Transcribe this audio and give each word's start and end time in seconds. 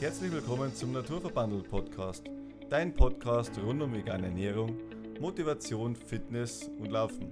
Herzlich 0.00 0.32
willkommen 0.32 0.74
zum 0.74 0.92
Naturverbandel 0.92 1.62
Podcast. 1.62 2.24
Dein 2.68 2.92
Podcast 2.92 3.52
rund 3.64 3.80
um 3.80 3.94
vegane 3.94 4.26
Ernährung, 4.26 4.76
Motivation, 5.20 5.94
Fitness 5.94 6.68
und 6.80 6.90
Laufen. 6.90 7.28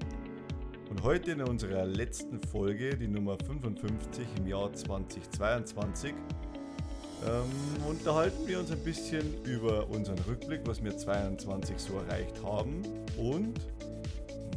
Und 0.89 1.03
heute 1.03 1.33
in 1.33 1.43
unserer 1.43 1.85
letzten 1.85 2.41
Folge, 2.41 2.97
die 2.97 3.09
Nummer 3.09 3.37
55 3.45 4.27
im 4.39 4.47
Jahr 4.47 4.73
2022, 4.73 6.15
ähm, 7.27 7.85
unterhalten 7.89 8.47
wir 8.47 8.61
uns 8.61 8.71
ein 8.71 8.83
bisschen 8.85 9.43
über 9.43 9.89
unseren 9.91 10.19
Rückblick, 10.21 10.61
was 10.65 10.83
wir 10.83 10.97
2022 10.97 11.79
so 11.79 11.99
erreicht 11.99 12.43
haben 12.45 12.83
und 13.19 13.59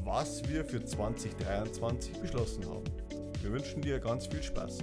was 0.04 0.48
wir 0.48 0.64
für 0.64 0.86
2023 0.86 2.20
beschlossen 2.20 2.66
haben. 2.70 2.86
Wir 3.42 3.52
wünschen 3.52 3.82
dir 3.82 4.00
ganz 4.00 4.28
viel 4.28 4.44
Spaß. 4.44 4.80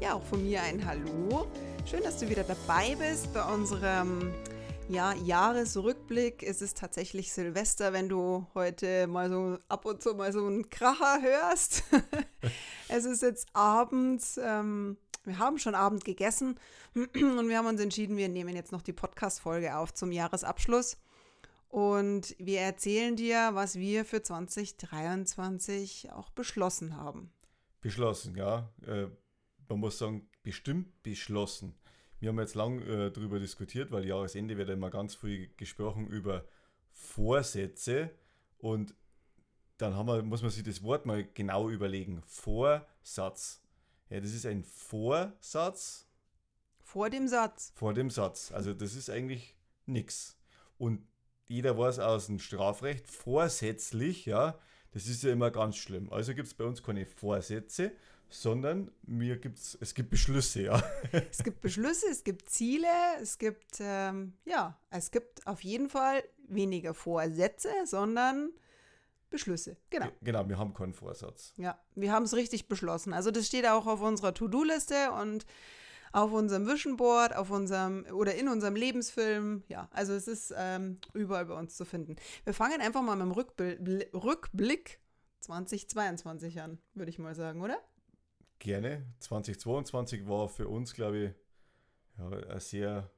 Ja, 0.00 0.14
auch 0.14 0.22
von 0.22 0.44
mir 0.44 0.62
ein 0.62 0.84
Hallo. 0.84 1.46
Schön, 1.86 2.02
dass 2.02 2.18
du 2.18 2.30
wieder 2.30 2.44
dabei 2.44 2.94
bist 2.94 3.32
bei 3.34 3.44
unserem 3.52 4.32
ja, 4.88 5.12
Jahresrückblick. 5.12 6.42
Es 6.42 6.62
ist 6.62 6.78
tatsächlich 6.78 7.30
Silvester, 7.30 7.92
wenn 7.92 8.08
du 8.08 8.46
heute 8.54 9.06
mal 9.06 9.28
so 9.28 9.58
ab 9.68 9.84
und 9.84 10.02
zu 10.02 10.14
mal 10.14 10.32
so 10.32 10.46
einen 10.46 10.70
Kracher 10.70 11.20
hörst. 11.20 11.84
es 12.88 13.04
ist 13.04 13.20
jetzt 13.20 13.48
abends. 13.52 14.40
Ähm, 14.42 14.96
wir 15.24 15.38
haben 15.38 15.58
schon 15.58 15.74
Abend 15.74 16.06
gegessen 16.06 16.58
und 16.94 17.48
wir 17.48 17.58
haben 17.58 17.66
uns 17.66 17.80
entschieden, 17.80 18.16
wir 18.16 18.30
nehmen 18.30 18.56
jetzt 18.56 18.72
noch 18.72 18.82
die 18.82 18.94
Podcast-Folge 18.94 19.76
auf 19.76 19.92
zum 19.92 20.10
Jahresabschluss. 20.10 20.96
Und 21.68 22.34
wir 22.38 22.60
erzählen 22.60 23.14
dir, 23.14 23.50
was 23.52 23.76
wir 23.76 24.06
für 24.06 24.22
2023 24.22 26.12
auch 26.12 26.30
beschlossen 26.30 26.96
haben. 26.96 27.30
Beschlossen, 27.82 28.36
ja. 28.36 28.70
Äh, 28.86 29.08
man 29.68 29.80
muss 29.80 29.98
sagen, 29.98 30.26
bestimmt 30.44 31.02
beschlossen. 31.02 31.74
Wir 32.20 32.28
haben 32.28 32.38
jetzt 32.38 32.54
lang 32.54 32.80
äh, 32.82 33.10
darüber 33.10 33.40
diskutiert, 33.40 33.90
weil 33.90 34.06
Jahresende 34.06 34.56
wird 34.56 34.70
immer 34.70 34.90
ganz 34.90 35.16
viel 35.16 35.50
gesprochen 35.56 36.06
über 36.06 36.44
Vorsätze 36.92 38.10
und 38.58 38.94
dann 39.78 39.96
haben 39.96 40.06
wir, 40.06 40.22
muss 40.22 40.42
man 40.42 40.52
sich 40.52 40.62
das 40.62 40.82
Wort 40.84 41.04
mal 41.06 41.24
genau 41.34 41.68
überlegen. 41.68 42.22
Vorsatz. 42.26 43.60
Ja, 44.08 44.20
das 44.20 44.32
ist 44.32 44.46
ein 44.46 44.62
Vorsatz. 44.62 46.06
Vor 46.80 47.10
dem 47.10 47.26
Satz. 47.26 47.72
Vor 47.74 47.92
dem 47.92 48.10
Satz. 48.10 48.52
Also 48.52 48.72
das 48.72 48.94
ist 48.94 49.10
eigentlich 49.10 49.56
nichts. 49.86 50.38
Und 50.78 51.04
jeder 51.48 51.76
weiß 51.76 51.98
aus 51.98 52.26
dem 52.26 52.38
Strafrecht, 52.38 53.08
vorsätzlich, 53.08 54.26
ja, 54.26 54.58
das 54.92 55.06
ist 55.06 55.24
ja 55.24 55.32
immer 55.32 55.50
ganz 55.50 55.76
schlimm. 55.76 56.12
Also 56.12 56.34
gibt 56.34 56.46
es 56.46 56.54
bei 56.54 56.64
uns 56.64 56.82
keine 56.82 57.04
Vorsätze, 57.04 57.92
sondern 58.34 58.90
mir 59.02 59.36
gibt's, 59.36 59.76
es 59.80 59.94
gibt 59.94 60.10
Beschlüsse, 60.10 60.62
ja. 60.62 60.82
Es 61.30 61.42
gibt 61.42 61.60
Beschlüsse, 61.60 62.06
es 62.10 62.24
gibt 62.24 62.48
Ziele, 62.48 62.88
es 63.20 63.38
gibt, 63.38 63.78
ähm, 63.80 64.34
ja, 64.44 64.78
es 64.90 65.10
gibt 65.10 65.46
auf 65.46 65.62
jeden 65.62 65.88
Fall 65.88 66.22
weniger 66.48 66.94
Vorsätze, 66.94 67.70
sondern 67.84 68.50
Beschlüsse. 69.30 69.76
Genau. 69.90 70.08
Genau, 70.22 70.48
wir 70.48 70.58
haben 70.58 70.74
keinen 70.74 70.94
Vorsatz. 70.94 71.52
Ja, 71.56 71.78
wir 71.94 72.12
haben 72.12 72.24
es 72.24 72.34
richtig 72.34 72.68
beschlossen. 72.68 73.12
Also 73.12 73.30
das 73.30 73.46
steht 73.46 73.66
auch 73.66 73.86
auf 73.86 74.00
unserer 74.00 74.34
To-Do-Liste 74.34 75.12
und 75.12 75.46
auf 76.12 76.32
unserem 76.32 76.66
Vision 76.68 76.96
Board, 76.96 77.34
auf 77.34 77.50
unserem 77.50 78.06
oder 78.12 78.36
in 78.36 78.48
unserem 78.48 78.76
Lebensfilm. 78.76 79.64
Ja, 79.68 79.88
also 79.92 80.12
es 80.12 80.28
ist 80.28 80.54
ähm, 80.56 80.98
überall 81.12 81.46
bei 81.46 81.54
uns 81.54 81.76
zu 81.76 81.84
finden. 81.84 82.16
Wir 82.44 82.54
fangen 82.54 82.80
einfach 82.80 83.02
mal 83.02 83.16
mit 83.16 83.26
dem 83.26 83.32
Rückbl 83.32 84.06
Rückblick 84.14 85.00
2022 85.40 86.60
an, 86.60 86.78
würde 86.94 87.10
ich 87.10 87.18
mal 87.18 87.34
sagen, 87.34 87.60
oder? 87.60 87.78
Gerne. 88.64 89.04
2022 89.20 90.26
war 90.26 90.48
für 90.48 90.68
uns, 90.68 90.94
glaube 90.94 91.18
ich, 91.18 91.30
ja, 92.18 92.30
ein 92.48 92.60
sehr 92.60 93.10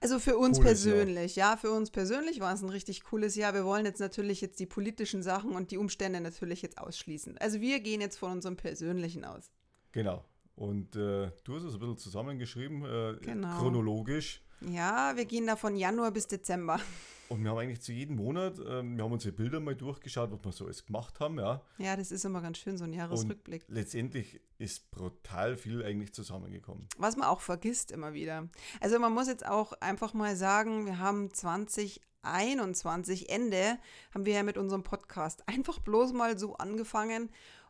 also 0.00 0.18
für 0.18 0.36
uns 0.36 0.60
persönlich, 0.60 1.36
Jahr. 1.36 1.52
ja, 1.52 1.56
für 1.56 1.70
uns 1.70 1.90
persönlich 1.90 2.38
war 2.38 2.52
es 2.52 2.60
ein 2.62 2.68
richtig 2.68 3.04
cooles 3.04 3.36
Jahr. 3.36 3.54
Wir 3.54 3.64
wollen 3.64 3.86
jetzt 3.86 4.00
natürlich 4.00 4.42
jetzt 4.42 4.60
die 4.60 4.66
politischen 4.66 5.22
Sachen 5.22 5.52
und 5.52 5.70
die 5.70 5.78
Umstände 5.78 6.20
natürlich 6.20 6.60
jetzt 6.60 6.76
ausschließen. 6.76 7.38
Also 7.38 7.62
wir 7.62 7.80
gehen 7.80 8.02
jetzt 8.02 8.18
von 8.18 8.32
unserem 8.32 8.56
persönlichen 8.56 9.24
aus. 9.24 9.50
Genau. 9.92 10.26
Und 10.56 10.94
äh, 10.94 11.30
du 11.44 11.56
hast 11.56 11.64
es 11.64 11.72
ein 11.72 11.80
bisschen 11.80 11.96
zusammengeschrieben, 11.96 12.84
äh, 12.84 13.16
genau. 13.22 13.58
chronologisch. 13.58 14.42
Ja, 14.60 15.16
wir 15.16 15.24
gehen 15.24 15.46
da 15.46 15.56
von 15.56 15.76
Januar 15.76 16.10
bis 16.10 16.26
Dezember. 16.26 16.80
Und 17.28 17.44
wir 17.44 17.50
haben 17.50 17.58
eigentlich 17.58 17.82
zu 17.82 17.92
jedem 17.92 18.16
Monat, 18.16 18.58
äh, 18.58 18.82
wir 18.82 19.04
haben 19.04 19.12
unsere 19.12 19.32
Bilder 19.32 19.60
mal 19.60 19.74
durchgeschaut, 19.76 20.30
was 20.32 20.44
wir 20.44 20.52
so 20.52 20.64
alles 20.64 20.86
gemacht 20.86 21.20
haben, 21.20 21.38
ja. 21.38 21.60
Ja, 21.76 21.94
das 21.94 22.10
ist 22.10 22.24
immer 22.24 22.40
ganz 22.40 22.56
schön, 22.58 22.78
so 22.78 22.84
ein 22.84 22.94
Jahresrückblick. 22.94 23.68
Und 23.68 23.74
letztendlich 23.74 24.40
ist 24.56 24.90
brutal 24.90 25.58
viel 25.58 25.84
eigentlich 25.84 26.14
zusammengekommen. 26.14 26.88
Was 26.96 27.16
man 27.16 27.28
auch 27.28 27.42
vergisst 27.42 27.92
immer 27.92 28.14
wieder. 28.14 28.48
Also 28.80 28.98
man 28.98 29.12
muss 29.12 29.28
jetzt 29.28 29.46
auch 29.46 29.74
einfach 29.74 30.14
mal 30.14 30.36
sagen, 30.36 30.86
wir 30.86 30.98
haben 30.98 31.32
2021 31.32 33.28
Ende, 33.28 33.78
haben 34.14 34.24
wir 34.24 34.32
ja 34.32 34.42
mit 34.42 34.56
unserem 34.56 34.82
Podcast 34.82 35.46
einfach 35.48 35.80
bloß 35.80 36.14
mal 36.14 36.38
so 36.38 36.56
angefangen 36.56 37.28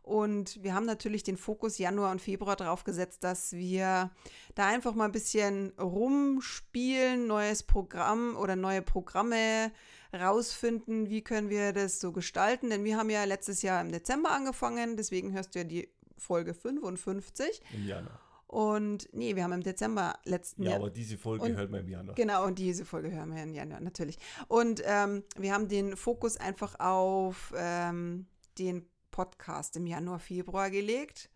und 0.08 0.62
wir 0.62 0.74
haben 0.74 0.86
natürlich 0.86 1.22
den 1.22 1.36
Fokus 1.36 1.76
Januar 1.76 2.12
und 2.12 2.22
Februar 2.22 2.56
darauf 2.56 2.84
gesetzt, 2.84 3.24
dass 3.24 3.52
wir 3.52 4.10
da 4.54 4.66
einfach 4.66 4.94
mal 4.94 5.04
ein 5.04 5.12
bisschen 5.12 5.72
rumspielen, 5.78 7.26
neues 7.26 7.62
Programm 7.62 8.34
oder 8.36 8.56
neue 8.56 8.80
Programme 8.80 9.70
rausfinden, 10.14 11.10
wie 11.10 11.22
können 11.22 11.50
wir 11.50 11.74
das 11.74 12.00
so 12.00 12.12
gestalten. 12.12 12.70
Denn 12.70 12.84
wir 12.84 12.96
haben 12.96 13.10
ja 13.10 13.24
letztes 13.24 13.60
Jahr 13.60 13.82
im 13.82 13.92
Dezember 13.92 14.30
angefangen, 14.30 14.96
deswegen 14.96 15.34
hörst 15.34 15.54
du 15.54 15.58
ja 15.58 15.64
die 15.64 15.90
Folge 16.16 16.54
55. 16.54 17.60
Im 17.74 17.86
Januar. 17.86 18.18
Und 18.46 19.10
nee, 19.12 19.36
wir 19.36 19.44
haben 19.44 19.52
im 19.52 19.62
Dezember 19.62 20.14
letzten 20.24 20.62
Jahr. 20.62 20.72
Ja, 20.72 20.78
aber 20.78 20.88
diese 20.88 21.18
Folge 21.18 21.44
und, 21.44 21.54
hört 21.54 21.70
man 21.70 21.80
im 21.80 21.88
Januar. 21.88 22.14
Genau, 22.14 22.46
und 22.46 22.58
diese 22.58 22.86
Folge 22.86 23.10
hören 23.10 23.34
wir 23.34 23.42
im 23.42 23.52
Januar, 23.52 23.80
natürlich. 23.80 24.16
Und 24.48 24.82
ähm, 24.86 25.22
wir 25.36 25.52
haben 25.52 25.68
den 25.68 25.98
Fokus 25.98 26.38
einfach 26.38 26.80
auf 26.80 27.52
ähm, 27.54 28.26
den 28.58 28.88
Podcast 29.18 29.74
im 29.74 29.88
Januar, 29.88 30.20
Februar 30.20 30.70
gelegt. 30.70 31.28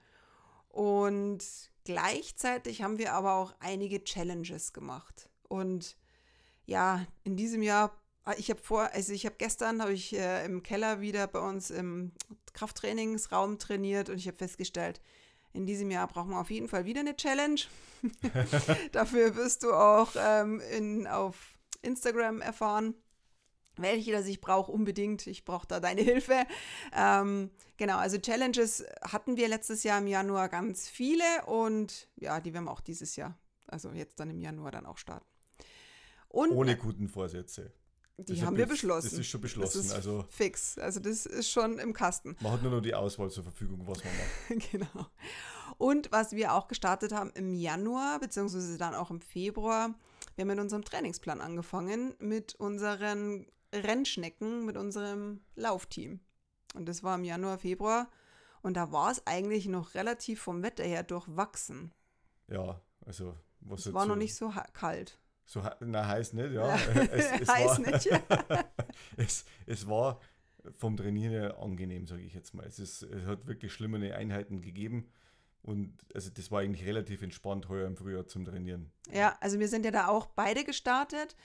Und 0.69 1.43
gleichzeitig 1.85 2.81
haben 2.81 2.97
wir 2.99 3.13
aber 3.13 3.35
auch 3.35 3.55
einige 3.59 4.05
Challenges 4.05 4.73
gemacht. 4.73 5.29
Und 5.49 5.97
ja, 6.65 7.05
in 7.25 7.37
diesem 7.37 7.61
Jahr, 7.61 8.01
ah, 8.23 8.35
ich 8.39 8.51
habe 8.51 8.63
vor, 8.63 8.89
also 8.93 9.13
ich 9.13 9.27
habe 9.27 9.35
gestern 9.37 9.83
habe 9.83 9.93
ich 9.93 10.17
äh, 10.17 10.45
im 10.45 10.63
Keller 10.63 11.01
wieder 11.01 11.27
bei 11.27 11.41
uns 11.41 11.71
im 11.71 12.13
Krafttrainingsraum 12.53 13.59
trainiert 13.59 14.09
und 14.09 14.19
ich 14.19 14.29
habe 14.29 14.37
festgestellt, 14.37 15.01
in 15.53 15.67
diesem 15.67 15.91
Jahr 15.91 16.07
brauchen 16.07 16.31
wir 16.31 16.41
auf 16.41 16.53
jeden 16.53 16.69
Fall 16.69 16.85
wieder 16.85 17.01
eine 17.01 17.17
Challenge. 17.17 17.61
Dafür 18.93 19.35
wirst 19.35 19.65
du 19.65 19.73
auch 19.73 20.13
ähm, 20.17 20.61
in, 20.71 21.09
auf 21.09 21.59
Instagram 21.83 22.43
erfahren 22.43 22.95
welche 23.77 24.13
das 24.13 24.27
ich 24.27 24.41
brauche 24.41 24.71
unbedingt. 24.71 25.27
Ich 25.27 25.45
brauche 25.45 25.67
da 25.67 25.81
deine 25.81 26.03
Hilfe. 26.03 26.47
Ähm, 26.95 27.51
genau, 27.77 27.99
also 27.99 28.19
Challenges 28.19 28.85
hatten 29.03 29.37
wir 29.37 29.49
letztes 29.49 29.83
Jahr 29.83 29.99
im 29.99 30.07
Januar 30.07 30.49
ganz 30.49 30.89
viele 30.89 31.25
und 31.47 32.09
ja, 32.17 32.41
die 32.41 32.53
werden 32.53 32.65
wir 32.65 32.73
auch 32.73 32.81
dieses 32.81 33.17
Jahr, 33.17 33.39
also 33.67 33.91
jetzt 33.93 34.21
dann 34.21 34.31
im 34.31 34.41
Januar 34.41 34.71
dann 34.71 34.87
auch 34.87 34.99
starten. 34.99 35.27
Und, 36.29 36.53
Ohne 36.53 36.77
guten 36.77 37.09
Vorsätze. 37.09 37.73
Die 38.19 38.45
haben 38.45 38.57
wir 38.57 38.67
beschlossen. 38.67 39.11
Das 39.11 39.19
ist 39.19 39.27
schon 39.27 39.41
beschlossen. 39.41 39.79
Das 39.79 39.87
ist 39.87 39.93
also 39.93 40.25
fix. 40.29 40.79
Also 40.79 41.01
das 41.01 41.27
ist 41.27 41.51
schon 41.51 41.79
im 41.79 41.93
Kasten. 41.93 42.37
Man 42.41 42.53
hat 42.53 42.63
nur 42.63 42.71
noch 42.71 42.81
die 42.81 42.95
Auswahl 42.95 43.31
zur 43.31 43.43
Verfügung, 43.43 43.87
was 43.87 44.03
man 44.05 44.13
macht. 44.15 44.71
genau. 44.73 45.07
Und 45.79 46.13
was 46.13 46.33
wir 46.33 46.53
auch 46.55 46.69
gestartet 46.69 47.13
haben 47.13 47.31
im 47.35 47.55
Januar, 47.55 48.21
beziehungsweise 48.21 48.79
dann 48.79 48.95
auch 48.95 49.11
im 49.11 49.21
Februar, 49.21 49.95
wir 50.37 50.43
haben 50.43 50.49
mit 50.49 50.59
unserem 50.59 50.85
Trainingsplan 50.85 51.41
angefangen, 51.41 52.15
mit 52.19 52.55
unseren 52.57 53.47
Rennschnecken 53.73 54.65
mit 54.65 54.77
unserem 54.77 55.41
Laufteam. 55.55 56.21
Und 56.75 56.89
das 56.89 57.03
war 57.03 57.17
im 57.17 57.25
Januar, 57.25 57.59
Februar. 57.59 58.09
Und 58.63 58.77
da 58.77 58.93
war 58.93 59.11
es 59.11 59.27
eigentlich 59.27 59.67
noch 59.67 59.95
relativ 59.95 60.41
vom 60.41 60.63
Wetter 60.63 60.85
her 60.85 61.03
durchwachsen. 61.03 61.93
Ja, 62.49 62.81
also 63.05 63.35
was 63.61 63.87
Es 63.87 63.95
war 63.95 64.07
noch 64.07 64.17
nicht 64.17 64.35
so 64.35 64.53
kalt. 64.73 65.19
So 65.45 65.63
na, 65.81 66.07
heiß 66.07 66.35
nicht, 66.35 66.53
ja. 66.53 66.75
es, 67.13 67.41
es 67.41 67.49
heiß 67.53 67.67
war, 67.67 67.91
nicht, 67.91 68.05
ja. 68.07 68.21
es, 69.17 69.45
es 69.67 69.89
war 69.89 70.21
vom 70.79 70.97
Trainieren 70.97 71.33
her 71.33 71.59
angenehm, 71.59 72.07
sage 72.07 72.23
ich 72.23 72.35
jetzt 72.35 72.55
mal. 72.55 72.65
Es, 72.67 72.79
ist, 72.79 73.03
es 73.03 73.27
hat 73.27 73.47
wirklich 73.47 73.73
schlimmere 73.73 74.15
Einheiten 74.15 74.61
gegeben. 74.61 75.09
Und 75.63 75.97
also 76.15 76.31
das 76.31 76.51
war 76.51 76.61
eigentlich 76.61 76.87
relativ 76.87 77.23
entspannt 77.23 77.69
heuer 77.69 77.87
im 77.87 77.97
Frühjahr 77.97 78.27
zum 78.27 78.45
Trainieren. 78.45 78.91
Ja, 79.13 79.37
also 79.41 79.59
wir 79.59 79.69
sind 79.69 79.85
ja 79.85 79.91
da 79.91 80.09
auch 80.09 80.27
beide 80.27 80.65
gestartet 80.65 81.37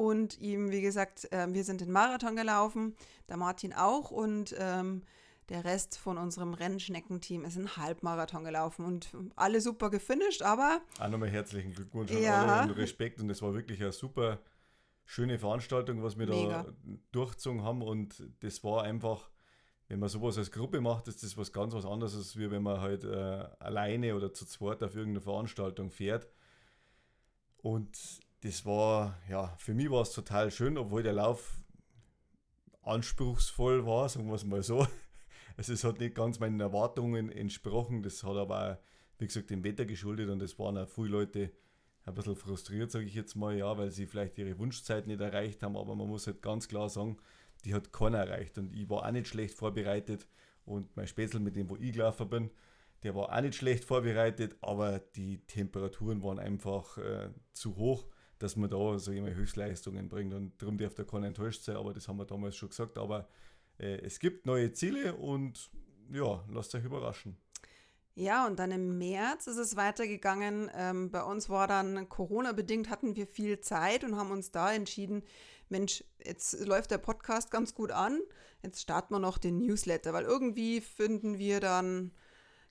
und 0.00 0.40
ihm, 0.40 0.70
wie 0.70 0.80
gesagt, 0.80 1.30
äh, 1.30 1.46
wir 1.52 1.62
sind 1.62 1.82
den 1.82 1.92
Marathon 1.92 2.34
gelaufen, 2.34 2.96
der 3.28 3.36
Martin 3.36 3.74
auch 3.74 4.10
und 4.10 4.54
ähm, 4.58 5.02
der 5.50 5.66
Rest 5.66 5.98
von 5.98 6.16
unserem 6.16 6.54
Rennschneckenteam 6.54 7.44
ist 7.44 7.58
einen 7.58 7.76
Halbmarathon 7.76 8.42
gelaufen 8.42 8.86
und 8.86 9.10
alle 9.36 9.60
super 9.60 9.90
gefinisht, 9.90 10.40
aber. 10.40 10.80
Auch 10.98 11.08
nochmal 11.10 11.28
herzlichen 11.28 11.74
Glückwunsch 11.74 12.12
an 12.12 12.22
ja. 12.22 12.46
alle 12.46 12.70
und 12.72 12.78
Respekt. 12.78 13.20
Und 13.20 13.28
es 13.28 13.42
war 13.42 13.52
wirklich 13.52 13.82
eine 13.82 13.92
super 13.92 14.40
schöne 15.04 15.38
Veranstaltung, 15.38 16.02
was 16.02 16.18
wir 16.18 16.28
Mega. 16.28 16.62
da 16.62 16.72
durchgezogen 17.12 17.62
haben. 17.62 17.82
Und 17.82 18.26
das 18.40 18.64
war 18.64 18.84
einfach, 18.84 19.28
wenn 19.88 19.98
man 19.98 20.08
sowas 20.08 20.38
als 20.38 20.50
Gruppe 20.50 20.80
macht, 20.80 21.08
ist 21.08 21.22
das 21.22 21.36
was 21.36 21.52
ganz 21.52 21.74
was 21.74 21.84
anderes, 21.84 22.16
als 22.16 22.38
wenn 22.38 22.62
man 22.62 22.80
halt 22.80 23.04
äh, 23.04 23.44
alleine 23.58 24.16
oder 24.16 24.32
zu 24.32 24.46
zweit 24.46 24.82
auf 24.82 24.96
irgendeine 24.96 25.20
Veranstaltung 25.20 25.90
fährt. 25.90 26.26
Und 27.58 28.22
das 28.42 28.64
war, 28.64 29.18
ja, 29.28 29.54
für 29.58 29.74
mich 29.74 29.90
war 29.90 30.02
es 30.02 30.12
total 30.12 30.50
schön, 30.50 30.78
obwohl 30.78 31.02
der 31.02 31.12
Lauf 31.12 31.60
anspruchsvoll 32.82 33.84
war, 33.86 34.08
sagen 34.08 34.28
wir 34.28 34.34
es 34.34 34.44
mal 34.44 34.62
so. 34.62 34.86
Also 35.56 35.74
es 35.74 35.84
hat 35.84 36.00
nicht 36.00 36.14
ganz 36.14 36.38
meinen 36.40 36.58
Erwartungen 36.58 37.30
entsprochen. 37.30 38.02
Das 38.02 38.22
hat 38.24 38.36
aber 38.36 38.72
auch, 38.72 39.18
wie 39.18 39.26
gesagt, 39.26 39.50
dem 39.50 39.62
Wetter 39.62 39.84
geschuldet 39.84 40.30
und 40.30 40.40
es 40.40 40.58
waren 40.58 40.78
auch 40.78 40.88
viele 40.88 41.08
Leute 41.08 41.52
ein 42.04 42.14
bisschen 42.14 42.36
frustriert, 42.36 42.90
sage 42.90 43.04
ich 43.04 43.14
jetzt 43.14 43.34
mal, 43.34 43.54
ja, 43.54 43.76
weil 43.76 43.90
sie 43.90 44.06
vielleicht 44.06 44.38
ihre 44.38 44.58
Wunschzeit 44.58 45.06
nicht 45.06 45.20
erreicht 45.20 45.62
haben. 45.62 45.76
Aber 45.76 45.94
man 45.94 46.08
muss 46.08 46.26
halt 46.26 46.40
ganz 46.40 46.66
klar 46.66 46.88
sagen, 46.88 47.18
die 47.66 47.74
hat 47.74 47.92
keiner 47.92 48.18
erreicht. 48.18 48.56
Und 48.56 48.74
ich 48.74 48.88
war 48.88 49.04
auch 49.04 49.10
nicht 49.10 49.28
schlecht 49.28 49.54
vorbereitet. 49.54 50.26
Und 50.64 50.96
mein 50.96 51.06
Spätzle, 51.06 51.40
mit 51.40 51.56
dem 51.56 51.68
wo 51.68 51.76
ich 51.76 51.92
gelaufen 51.92 52.30
bin, 52.30 52.50
der 53.02 53.14
war 53.14 53.30
auch 53.30 53.40
nicht 53.40 53.56
schlecht 53.56 53.84
vorbereitet, 53.84 54.56
aber 54.60 54.98
die 54.98 55.44
Temperaturen 55.46 56.22
waren 56.22 56.38
einfach 56.38 56.96
äh, 56.98 57.30
zu 57.52 57.76
hoch, 57.76 58.06
dass 58.40 58.56
man 58.56 58.70
da, 58.70 58.96
ich 58.96 59.20
mal, 59.20 59.34
Höchstleistungen 59.34 60.08
bringt. 60.08 60.34
Und 60.34 60.60
darum 60.60 60.78
darf 60.78 60.94
da 60.94 61.04
keiner 61.04 61.28
enttäuscht 61.28 61.62
sein, 61.62 61.76
aber 61.76 61.92
das 61.92 62.08
haben 62.08 62.16
wir 62.16 62.24
damals 62.24 62.56
schon 62.56 62.70
gesagt. 62.70 62.98
Aber 62.98 63.28
äh, 63.78 64.00
es 64.00 64.18
gibt 64.18 64.46
neue 64.46 64.72
Ziele 64.72 65.14
und 65.14 65.70
ja, 66.10 66.42
lasst 66.50 66.74
euch 66.74 66.84
überraschen. 66.84 67.36
Ja, 68.14 68.46
und 68.46 68.58
dann 68.58 68.70
im 68.72 68.98
März 68.98 69.46
ist 69.46 69.58
es 69.58 69.76
weitergegangen. 69.76 70.70
Ähm, 70.74 71.10
bei 71.10 71.22
uns 71.22 71.48
war 71.48 71.68
dann 71.68 72.08
Corona-bedingt, 72.08 72.90
hatten 72.90 73.14
wir 73.14 73.26
viel 73.26 73.60
Zeit 73.60 74.04
und 74.04 74.16
haben 74.16 74.30
uns 74.30 74.50
da 74.50 74.72
entschieden, 74.72 75.22
Mensch, 75.68 76.02
jetzt 76.24 76.66
läuft 76.66 76.90
der 76.90 76.98
Podcast 76.98 77.50
ganz 77.50 77.74
gut 77.74 77.92
an, 77.92 78.20
jetzt 78.62 78.80
starten 78.80 79.14
wir 79.14 79.20
noch 79.20 79.38
den 79.38 79.58
Newsletter, 79.58 80.12
weil 80.12 80.24
irgendwie 80.24 80.80
finden 80.80 81.38
wir 81.38 81.60
dann, 81.60 82.10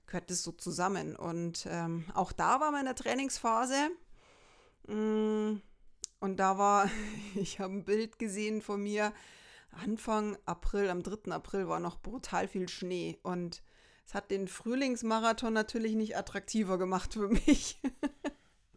gehört 0.06 0.30
das 0.30 0.42
so 0.42 0.52
zusammen. 0.52 1.16
Und 1.16 1.66
ähm, 1.70 2.04
auch 2.12 2.32
da 2.32 2.60
war 2.60 2.72
meine 2.72 2.94
Trainingsphase. 2.94 3.90
Mm, 4.86 5.60
und 6.20 6.36
da 6.36 6.58
war, 6.58 6.90
ich 7.34 7.60
habe 7.60 7.74
ein 7.74 7.84
Bild 7.84 8.18
gesehen 8.18 8.62
von 8.62 8.82
mir, 8.82 9.12
Anfang 9.70 10.36
April, 10.46 10.90
am 10.90 11.02
3. 11.02 11.32
April 11.32 11.68
war 11.68 11.80
noch 11.80 12.00
brutal 12.00 12.48
viel 12.48 12.68
Schnee 12.68 13.18
und 13.22 13.62
es 14.06 14.14
hat 14.14 14.30
den 14.32 14.48
Frühlingsmarathon 14.48 15.52
natürlich 15.52 15.94
nicht 15.94 16.16
attraktiver 16.16 16.78
gemacht 16.78 17.14
für 17.14 17.28
mich. 17.46 17.80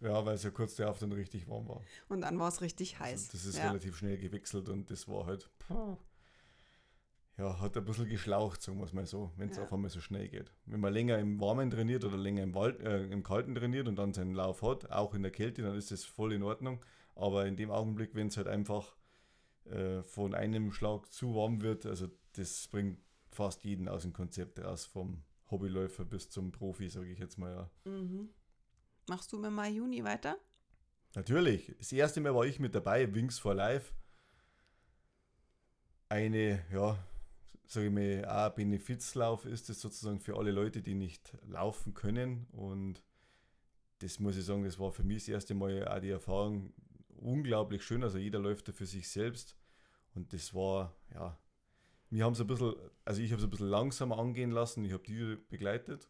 ja, 0.02 0.24
weil 0.26 0.36
es 0.36 0.44
ja 0.44 0.52
kurz 0.52 0.76
darauf 0.76 1.00
dann 1.00 1.12
richtig 1.12 1.48
warm 1.48 1.68
war. 1.68 1.82
Und 2.10 2.22
dann 2.22 2.38
war 2.40 2.50
es 2.50 2.62
richtig 2.62 3.00
heiß. 3.00 3.30
Also 3.30 3.30
das 3.32 3.46
ist 3.46 3.58
ja. 3.58 3.68
relativ 3.68 3.98
schnell 3.98 4.18
gewechselt 4.18 4.70
und 4.70 4.92
das 4.92 5.08
war 5.08 5.26
halt, 5.26 5.50
ja, 7.38 7.60
hat 7.60 7.76
ein 7.78 7.86
bisschen 7.86 8.08
geschlaucht, 8.08 8.62
sagen 8.62 8.78
wir 8.78 8.86
es 8.86 8.94
mal 8.94 9.06
so, 9.06 9.32
wenn 9.38 9.50
es 9.50 9.58
ja. 9.58 9.64
auf 9.64 9.74
einmal 9.74 9.90
so 9.90 10.00
schnell 10.00 10.30
geht. 10.30 10.52
Wenn 10.66 10.80
man 10.80 10.94
länger 10.94 11.18
im 11.18 11.40
Warmen 11.40 11.72
trainiert 11.72 12.06
oder 12.06 12.18
länger 12.18 12.44
im, 12.44 12.54
Wald, 12.54 12.80
äh, 12.82 13.06
im 13.06 13.24
Kalten 13.24 13.56
trainiert 13.56 13.88
und 13.88 13.96
dann 13.96 14.14
seinen 14.14 14.36
Lauf 14.36 14.62
hat, 14.62 14.92
auch 14.92 15.16
in 15.16 15.24
der 15.24 15.32
Kälte, 15.32 15.64
dann 15.64 15.76
ist 15.76 15.90
das 15.90 16.04
voll 16.04 16.34
in 16.34 16.44
Ordnung. 16.44 16.84
Aber 17.16 17.46
in 17.46 17.56
dem 17.56 17.72
Augenblick, 17.72 18.14
wenn 18.14 18.28
es 18.28 18.38
halt 18.38 18.48
einfach 18.48 18.96
äh, 19.66 20.04
von 20.04 20.36
einem 20.36 20.72
Schlag 20.72 21.12
zu 21.12 21.36
warm 21.36 21.62
wird, 21.62 21.86
also 21.86 22.08
das 22.34 22.68
bringt 22.68 23.00
fast 23.32 23.64
jeden 23.64 23.88
aus 23.88 24.04
dem 24.04 24.14
Konzept 24.14 24.60
raus, 24.60 24.86
vom 24.86 25.24
Hobbyläufer 25.50 26.06
bis 26.06 26.30
zum 26.30 26.52
Profi, 26.52 26.88
sage 26.90 27.12
ich 27.12 27.20
jetzt 27.20 27.38
mal. 27.38 27.52
Ja. 27.86 27.92
Mhm. 27.92 28.30
Machst 29.10 29.32
du 29.34 29.40
mit 29.40 29.52
Mai, 29.52 29.70
Juni 29.70 30.04
weiter? 30.04 30.38
Natürlich. 31.16 31.74
Das 31.78 31.92
erste 31.92 32.22
Mal 32.22 32.34
war 32.34 32.46
ich 32.46 32.60
mit 32.60 32.76
dabei, 32.76 33.14
Wings 33.14 33.40
for 33.40 33.54
Life. 33.54 33.94
Eine, 36.10 36.64
ja, 36.72 36.98
sage 37.74 37.88
ich 37.88 37.94
mal, 37.94 38.26
auch 38.26 38.56
Benefizlauf 38.56 39.46
ist 39.46 39.70
es 39.70 39.82
sozusagen 39.82 40.20
für 40.20 40.38
alle 40.38 40.52
Leute, 40.52 40.82
die 40.82 40.94
nicht 40.94 41.34
laufen 41.48 41.94
können. 41.94 42.48
Und 42.52 43.04
das 44.00 44.20
muss 44.20 44.38
ich 44.38 44.46
sagen, 44.46 44.64
das 44.64 44.80
war 44.80 44.92
für 44.92 45.04
mich 45.04 45.24
das 45.24 45.30
erste 45.30 45.54
Mal 45.54 45.88
auch 45.88 46.00
die 46.00 46.10
Erfahrung 46.10 46.74
unglaublich 47.18 47.84
schön. 47.84 48.04
Also 48.04 48.18
jeder 48.18 48.40
läuft 48.40 48.68
da 48.68 48.72
für 48.72 48.86
sich 48.86 49.10
selbst. 49.10 49.58
Und 50.14 50.34
das 50.34 50.54
war, 50.54 50.96
ja, 51.14 51.38
wir 52.10 52.26
haben 52.26 52.34
es 52.34 52.42
ein 52.42 52.48
bisschen, 52.48 52.76
also 53.06 53.22
ich 53.22 53.32
habe 53.32 53.40
es 53.40 53.48
ein 53.48 53.50
bisschen 53.50 53.70
langsamer 53.70 54.20
angehen 54.20 54.52
lassen. 54.52 54.86
Ich 54.86 54.94
habe 54.94 55.04
die 55.04 55.38
begleitet. 55.50 56.10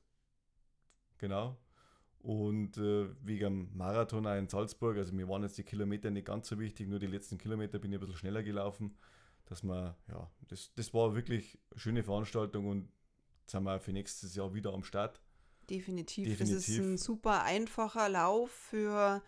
Genau. 1.17 1.57
Und 2.19 2.77
äh, 2.77 3.09
wegen 3.21 3.75
Marathon 3.75 4.25
auch 4.27 4.37
in 4.37 4.47
Salzburg, 4.47 4.97
also 4.97 5.13
mir 5.13 5.27
waren 5.27 5.43
jetzt 5.43 5.57
die 5.57 5.63
Kilometer 5.63 6.09
nicht 6.09 6.27
ganz 6.27 6.47
so 6.47 6.57
wichtig, 6.57 6.87
nur 6.87 6.99
die 6.99 7.07
letzten 7.07 7.37
Kilometer 7.37 7.79
bin 7.79 7.91
ich 7.91 7.97
ein 7.97 7.99
bisschen 7.99 8.17
schneller 8.17 8.43
gelaufen. 8.43 8.95
Dass 9.45 9.63
man, 9.63 9.95
ja, 10.07 10.29
das, 10.47 10.71
das 10.75 10.93
war 10.93 11.15
wirklich 11.15 11.59
eine 11.71 11.79
schöne 11.79 12.03
Veranstaltung 12.03 12.67
und 12.67 12.89
jetzt 13.41 13.51
sind 13.51 13.63
wir 13.63 13.79
für 13.79 13.93
nächstes 13.93 14.35
Jahr 14.35 14.53
wieder 14.53 14.73
am 14.73 14.83
Start. 14.83 15.21
Definitiv. 15.69 16.27
Definitiv. 16.27 16.57
Es 16.57 16.69
ist 16.69 16.79
ein 16.79 16.97
super 16.97 17.43
einfacher 17.43 18.09
Lauf 18.09 18.51
für 18.51 19.21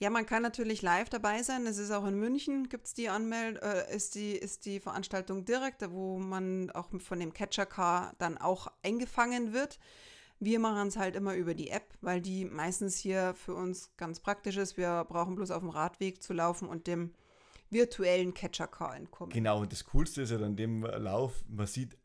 ja, 0.00 0.10
man 0.10 0.26
kann 0.26 0.42
natürlich 0.42 0.80
live 0.80 1.08
dabei 1.08 1.42
sein. 1.42 1.66
Es 1.66 1.78
ist 1.78 1.90
auch 1.90 2.06
in 2.06 2.14
München, 2.14 2.68
gibt 2.68 2.86
es 2.86 2.94
die 2.94 3.08
Anmeldung, 3.08 3.62
äh, 3.62 3.94
ist, 3.94 4.14
die, 4.14 4.32
ist 4.32 4.64
die 4.64 4.78
Veranstaltung 4.78 5.44
direkt, 5.44 5.82
wo 5.90 6.18
man 6.18 6.70
auch 6.70 6.88
von 7.00 7.18
dem 7.18 7.32
Catcher 7.32 7.66
Car 7.66 8.14
dann 8.18 8.38
auch 8.38 8.68
eingefangen 8.84 9.52
wird. 9.52 9.80
Wir 10.38 10.60
machen 10.60 10.86
es 10.86 10.96
halt 10.96 11.16
immer 11.16 11.34
über 11.34 11.54
die 11.54 11.70
App, 11.70 11.94
weil 12.00 12.20
die 12.20 12.44
meistens 12.44 12.96
hier 12.96 13.34
für 13.34 13.56
uns 13.56 13.90
ganz 13.96 14.20
praktisch 14.20 14.56
ist. 14.56 14.76
Wir 14.76 15.04
brauchen 15.04 15.34
bloß 15.34 15.50
auf 15.50 15.62
dem 15.62 15.70
Radweg 15.70 16.22
zu 16.22 16.32
laufen 16.32 16.68
und 16.68 16.86
dem 16.86 17.12
virtuellen 17.70 18.34
Catcher 18.34 18.66
Car 18.66 18.96
entkommen. 18.96 19.32
Genau, 19.32 19.60
und 19.60 19.72
das 19.72 19.84
Coolste 19.84 20.22
ist 20.22 20.30
ja 20.30 20.38
an 20.38 20.56
dem 20.56 20.82
Lauf, 20.82 21.44
man 21.48 21.66
sieht 21.66 21.96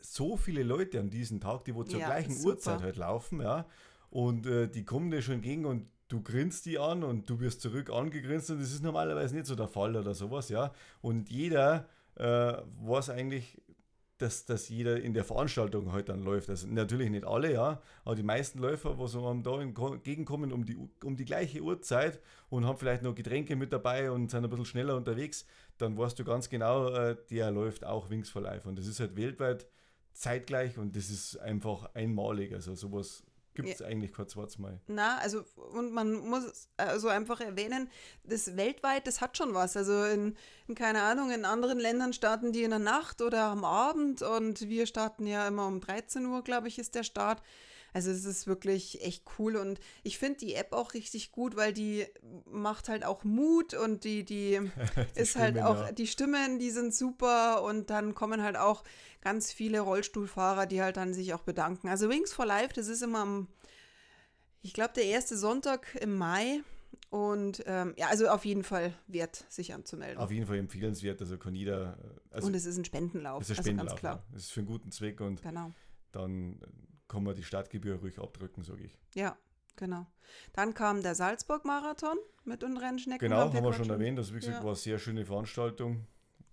so 0.00 0.36
viele 0.36 0.62
Leute 0.62 1.00
an 1.00 1.10
diesem 1.10 1.40
Tag, 1.40 1.64
die 1.64 1.74
wo 1.74 1.84
zur 1.84 2.00
ja, 2.00 2.06
gleichen 2.06 2.36
Uhrzeit 2.44 2.82
halt 2.82 2.96
laufen, 2.96 3.40
ja. 3.40 3.66
Und 4.10 4.46
äh, 4.46 4.68
die 4.68 4.84
kommen 4.84 5.10
dir 5.10 5.20
schon 5.20 5.34
entgegen 5.34 5.66
und 5.66 5.88
du 6.08 6.22
grinst 6.22 6.66
die 6.66 6.78
an 6.78 7.04
und 7.04 7.28
du 7.28 7.40
wirst 7.40 7.60
zurück 7.60 7.90
angegrinst 7.90 8.50
und 8.50 8.60
das 8.60 8.72
ist 8.72 8.82
normalerweise 8.82 9.34
nicht 9.34 9.46
so 9.46 9.54
der 9.54 9.68
Fall 9.68 9.96
oder 9.96 10.14
sowas, 10.14 10.48
ja. 10.48 10.72
Und 11.02 11.30
jeder 11.30 11.88
äh, 12.14 12.54
weiß 12.82 13.10
eigentlich, 13.10 13.60
dass, 14.18 14.44
dass 14.44 14.68
jeder 14.68 15.00
in 15.00 15.14
der 15.14 15.24
Veranstaltung 15.24 15.92
halt 15.92 16.08
dann 16.08 16.22
läuft. 16.22 16.50
Also 16.50 16.66
natürlich 16.66 17.10
nicht 17.10 17.24
alle, 17.24 17.52
ja, 17.52 17.80
aber 18.04 18.14
die 18.14 18.22
meisten 18.22 18.58
Läufer, 18.58 18.98
was 18.98 19.14
einem 19.16 19.42
da 19.42 19.60
entgegenkommen 19.60 20.52
um 20.52 20.64
die, 20.64 20.76
um 21.04 21.16
die 21.16 21.24
gleiche 21.24 21.60
Uhrzeit 21.60 22.20
und 22.50 22.66
haben 22.66 22.78
vielleicht 22.78 23.02
noch 23.02 23.14
Getränke 23.14 23.56
mit 23.56 23.72
dabei 23.72 24.10
und 24.10 24.30
sind 24.30 24.44
ein 24.44 24.50
bisschen 24.50 24.64
schneller 24.64 24.96
unterwegs, 24.96 25.46
dann 25.78 25.96
weißt 25.96 26.18
du 26.18 26.24
ganz 26.24 26.48
genau, 26.48 26.88
äh, 26.90 27.16
der 27.30 27.50
läuft 27.50 27.84
auch 27.84 28.10
Wings 28.10 28.28
for 28.28 28.42
Life. 28.42 28.68
Und 28.68 28.78
das 28.78 28.86
ist 28.86 29.00
halt 29.00 29.16
weltweit 29.16 29.66
zeitgleich 30.12 30.78
und 30.78 30.96
das 30.96 31.10
ist 31.10 31.36
einfach 31.38 31.94
einmalig. 31.94 32.52
Also 32.52 32.74
sowas 32.74 33.22
gibt 33.58 33.74
es 33.74 33.80
ja. 33.80 33.86
eigentlich 33.86 34.12
kein 34.12 34.28
zweites 34.28 34.58
Mal. 34.58 34.80
Na, 34.86 35.18
also, 35.18 35.44
und 35.72 35.92
man 35.92 36.12
muss 36.12 36.68
also 36.76 37.08
einfach 37.08 37.40
erwähnen, 37.40 37.90
das 38.22 38.56
weltweit, 38.56 39.06
das 39.08 39.20
hat 39.20 39.36
schon 39.36 39.52
was. 39.52 39.76
Also 39.76 40.04
in, 40.04 40.36
in, 40.68 40.76
keine 40.76 41.02
Ahnung, 41.02 41.32
in 41.32 41.44
anderen 41.44 41.80
Ländern 41.80 42.12
starten 42.12 42.52
die 42.52 42.62
in 42.62 42.70
der 42.70 42.78
Nacht 42.78 43.20
oder 43.20 43.44
am 43.44 43.64
Abend 43.64 44.22
und 44.22 44.68
wir 44.68 44.86
starten 44.86 45.26
ja 45.26 45.48
immer 45.48 45.66
um 45.66 45.80
13 45.80 46.24
Uhr, 46.26 46.42
glaube 46.42 46.68
ich, 46.68 46.78
ist 46.78 46.94
der 46.94 47.02
Start. 47.02 47.42
Also 47.92 48.10
es 48.10 48.24
ist 48.24 48.46
wirklich 48.46 49.02
echt 49.02 49.24
cool 49.38 49.56
und 49.56 49.80
ich 50.02 50.18
finde 50.18 50.38
die 50.38 50.54
App 50.54 50.72
auch 50.72 50.94
richtig 50.94 51.32
gut, 51.32 51.56
weil 51.56 51.72
die 51.72 52.06
macht 52.44 52.88
halt 52.88 53.04
auch 53.04 53.24
Mut 53.24 53.74
und 53.74 54.04
die, 54.04 54.24
die, 54.24 54.60
die 55.16 55.20
ist 55.20 55.36
halt 55.36 55.54
Stimmen, 55.54 55.64
halt 55.64 55.78
auch, 55.78 55.86
ja. 55.86 55.92
die 55.92 56.06
Stimmen, 56.06 56.58
die 56.58 56.70
sind 56.70 56.94
super 56.94 57.62
und 57.62 57.90
dann 57.90 58.14
kommen 58.14 58.42
halt 58.42 58.56
auch 58.56 58.84
ganz 59.20 59.52
viele 59.52 59.80
Rollstuhlfahrer, 59.80 60.66
die 60.66 60.82
halt 60.82 60.96
dann 60.96 61.14
sich 61.14 61.34
auch 61.34 61.42
bedanken. 61.42 61.88
Also 61.88 62.08
Wings 62.08 62.32
for 62.32 62.46
Life, 62.46 62.74
das 62.74 62.88
ist 62.88 63.02
immer 63.02 63.20
am, 63.20 63.48
ich 64.62 64.74
glaube, 64.74 64.92
der 64.94 65.04
erste 65.04 65.36
Sonntag 65.36 65.94
im 66.00 66.16
Mai. 66.16 66.62
Und 67.10 67.62
ähm, 67.66 67.94
ja, 67.96 68.08
also 68.08 68.28
auf 68.28 68.44
jeden 68.44 68.64
Fall 68.64 68.92
wert, 69.06 69.46
sich 69.48 69.72
anzumelden. 69.72 70.18
Auf 70.18 70.30
jeden 70.30 70.46
Fall 70.46 70.58
empfehlenswert, 70.58 71.20
also 71.20 71.38
kann 71.38 71.54
jeder. 71.54 71.96
Also 72.30 72.46
und 72.46 72.54
es 72.54 72.66
ist 72.66 72.76
ein 72.76 72.84
Spendenlauf. 72.84 73.42
Es 73.42 73.50
ist 73.50 73.58
ein 73.58 73.64
Spendenlauf, 73.64 73.92
also 73.94 74.06
ganz 74.06 74.20
klar. 74.20 74.36
Es 74.36 74.44
ist 74.44 74.52
für 74.52 74.60
einen 74.60 74.66
guten 74.66 74.90
Zweck 74.90 75.20
und 75.22 75.42
genau. 75.42 75.72
dann 76.12 76.60
kann 77.08 77.24
man 77.24 77.34
die 77.34 77.42
Stadtgebühr 77.42 77.96
ruhig 77.96 78.18
abdrücken, 78.18 78.62
sage 78.62 78.84
ich. 78.84 78.98
Ja, 79.14 79.36
genau. 79.76 80.06
Dann 80.52 80.74
kam 80.74 81.02
der 81.02 81.14
Salzburg-Marathon 81.14 82.18
mit 82.44 82.62
den 82.62 82.76
Rennschnecken. 82.76 83.18
Genau, 83.18 83.38
haben 83.38 83.52
wir, 83.52 83.60
haben 83.60 83.66
wir 83.66 83.72
schon 83.72 83.90
erwähnt. 83.90 84.18
Das, 84.18 84.32
wie 84.32 84.38
gesagt, 84.38 84.58
ja. 84.58 84.62
war 84.62 84.70
eine 84.70 84.76
sehr 84.76 84.98
schöne 84.98 85.24
Veranstaltung. 85.24 86.06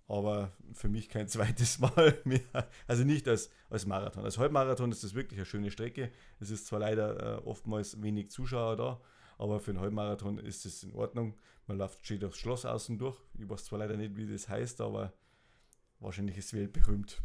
Aber 0.08 0.52
für 0.72 0.88
mich 0.88 1.08
kein 1.08 1.28
zweites 1.28 1.78
Mal 1.78 2.18
mehr. 2.24 2.68
Also 2.86 3.04
nicht 3.04 3.28
als, 3.28 3.50
als 3.68 3.86
Marathon. 3.86 4.24
Als 4.24 4.38
Halbmarathon 4.38 4.90
ist 4.92 5.04
das 5.04 5.14
wirklich 5.14 5.38
eine 5.38 5.46
schöne 5.46 5.70
Strecke. 5.70 6.10
Es 6.40 6.50
ist 6.50 6.66
zwar 6.66 6.80
leider 6.80 7.38
äh, 7.38 7.42
oftmals 7.42 8.00
wenig 8.02 8.30
Zuschauer 8.30 8.76
da, 8.76 9.00
aber 9.38 9.60
für 9.60 9.72
einen 9.72 9.80
Halbmarathon 9.80 10.38
ist 10.38 10.64
es 10.64 10.84
in 10.84 10.92
Ordnung. 10.92 11.34
Man 11.66 11.78
läuft 11.78 12.04
steht 12.04 12.22
durchs 12.22 12.38
Schloss 12.38 12.64
außen 12.64 12.98
durch. 12.98 13.18
Ich 13.36 13.48
weiß 13.48 13.64
zwar 13.64 13.80
leider 13.80 13.96
nicht, 13.96 14.16
wie 14.16 14.26
das 14.26 14.48
heißt, 14.48 14.80
aber 14.80 15.12
wahrscheinlich 15.98 16.38
ist 16.38 16.46
es 16.46 16.54
weltberühmt. 16.54 17.20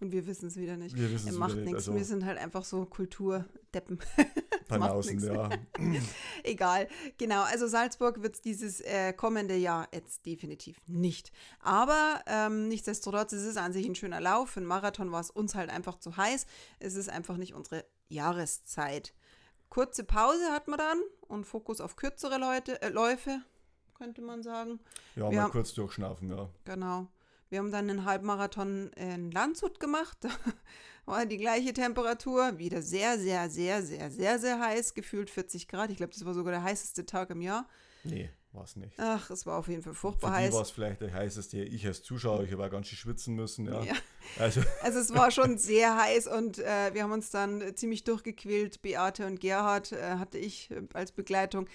Und 0.00 0.12
wir 0.12 0.26
wissen 0.26 0.46
es 0.46 0.56
wieder 0.56 0.76
nicht. 0.78 0.96
Wir 0.96 1.10
wissen 1.12 1.28
es 1.28 1.36
macht 1.36 1.56
nichts. 1.56 1.74
Also 1.74 1.94
wir 1.94 2.04
sind 2.04 2.24
halt 2.24 2.38
einfach 2.38 2.64
so 2.64 2.86
Kulturdeppen. 2.86 3.98
Banausen, 4.68 5.18
ja. 5.20 5.50
Egal. 6.44 6.88
Genau. 7.18 7.42
Also 7.42 7.66
Salzburg 7.66 8.22
wird 8.22 8.36
es 8.36 8.40
dieses 8.40 8.80
äh, 8.80 9.12
kommende 9.12 9.56
Jahr 9.56 9.88
jetzt 9.92 10.24
definitiv 10.24 10.80
nicht. 10.86 11.32
Aber 11.60 12.22
ähm, 12.26 12.68
nichtsdestotrotz, 12.68 13.32
es 13.32 13.42
ist 13.44 13.56
an 13.58 13.72
sich 13.72 13.86
ein 13.86 13.94
schöner 13.94 14.20
Lauf. 14.20 14.50
Für 14.50 14.60
einen 14.60 14.66
Marathon 14.68 15.12
war 15.12 15.20
es 15.20 15.30
uns 15.30 15.54
halt 15.54 15.70
einfach 15.70 15.98
zu 15.98 16.16
heiß. 16.16 16.46
Es 16.78 16.94
ist 16.94 17.10
einfach 17.10 17.36
nicht 17.36 17.54
unsere 17.54 17.84
Jahreszeit. 18.08 19.12
kurze 19.68 20.04
Pause 20.04 20.50
hat 20.50 20.66
man 20.68 20.78
dann 20.78 20.98
und 21.28 21.44
Fokus 21.44 21.80
auf 21.80 21.96
kürzere 21.96 22.38
Leute, 22.38 22.80
äh, 22.82 22.88
Läufe, 22.88 23.40
könnte 23.94 24.22
man 24.22 24.42
sagen. 24.42 24.80
Ja, 25.14 25.30
Wir 25.30 25.36
mal 25.36 25.42
haben- 25.44 25.50
kurz 25.52 25.74
durchschnaufen, 25.74 26.30
ja. 26.30 26.48
Genau. 26.64 27.06
Wir 27.50 27.58
haben 27.58 27.72
dann 27.72 27.90
einen 27.90 28.04
Halbmarathon 28.04 28.90
in 28.92 29.30
Landshut 29.32 29.80
gemacht. 29.80 30.18
Da 30.20 30.28
war 31.04 31.26
die 31.26 31.36
gleiche 31.36 31.72
Temperatur. 31.72 32.58
Wieder 32.58 32.80
sehr, 32.80 33.18
sehr, 33.18 33.50
sehr, 33.50 33.82
sehr, 33.82 34.10
sehr, 34.10 34.38
sehr 34.38 34.60
heiß. 34.60 34.94
Gefühlt 34.94 35.28
40 35.30 35.66
Grad. 35.68 35.90
Ich 35.90 35.96
glaube, 35.96 36.12
das 36.12 36.24
war 36.24 36.32
sogar 36.32 36.52
der 36.52 36.62
heißeste 36.62 37.06
Tag 37.06 37.30
im 37.30 37.42
Jahr. 37.42 37.68
Nee, 38.04 38.30
war's 38.52 38.76
nicht. 38.76 38.94
Ach, 38.98 39.28
es 39.30 39.46
war 39.46 39.58
auf 39.58 39.66
jeden 39.66 39.82
Fall 39.82 39.94
Für 39.94 40.00
furchtbar 40.00 40.30
die 40.30 40.36
heiß. 40.44 40.54
war 40.54 40.62
es 40.62 40.70
vielleicht 40.70 41.00
der 41.00 41.12
heißeste. 41.12 41.58
Ich 41.64 41.84
als 41.86 42.04
Zuschauer, 42.04 42.44
ich 42.44 42.52
habe 42.52 42.70
ganz 42.70 42.86
schön 42.86 42.98
schwitzen 42.98 43.34
müssen, 43.34 43.66
ja. 43.66 43.82
Ja. 43.82 43.94
Also, 44.38 44.62
Also 44.82 45.00
es 45.00 45.12
war 45.12 45.30
schon 45.32 45.58
sehr 45.58 45.96
heiß 45.96 46.28
und 46.28 46.60
äh, 46.60 46.94
wir 46.94 47.02
haben 47.02 47.12
uns 47.12 47.30
dann 47.30 47.74
ziemlich 47.74 48.04
durchgequält. 48.04 48.80
Beate 48.80 49.26
und 49.26 49.40
Gerhard 49.40 49.90
äh, 49.90 50.14
hatte 50.18 50.38
ich 50.38 50.70
äh, 50.70 50.82
als 50.94 51.10
Begleitung. 51.10 51.68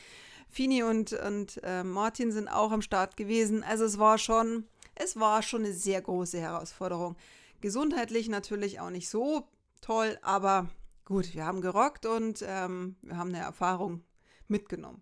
Fini 0.47 0.83
und, 0.83 1.11
und 1.11 1.59
äh, 1.63 1.83
Martin 1.83 2.31
sind 2.31 2.47
auch 2.47 2.71
am 2.71 2.81
Start 2.81 3.17
gewesen. 3.17 3.63
Also 3.63 3.83
es 3.83 3.99
war 3.99 4.17
schon, 4.17 4.65
es 4.95 5.19
war 5.19 5.41
schon 5.43 5.63
eine 5.65 5.73
sehr 5.73 6.01
große 6.01 6.39
Herausforderung. 6.39 7.15
Gesundheitlich 7.61 8.29
natürlich 8.29 8.79
auch 8.79 8.89
nicht 8.89 9.09
so 9.09 9.47
toll, 9.81 10.17
aber 10.21 10.69
gut, 11.05 11.33
wir 11.33 11.45
haben 11.45 11.61
gerockt 11.61 12.05
und 12.05 12.43
ähm, 12.47 12.95
wir 13.01 13.17
haben 13.17 13.29
eine 13.29 13.39
Erfahrung 13.43 14.03
mitgenommen. 14.47 15.01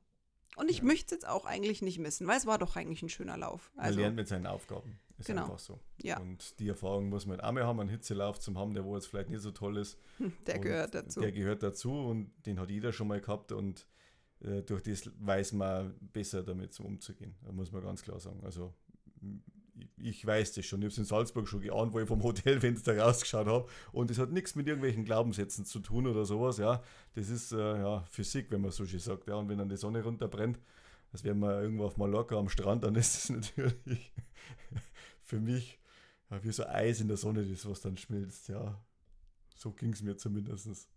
Und 0.56 0.70
ich 0.70 0.78
Ja. 0.80 0.84
möchte 0.84 1.06
es 1.06 1.12
jetzt 1.22 1.28
auch 1.28 1.46
eigentlich 1.46 1.82
nicht 1.82 1.98
missen, 2.00 2.28
weil 2.28 2.38
es 2.38 2.46
war 2.46 2.58
doch 2.60 2.76
eigentlich 2.76 3.02
ein 3.02 3.10
schöner 3.10 3.38
Lauf. 3.38 3.72
man 3.76 3.86
Also, 3.86 4.00
lernt 4.00 4.16
mit 4.16 4.28
seinen 4.28 4.46
Aufgaben. 4.46 5.00
Ist 5.18 5.28
Genau. 5.28 5.44
einfach 5.44 5.60
so. 5.60 5.80
Ja. 6.02 6.20
Und 6.20 6.60
die 6.60 6.68
Erfahrung 6.68 7.10
muss 7.10 7.26
man 7.26 7.40
auch 7.40 7.52
mal 7.52 7.64
haben, 7.66 7.80
einen 7.80 7.90
Hitzelauf 7.90 8.40
zu 8.40 8.54
haben, 8.56 8.74
der 8.74 8.84
wo 8.84 8.96
jetzt 8.96 9.08
vielleicht 9.08 9.30
nicht 9.30 9.42
so 9.42 9.52
toll 9.52 9.78
ist. 9.78 9.98
der 10.48 10.56
Und 10.56 10.62
gehört 10.62 10.96
dazu. 10.96 11.22
Der 11.22 11.32
gehört 11.32 11.64
dazu 11.64 11.92
und 11.92 12.32
den 12.46 12.60
hat 12.60 12.70
jeder 12.70 12.92
schon 12.94 13.08
mal 13.08 13.22
gehabt 13.22 13.52
und 13.52 13.88
äh, 14.42 14.62
durch 14.64 14.84
das 14.84 15.10
weiß 15.20 15.54
man 15.54 15.96
besser 16.02 16.44
damit 16.44 16.74
so 16.74 16.84
umzugehen. 16.84 17.36
Da 17.44 17.52
muss 17.52 17.72
man 17.72 17.82
ganz 17.84 18.02
klar 18.04 18.20
sagen. 18.20 18.42
Also 18.44 18.74
ich 19.98 20.26
weiß 20.26 20.54
das 20.54 20.66
schon. 20.66 20.82
Ich 20.82 20.86
habe 20.86 20.92
es 20.92 20.98
in 20.98 21.06
Salzburg 21.06 21.48
schon 21.48 21.62
geahnt, 21.62 21.94
wo 21.94 22.00
ich 22.00 22.08
vom 22.08 22.24
Hotelfenster 22.24 22.98
rausgeschaut 22.98 23.48
habe. 23.48 23.68
Und 23.92 24.10
das 24.10 24.20
hat 24.20 24.32
nichts 24.32 24.56
mit 24.56 24.68
irgendwelchen 24.68 25.06
Glaubenssätzen 25.06 25.66
zu 25.66 25.80
tun 25.80 26.08
oder 26.08 26.26
sowas. 26.26 26.58
Ja, 26.58 26.84
das 27.16 27.30
ist 27.30 27.52
äh, 27.52 27.58
ja, 27.58 28.04
Physik, 28.10 28.52
wenn 28.52 28.62
man 28.62 28.72
so 28.72 28.86
schön 28.86 29.00
sagt. 29.00 29.28
Ja, 29.28 29.36
und 29.36 29.50
wenn 29.50 29.58
dann 29.58 29.70
die 29.70 29.78
Sonne 29.78 30.04
runterbrennt, 30.04 30.60
das 31.12 31.24
wären 31.24 31.40
wir 31.40 31.62
irgendwo 31.62 31.86
auf 31.86 31.98
Mallorca 31.98 32.38
am 32.38 32.50
Strand, 32.50 32.84
dann 32.84 32.96
ist 32.96 33.16
es 33.16 33.30
natürlich 33.30 34.12
für 35.22 35.40
mich 35.40 35.80
ja, 36.30 36.44
wie 36.44 36.52
so 36.52 36.66
Eis 36.66 37.02
in 37.02 37.08
der 37.08 37.18
Sonne, 37.18 37.44
das 37.44 37.68
was 37.68 37.82
dann 37.82 37.98
schmilzt. 37.98 38.50
Ja, 38.50 38.80
so 39.56 39.72
ging 39.72 39.94
es 39.94 40.02
mir 40.02 40.18
zumindest. 40.18 40.90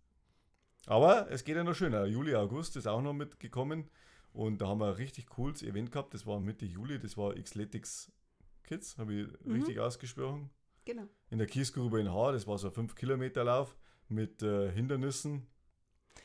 Aber 0.85 1.29
es 1.31 1.43
geht 1.43 1.55
ja 1.55 1.63
noch 1.63 1.75
schöner. 1.75 2.05
Juli, 2.05 2.35
August 2.35 2.75
ist 2.77 2.87
auch 2.87 3.01
noch 3.01 3.13
mitgekommen. 3.13 3.89
Und 4.33 4.61
da 4.61 4.67
haben 4.67 4.79
wir 4.79 4.87
ein 4.87 4.93
richtig 4.93 5.27
cooles 5.27 5.63
Event 5.63 5.91
gehabt. 5.91 6.13
Das 6.13 6.25
war 6.25 6.39
Mitte 6.39 6.65
Juli. 6.65 6.99
Das 6.99 7.17
war 7.17 7.33
Xletics 7.33 8.11
Kids, 8.67 8.97
habe 8.97 9.13
ich 9.13 9.27
Mhm. 9.45 9.53
richtig 9.53 9.79
ausgesprochen. 9.79 10.49
Genau. 10.85 11.07
In 11.31 11.37
der 11.39 11.47
Kiesgrube 11.47 11.99
in 11.99 12.11
Haar. 12.13 12.31
Das 12.33 12.45
war 12.47 12.57
so 12.57 12.67
ein 12.67 12.73
5-Kilometer-Lauf 12.73 13.75
mit 14.09 14.41
äh, 14.43 14.71
Hindernissen. 14.71 15.47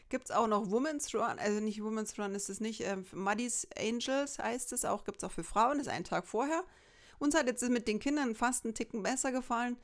Gibt 0.08 0.26
es 0.26 0.30
auch 0.30 0.46
noch 0.46 0.70
Women's 0.70 1.12
Run, 1.14 1.38
also 1.38 1.60
nicht 1.60 1.82
Women's 1.82 2.18
Run 2.18 2.34
ist 2.34 2.50
es 2.50 2.60
nicht, 2.60 2.82
ähm, 2.82 3.04
Muddy's 3.12 3.66
Angels 3.78 4.38
heißt 4.38 4.72
es 4.72 4.84
auch, 4.84 5.04
gibt 5.04 5.22
es 5.22 5.24
auch 5.24 5.32
für 5.32 5.42
Frauen, 5.44 5.80
ist 5.80 5.88
ein 5.88 6.04
Tag 6.04 6.26
vorher. 6.26 6.64
Uns 7.18 7.34
hat 7.34 7.46
jetzt 7.46 7.66
mit 7.70 7.88
den 7.88 7.98
Kindern 7.98 8.34
fast 8.34 8.64
einen 8.64 8.74
Ticken 8.74 9.02
besser 9.02 9.32
gefallen, 9.32 9.78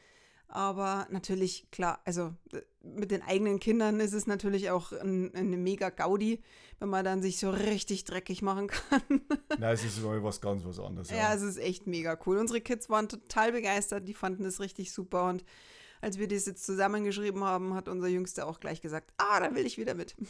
aber 0.48 1.06
natürlich, 1.10 1.70
klar, 1.70 2.00
also 2.04 2.34
äh, 2.52 2.62
mit 2.82 3.10
den 3.10 3.22
eigenen 3.22 3.60
Kindern 3.60 4.00
ist 4.00 4.14
es 4.14 4.26
natürlich 4.26 4.70
auch 4.70 4.92
ein, 4.92 5.34
eine 5.34 5.56
mega 5.56 5.90
Gaudi, 5.90 6.42
wenn 6.78 6.88
man 6.88 7.04
dann 7.04 7.22
sich 7.22 7.38
so 7.38 7.50
richtig 7.50 8.04
dreckig 8.04 8.40
machen 8.40 8.68
kann. 8.68 9.02
Nein, 9.58 9.74
es 9.74 9.84
ist 9.84 10.02
was 10.02 10.40
ganz 10.40 10.64
was 10.64 10.80
anderes. 10.80 11.10
Ja, 11.10 11.34
es 11.34 11.42
ist 11.42 11.58
echt 11.58 11.86
mega 11.86 12.18
cool. 12.26 12.38
Unsere 12.38 12.60
Kids 12.60 12.88
waren 12.88 13.08
total 13.08 13.52
begeistert, 13.52 14.08
die 14.08 14.14
fanden 14.14 14.44
es 14.44 14.60
richtig 14.60 14.92
super 14.92 15.28
und 15.28 15.44
als 16.00 16.18
wir 16.18 16.28
das 16.28 16.46
jetzt 16.46 16.64
zusammengeschrieben 16.64 17.42
haben, 17.42 17.74
hat 17.74 17.88
unser 17.88 18.06
Jüngster 18.06 18.46
auch 18.46 18.60
gleich 18.60 18.80
gesagt, 18.80 19.12
ah, 19.16 19.40
da 19.40 19.54
will 19.54 19.66
ich 19.66 19.78
wieder 19.78 19.94
mit. 19.94 20.16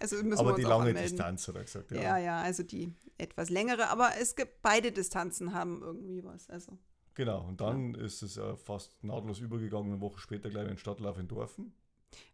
Also 0.00 0.16
müssen 0.16 0.40
Aber 0.40 0.48
wir 0.48 0.54
uns 0.54 0.56
die 0.56 0.62
lange 0.62 0.88
anmelden. 0.88 1.02
Distanz, 1.02 1.46
hat 1.46 1.54
er 1.54 1.62
gesagt. 1.62 1.92
Ja. 1.92 2.00
Ja. 2.00 2.18
ja, 2.18 2.40
also 2.40 2.62
die 2.62 2.92
etwas 3.18 3.50
längere, 3.50 3.88
aber 3.88 4.10
es 4.20 4.34
gibt 4.34 4.62
beide 4.62 4.90
Distanzen 4.90 5.54
haben 5.54 5.82
irgendwie 5.82 6.24
was. 6.24 6.48
Also 6.50 6.76
Genau. 7.16 7.40
Und 7.46 7.62
dann 7.62 7.94
ist 7.94 8.22
es 8.22 8.36
äh, 8.36 8.56
fast 8.56 9.02
nahtlos 9.02 9.40
übergegangen, 9.40 9.92
eine 9.92 10.00
Woche 10.02 10.20
später 10.20 10.50
gleich 10.50 10.68
in 10.68 10.76
Stadtlauf 10.76 11.18
in 11.18 11.26
Dorfen. 11.26 11.72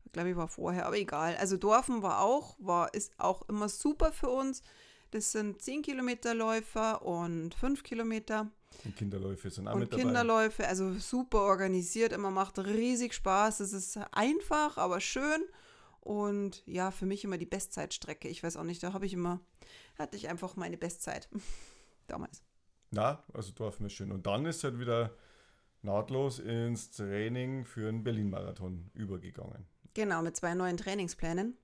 ich 0.04 0.12
glaube, 0.12 0.30
ich 0.30 0.36
war 0.36 0.48
vorher, 0.48 0.86
aber 0.86 0.98
egal. 0.98 1.36
Also 1.36 1.56
Dorfen 1.56 2.02
war 2.02 2.20
auch, 2.20 2.56
war, 2.58 2.92
ist 2.92 3.12
auch 3.18 3.48
immer 3.48 3.68
super 3.68 4.12
für 4.12 4.28
uns. 4.28 4.62
Das 5.12 5.30
sind 5.30 5.62
10 5.62 5.82
Kilometer 5.82 6.34
Läufer 6.34 7.02
und 7.02 7.54
5 7.54 7.84
Kilometer 7.84 8.50
Und 8.84 8.96
Kinderläufe 8.96 9.50
sind 9.50 9.68
auch 9.68 9.74
und 9.74 9.80
mit 9.80 9.92
dabei. 9.92 10.02
Kinderläufe, 10.02 10.66
also 10.66 10.94
super 10.94 11.42
organisiert, 11.42 12.12
immer 12.12 12.32
macht 12.32 12.58
riesig 12.58 13.14
Spaß. 13.14 13.60
Es 13.60 13.72
ist 13.72 13.98
einfach, 14.10 14.78
aber 14.78 15.00
schön. 15.00 15.42
Und 16.00 16.66
ja, 16.66 16.90
für 16.90 17.06
mich 17.06 17.22
immer 17.22 17.38
die 17.38 17.46
Bestzeitstrecke. 17.46 18.26
Ich 18.26 18.42
weiß 18.42 18.56
auch 18.56 18.64
nicht, 18.64 18.82
da 18.82 18.94
habe 18.94 19.06
ich 19.06 19.12
immer, 19.12 19.38
hatte 19.96 20.16
ich 20.16 20.28
einfach 20.28 20.56
meine 20.56 20.76
Bestzeit 20.76 21.28
damals. 22.08 22.42
Na, 22.92 23.24
also 23.32 23.52
schön. 23.88 24.12
Und 24.12 24.26
dann 24.26 24.44
ist 24.44 24.62
halt 24.64 24.78
wieder 24.78 25.14
nahtlos 25.80 26.38
ins 26.38 26.90
Training 26.90 27.64
für 27.64 27.88
einen 27.88 28.04
Berlin-Marathon 28.04 28.90
übergegangen. 28.94 29.66
Genau, 29.94 30.22
mit 30.22 30.36
zwei 30.36 30.54
neuen 30.54 30.76
Trainingsplänen. 30.76 31.56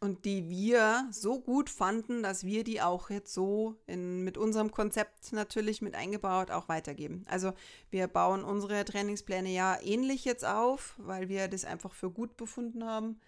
Und 0.00 0.24
die 0.24 0.48
wir 0.50 1.08
so 1.10 1.40
gut 1.40 1.70
fanden, 1.70 2.22
dass 2.22 2.44
wir 2.44 2.62
die 2.62 2.80
auch 2.82 3.10
jetzt 3.10 3.32
so 3.32 3.76
in, 3.86 4.22
mit 4.22 4.36
unserem 4.36 4.70
Konzept 4.70 5.32
natürlich 5.32 5.82
mit 5.82 5.94
eingebaut 5.94 6.50
auch 6.50 6.68
weitergeben. 6.68 7.24
Also 7.28 7.52
wir 7.90 8.06
bauen 8.06 8.44
unsere 8.44 8.84
Trainingspläne 8.84 9.50
ja 9.50 9.78
ähnlich 9.82 10.24
jetzt 10.24 10.44
auf, 10.44 10.94
weil 10.98 11.28
wir 11.28 11.48
das 11.48 11.64
einfach 11.64 11.94
für 11.94 12.10
gut 12.10 12.36
befunden 12.36 12.84
haben. 12.84 13.18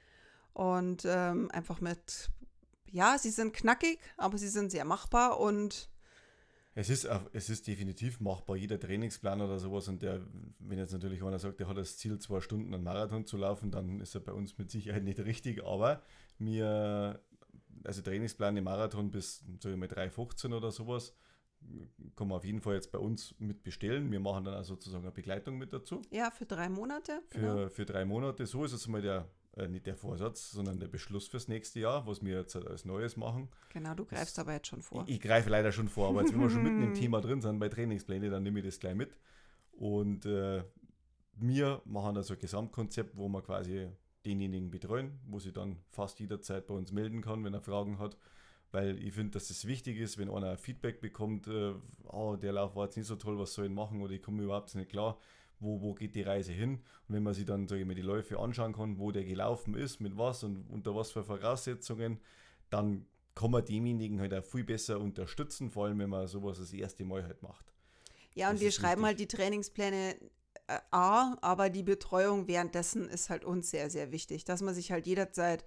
Und 0.52 1.04
ähm, 1.06 1.50
einfach 1.50 1.80
mit, 1.80 2.30
ja, 2.90 3.18
sie 3.18 3.30
sind 3.30 3.52
knackig, 3.52 3.98
aber 4.16 4.38
sie 4.38 4.48
sind 4.48 4.70
sehr 4.70 4.84
machbar 4.84 5.40
und 5.40 5.88
Es 6.78 6.90
ist, 6.90 7.08
es 7.32 7.48
ist 7.48 7.66
definitiv 7.66 8.20
machbar, 8.20 8.54
jeder 8.54 8.78
Trainingsplan 8.78 9.40
oder 9.40 9.58
sowas. 9.58 9.88
Und 9.88 10.02
der, 10.02 10.20
wenn 10.58 10.76
jetzt 10.76 10.92
natürlich 10.92 11.22
einer 11.22 11.38
sagt, 11.38 11.58
der 11.58 11.68
hat 11.68 11.78
das 11.78 11.96
Ziel, 11.96 12.18
zwei 12.18 12.42
Stunden 12.42 12.74
einen 12.74 12.84
Marathon 12.84 13.24
zu 13.24 13.38
laufen, 13.38 13.70
dann 13.70 13.98
ist 13.98 14.14
er 14.14 14.20
bei 14.20 14.32
uns 14.32 14.58
mit 14.58 14.70
Sicherheit 14.70 15.02
nicht 15.02 15.18
richtig. 15.20 15.64
Aber 15.64 16.02
mir, 16.38 17.18
also 17.82 18.02
Trainingsplan 18.02 18.58
im 18.58 18.64
Marathon 18.64 19.10
bis, 19.10 19.42
sag 19.58 19.72
ich 19.72 19.78
mal, 19.78 19.88
3,15 19.88 20.54
oder 20.54 20.70
sowas, 20.70 21.14
kann 22.14 22.28
man 22.28 22.36
auf 22.36 22.44
jeden 22.44 22.60
Fall 22.60 22.74
jetzt 22.74 22.92
bei 22.92 22.98
uns 22.98 23.34
mit 23.38 23.62
bestellen. 23.62 24.12
Wir 24.12 24.20
machen 24.20 24.44
dann 24.44 24.52
auch 24.52 24.64
sozusagen 24.64 25.04
eine 25.04 25.12
Begleitung 25.12 25.56
mit 25.56 25.72
dazu. 25.72 26.02
ja, 26.10 26.30
für 26.30 26.44
drei 26.44 26.68
Monate. 26.68 27.22
für, 27.28 27.40
genau. 27.40 27.68
für 27.70 27.86
drei 27.86 28.04
Monate. 28.04 28.44
So 28.44 28.64
ist 28.64 28.72
jetzt 28.72 28.86
mal 28.86 29.00
der, 29.00 29.30
äh, 29.56 29.68
nicht 29.68 29.86
der 29.86 29.96
Vorsatz, 29.96 30.50
sondern 30.50 30.78
der 30.78 30.88
Beschluss 30.88 31.28
fürs 31.28 31.48
nächste 31.48 31.80
Jahr, 31.80 32.06
was 32.06 32.22
wir 32.22 32.38
jetzt 32.38 32.54
halt 32.54 32.66
als 32.66 32.84
Neues 32.84 33.16
machen. 33.16 33.48
genau, 33.70 33.94
du 33.94 34.04
greifst 34.04 34.38
aber 34.38 34.52
jetzt 34.52 34.68
schon 34.68 34.82
vor. 34.82 35.04
Ich, 35.06 35.14
ich 35.14 35.20
greife 35.20 35.50
leider 35.50 35.72
schon 35.72 35.88
vor, 35.88 36.08
aber 36.08 36.20
jetzt, 36.20 36.32
wenn 36.32 36.40
wir 36.40 36.50
schon 36.50 36.62
mitten 36.62 36.82
im 36.82 36.94
Thema 37.00 37.20
drin 37.20 37.40
sind, 37.40 37.58
bei 37.58 37.68
Trainingspläne, 37.68 38.30
dann 38.30 38.42
nehme 38.42 38.60
ich 38.60 38.66
das 38.66 38.78
gleich 38.78 38.94
mit. 38.94 39.16
Und 39.72 40.26
äh, 40.26 40.62
wir 41.34 41.82
machen 41.84 42.16
also 42.16 42.34
ein 42.34 42.40
Gesamtkonzept, 42.40 43.16
wo 43.16 43.28
wir 43.28 43.42
quasi 43.42 43.88
denjenigen 44.24 44.70
betreuen, 44.70 45.20
wo 45.26 45.38
sie 45.38 45.52
dann 45.52 45.78
fast 45.90 46.18
jederzeit 46.20 46.66
bei 46.66 46.74
uns 46.74 46.92
melden 46.92 47.22
kann, 47.22 47.44
wenn 47.44 47.54
er 47.54 47.60
Fragen 47.60 47.98
hat. 47.98 48.16
Weil 48.72 48.98
ich 48.98 49.14
finde, 49.14 49.32
dass 49.32 49.48
es 49.48 49.66
wichtig 49.66 49.98
ist, 49.98 50.18
wenn 50.18 50.28
einer 50.28 50.58
Feedback 50.58 51.00
bekommt, 51.00 51.46
äh, 51.46 51.74
oh, 52.04 52.36
der 52.36 52.52
Lauf 52.52 52.74
war 52.74 52.84
jetzt 52.84 52.96
nicht 52.96 53.06
so 53.06 53.16
toll, 53.16 53.38
was 53.38 53.54
soll 53.54 53.66
ich 53.66 53.70
machen 53.70 54.02
oder 54.02 54.12
ich 54.12 54.22
komme 54.22 54.42
überhaupt 54.42 54.74
nicht 54.74 54.90
klar, 54.90 55.18
wo, 55.60 55.80
wo 55.80 55.94
geht 55.94 56.14
die 56.14 56.22
Reise 56.22 56.52
hin. 56.52 56.82
Und 57.08 57.14
wenn 57.14 57.22
man 57.22 57.34
sich 57.34 57.44
dann, 57.44 57.66
sage 57.68 57.80
ich 57.82 57.86
mal, 57.86 57.94
die 57.94 58.02
Läufe 58.02 58.38
anschauen 58.38 58.72
kann, 58.74 58.98
wo 58.98 59.10
der 59.12 59.24
gelaufen 59.24 59.74
ist, 59.74 60.00
mit 60.00 60.16
was 60.16 60.44
und 60.44 60.68
unter 60.70 60.94
was 60.94 61.10
für 61.10 61.24
Voraussetzungen, 61.24 62.20
dann 62.70 63.06
kann 63.34 63.50
man 63.50 63.64
demjenigen 63.64 64.20
halt 64.20 64.34
auch 64.34 64.44
viel 64.44 64.64
besser 64.64 64.98
unterstützen, 64.98 65.70
vor 65.70 65.86
allem 65.86 65.98
wenn 65.98 66.10
man 66.10 66.26
sowas 66.26 66.58
das 66.58 66.72
erste 66.72 67.04
Mal 67.04 67.24
halt 67.24 67.42
macht. 67.42 67.72
Ja, 68.34 68.48
und 68.48 68.54
Das 68.56 68.62
wir 68.62 68.70
schreiben 68.72 69.02
wichtig. 69.02 69.06
halt 69.06 69.20
die 69.20 69.28
Trainingspläne 69.36 70.16
äh, 70.68 70.78
A, 70.90 71.36
aber 71.42 71.70
die 71.70 71.82
Betreuung 71.82 72.48
währenddessen 72.48 73.08
ist 73.08 73.30
halt 73.30 73.44
uns 73.44 73.70
sehr, 73.70 73.90
sehr 73.90 74.10
wichtig, 74.12 74.44
dass 74.44 74.62
man 74.62 74.74
sich 74.74 74.90
halt 74.92 75.06
jederzeit 75.06 75.64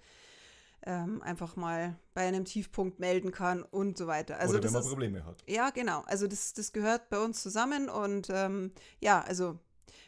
ähm, 0.86 1.20
einfach 1.22 1.56
mal 1.56 1.96
bei 2.14 2.22
einem 2.22 2.44
Tiefpunkt 2.44 3.00
melden 3.00 3.32
kann 3.32 3.62
und 3.62 3.98
so 3.98 4.06
weiter. 4.06 4.38
Also 4.38 4.54
Oder 4.54 4.60
das 4.62 4.68
wenn 4.68 4.72
man 4.74 4.82
ist, 4.82 4.88
Probleme 4.88 5.24
hat. 5.24 5.44
ja, 5.48 5.70
genau. 5.70 6.00
Also 6.06 6.26
das, 6.26 6.54
das 6.54 6.72
gehört 6.72 7.08
bei 7.10 7.18
uns 7.18 7.42
zusammen 7.42 7.88
und 7.88 8.28
ähm, 8.30 8.72
ja, 9.00 9.20
also 9.20 9.58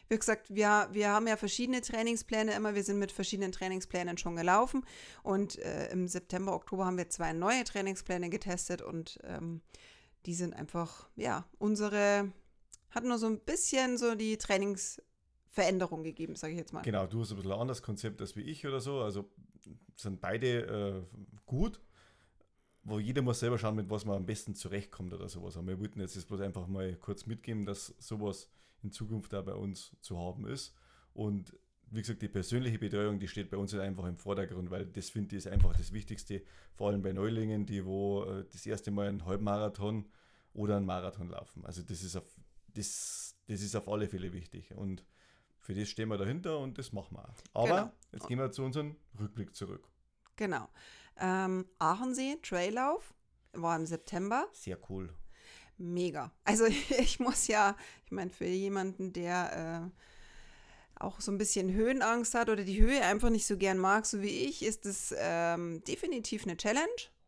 wie 0.09 0.17
gesagt, 0.17 0.53
wir, 0.53 0.87
wir 0.91 1.09
haben 1.09 1.27
ja 1.27 1.37
verschiedene 1.37 1.81
Trainingspläne 1.81 2.53
immer. 2.53 2.75
Wir 2.75 2.83
sind 2.83 2.99
mit 2.99 3.11
verschiedenen 3.11 3.51
Trainingsplänen 3.51 4.17
schon 4.17 4.35
gelaufen 4.35 4.85
und 5.23 5.57
äh, 5.59 5.91
im 5.91 6.07
September, 6.07 6.53
Oktober 6.53 6.85
haben 6.85 6.97
wir 6.97 7.09
zwei 7.09 7.33
neue 7.33 7.63
Trainingspläne 7.63 8.29
getestet 8.29 8.81
und 8.81 9.19
ähm, 9.23 9.61
die 10.25 10.33
sind 10.33 10.53
einfach, 10.53 11.09
ja, 11.15 11.45
unsere, 11.57 12.31
hat 12.91 13.03
nur 13.03 13.17
so 13.17 13.27
ein 13.27 13.39
bisschen 13.39 13.97
so 13.97 14.15
die 14.15 14.37
Veränderung 15.49 16.03
gegeben, 16.03 16.35
sage 16.35 16.53
ich 16.53 16.59
jetzt 16.59 16.73
mal. 16.73 16.81
Genau, 16.81 17.05
du 17.05 17.21
hast 17.21 17.31
ein 17.31 17.35
bisschen 17.35 17.51
ein 17.51 17.59
anderes 17.59 17.81
Konzept 17.81 18.21
als 18.21 18.35
wie 18.35 18.41
ich 18.41 18.65
oder 18.65 18.79
so. 18.79 19.01
Also 19.01 19.29
sind 19.95 20.19
beide 20.21 21.05
äh, 21.11 21.17
gut, 21.45 21.79
wo 22.83 22.99
jeder 22.99 23.21
muss 23.21 23.39
selber 23.39 23.57
schauen, 23.57 23.75
mit 23.75 23.89
was 23.89 24.05
man 24.05 24.17
am 24.17 24.25
besten 24.25 24.55
zurechtkommt 24.55 25.13
oder 25.13 25.29
sowas. 25.29 25.55
Aber 25.57 25.67
wir 25.67 25.79
wollten 25.79 25.99
jetzt 26.01 26.15
das 26.15 26.25
bloß 26.25 26.41
einfach 26.41 26.67
mal 26.67 26.95
kurz 26.95 27.25
mitgeben, 27.25 27.65
dass 27.65 27.93
sowas 27.99 28.49
in 28.83 28.91
Zukunft 28.91 29.33
da 29.33 29.41
bei 29.41 29.53
uns 29.53 29.95
zu 30.01 30.17
haben 30.17 30.45
ist. 30.47 30.75
Und 31.13 31.57
wie 31.91 32.01
gesagt, 32.01 32.21
die 32.21 32.27
persönliche 32.27 32.79
Betreuung, 32.79 33.19
die 33.19 33.27
steht 33.27 33.49
bei 33.51 33.57
uns 33.57 33.71
halt 33.73 33.83
einfach 33.83 34.05
im 34.05 34.17
Vordergrund, 34.17 34.71
weil 34.71 34.85
das 34.87 35.09
finde 35.11 35.35
ich 35.35 35.45
ist 35.45 35.51
einfach 35.51 35.75
das 35.75 35.91
Wichtigste, 35.93 36.41
vor 36.73 36.89
allem 36.89 37.01
bei 37.01 37.13
Neulingen, 37.13 37.65
die 37.65 37.85
wo 37.85 38.23
äh, 38.23 38.45
das 38.51 38.65
erste 38.65 38.89
Mal 38.91 39.07
einen 39.07 39.25
Halbmarathon 39.25 40.09
oder 40.53 40.77
einen 40.77 40.85
Marathon 40.85 41.29
laufen. 41.29 41.65
Also 41.65 41.83
das 41.83 42.01
ist 42.03 42.15
auf, 42.15 42.25
das, 42.73 43.35
das 43.47 43.61
ist 43.61 43.75
auf 43.75 43.87
alle 43.87 44.07
Fälle 44.07 44.33
wichtig. 44.33 44.73
Und 44.75 45.05
für 45.59 45.73
das 45.75 45.87
stehen 45.89 46.09
wir 46.09 46.17
dahinter 46.17 46.59
und 46.59 46.77
das 46.77 46.91
machen 46.93 47.15
wir 47.17 47.29
auch. 47.29 47.35
Aber 47.53 47.67
Genau. 47.67 47.91
jetzt 48.11 48.27
gehen 48.27 48.39
wir 48.39 48.51
zu 48.51 48.63
unserem 48.63 48.95
Rückblick 49.19 49.55
zurück. 49.55 49.87
Genau. 50.35 50.67
Ähm, 51.17 51.67
Aachensee, 51.77 52.37
Traillauf, 52.41 53.13
war 53.53 53.75
im 53.75 53.85
September. 53.85 54.47
Sehr 54.51 54.79
cool. 54.89 55.13
Mega. 55.83 56.31
Also 56.45 56.65
ich 56.99 57.19
muss 57.19 57.47
ja, 57.47 57.75
ich 58.05 58.11
meine, 58.11 58.29
für 58.29 58.45
jemanden, 58.45 59.13
der 59.13 59.91
äh, 59.91 61.03
auch 61.03 61.19
so 61.19 61.31
ein 61.31 61.37
bisschen 61.37 61.73
Höhenangst 61.73 62.33
hat 62.33 62.49
oder 62.49 62.63
die 62.63 62.81
Höhe 62.81 63.01
einfach 63.01 63.29
nicht 63.29 63.45
so 63.45 63.57
gern 63.57 63.77
mag, 63.77 64.05
so 64.05 64.21
wie 64.21 64.45
ich, 64.47 64.63
ist 64.63 64.85
es 64.85 65.13
ähm, 65.17 65.83
definitiv 65.83 66.43
eine 66.45 66.57
Challenge. 66.57 66.87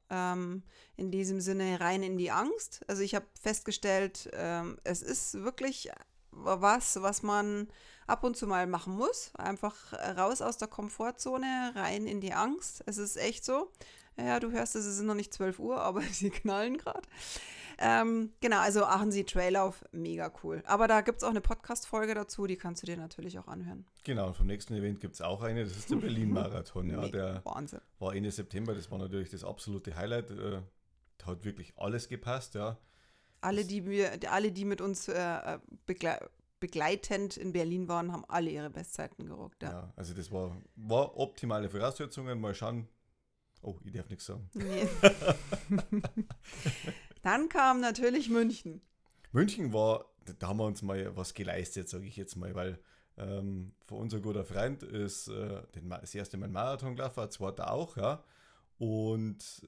Ähm, 0.09 0.63
in 0.97 1.09
diesem 1.09 1.41
Sinne 1.41 1.79
rein 1.79 2.03
in 2.03 2.17
die 2.17 2.29
Angst. 2.29 2.85
Also 2.87 3.01
ich 3.01 3.15
habe 3.15 3.25
festgestellt, 3.41 4.29
ähm, 4.33 4.77
es 4.83 5.01
ist 5.01 5.33
wirklich 5.43 5.89
was, 6.29 7.01
was 7.01 7.23
man 7.23 7.67
ab 8.05 8.23
und 8.23 8.37
zu 8.37 8.45
mal 8.45 8.67
machen 8.67 8.95
muss. 8.95 9.31
Einfach 9.35 9.93
raus 9.93 10.41
aus 10.41 10.57
der 10.57 10.67
Komfortzone, 10.67 11.71
rein 11.75 12.05
in 12.05 12.21
die 12.21 12.33
Angst. 12.33 12.83
Es 12.85 12.97
ist 12.97 13.17
echt 13.17 13.43
so. 13.43 13.71
Ja, 14.17 14.39
du 14.39 14.51
hörst 14.51 14.75
es, 14.75 14.85
es 14.85 14.97
ist 14.97 15.03
noch 15.03 15.15
nicht 15.15 15.33
12 15.33 15.59
Uhr, 15.59 15.81
aber 15.81 16.01
sie 16.11 16.29
knallen 16.29 16.77
gerade. 16.77 17.07
Ähm, 17.77 18.31
genau, 18.39 18.59
also 18.59 18.85
Aachensee 18.85 19.23
Traillauf, 19.23 19.83
mega 19.91 20.31
cool. 20.43 20.63
Aber 20.65 20.87
da 20.87 21.01
gibt 21.01 21.17
es 21.17 21.23
auch 21.25 21.29
eine 21.29 21.41
Podcast-Folge 21.41 22.15
dazu, 22.15 22.47
die 22.47 22.55
kannst 22.55 22.81
du 22.81 22.85
dir 22.85 22.95
natürlich 22.95 23.37
auch 23.37 23.47
anhören. 23.47 23.85
Genau, 24.05 24.27
und 24.27 24.37
vom 24.37 24.47
nächsten 24.47 24.73
Event 24.75 25.01
gibt 25.01 25.15
es 25.15 25.21
auch 25.21 25.41
eine, 25.41 25.63
das 25.65 25.75
ist 25.75 25.91
der 25.91 25.95
Berlin-Marathon. 25.97 26.89
ja, 26.89 27.07
der 27.09 27.41
Wahnsinn. 27.43 27.81
war 27.99 28.15
Ende 28.15 28.31
September, 28.31 28.73
das 28.73 28.89
war 28.91 28.97
natürlich 28.97 29.29
das 29.29 29.43
absolute 29.43 29.95
Highlight. 29.95 30.31
Äh, 30.31 30.61
hat 31.25 31.43
wirklich 31.43 31.73
alles 31.75 32.07
gepasst, 32.07 32.55
ja. 32.55 32.77
Alle, 33.41 33.65
die 33.65 33.85
wir, 33.85 34.11
alle, 34.29 34.51
die 34.51 34.63
mit 34.63 34.79
uns 34.79 35.07
äh, 35.07 35.59
begle 35.85 36.29
begleitend 36.61 37.35
in 37.37 37.51
Berlin 37.51 37.87
waren, 37.87 38.11
haben 38.11 38.25
alle 38.27 38.49
ihre 38.49 38.69
Bestzeiten 38.69 39.25
gerockt. 39.25 39.61
ja. 39.61 39.71
Ja. 39.71 39.93
also 39.97 40.13
das 40.13 40.31
war, 40.31 40.55
war 40.75 41.17
optimale 41.17 41.69
Voraussetzungen. 41.69 42.39
Mal 42.39 42.55
schauen. 42.55 42.87
Oh, 43.65 43.79
ich 43.83 43.93
darf 43.93 44.07
nichts 44.09 44.25
sagen. 44.25 44.47
Nee. 44.53 44.87
Dann 47.23 47.49
kam 47.49 47.79
natürlich 47.79 48.29
München. 48.29 48.81
München 49.31 49.73
war, 49.73 50.05
da 50.37 50.49
haben 50.49 50.57
wir 50.57 50.65
uns 50.65 50.83
mal 50.83 51.17
was 51.17 51.33
geleistet, 51.33 51.89
sage 51.89 52.05
ich 52.05 52.15
jetzt 52.15 52.35
mal, 52.35 52.53
weil 52.53 52.79
ähm, 53.17 53.73
für 53.85 53.95
unser 53.95 54.19
guter 54.19 54.45
Freund 54.45 54.83
ist 54.83 55.29
äh, 55.29 55.63
den, 55.73 55.89
das 55.89 56.13
erste 56.13 56.37
Mal 56.37 56.45
ein 56.45 56.51
Marathon 56.51 56.95
gelaufen, 56.95 57.21
der 57.21 57.29
zweite 57.31 57.71
auch, 57.71 57.97
ja. 57.97 58.23
Und 58.77 59.67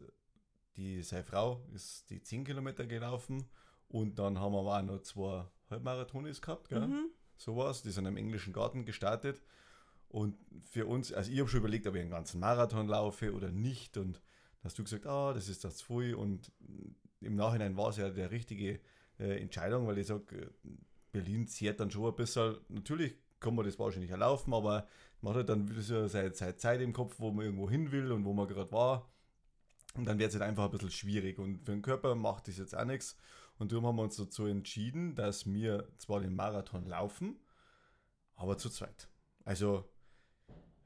die, 0.75 1.01
seine 1.01 1.23
Frau 1.23 1.65
ist 1.73 2.07
die 2.11 2.21
10 2.21 2.43
Kilometer 2.43 2.85
gelaufen 2.85 3.49
und 3.87 4.19
dann 4.19 4.39
haben 4.39 4.53
wir 4.53 4.59
auch 4.59 4.81
noch 4.83 5.01
zwei 5.01 5.47
Halbmarathonis 5.71 6.39
gehabt, 6.39 6.69
gell? 6.69 6.87
Mhm. 6.87 7.09
sowas. 7.35 7.81
Die 7.81 7.89
sind 7.89 8.05
im 8.05 8.17
englischen 8.17 8.53
Garten 8.53 8.85
gestartet. 8.85 9.41
Und 10.09 10.37
für 10.63 10.85
uns, 10.85 11.11
also 11.11 11.31
ich 11.31 11.39
habe 11.39 11.49
schon 11.49 11.59
überlegt, 11.59 11.87
ob 11.87 11.95
ich 11.95 12.01
einen 12.01 12.09
ganzen 12.09 12.39
Marathon 12.39 12.87
laufe 12.87 13.33
oder 13.33 13.51
nicht. 13.51 13.97
Und 13.97 14.15
dann 14.15 14.63
hast 14.63 14.79
du 14.79 14.83
gesagt, 14.83 15.05
ah, 15.05 15.33
das 15.33 15.49
ist 15.49 15.63
das 15.63 15.81
früh. 15.81 16.15
Und 16.15 16.51
im 17.21 17.35
Nachhinein 17.35 17.75
war 17.77 17.89
es 17.89 17.97
ja 17.97 18.09
der 18.09 18.31
richtige 18.31 18.79
äh, 19.19 19.41
Entscheidung, 19.41 19.87
weil 19.87 19.97
ich 19.97 20.07
sage, 20.07 20.53
Berlin 21.11 21.47
zehrt 21.47 21.79
dann 21.79 21.91
schon 21.91 22.05
ein 22.05 22.15
bisschen. 22.15 22.57
Natürlich 22.69 23.15
kann 23.39 23.55
man 23.55 23.65
das 23.65 23.77
wahrscheinlich 23.79 24.13
auch 24.13 24.17
laufen, 24.17 24.53
aber 24.53 24.87
man 25.21 25.31
hat 25.31 25.37
halt 25.37 25.49
dann 25.49 25.69
wieder 25.69 25.81
seine, 26.07 26.33
seine 26.33 26.55
Zeit 26.55 26.81
im 26.81 26.93
Kopf, 26.93 27.15
wo 27.19 27.31
man 27.31 27.45
irgendwo 27.45 27.69
hin 27.69 27.91
will 27.91 28.11
und 28.11 28.23
wo 28.23 28.33
man 28.33 28.47
gerade 28.47 28.71
war. 28.71 29.11
Und 29.95 30.05
dann 30.05 30.19
wird 30.19 30.29
es 30.29 30.35
halt 30.35 30.47
einfach 30.47 30.65
ein 30.65 30.71
bisschen 30.71 30.91
schwierig. 30.91 31.39
Und 31.39 31.65
für 31.65 31.71
den 31.71 31.81
Körper 31.81 32.15
macht 32.15 32.47
das 32.47 32.57
jetzt 32.57 32.75
auch 32.75 32.85
nichts. 32.85 33.17
Und 33.57 33.71
darum 33.71 33.87
haben 33.87 33.95
wir 33.95 34.03
uns 34.03 34.17
dazu 34.17 34.45
entschieden, 34.45 35.15
dass 35.15 35.51
wir 35.51 35.87
zwar 35.97 36.19
den 36.19 36.35
Marathon 36.35 36.85
laufen, 36.85 37.39
aber 38.35 38.57
zu 38.57 38.69
zweit. 38.69 39.09
Also, 39.43 39.89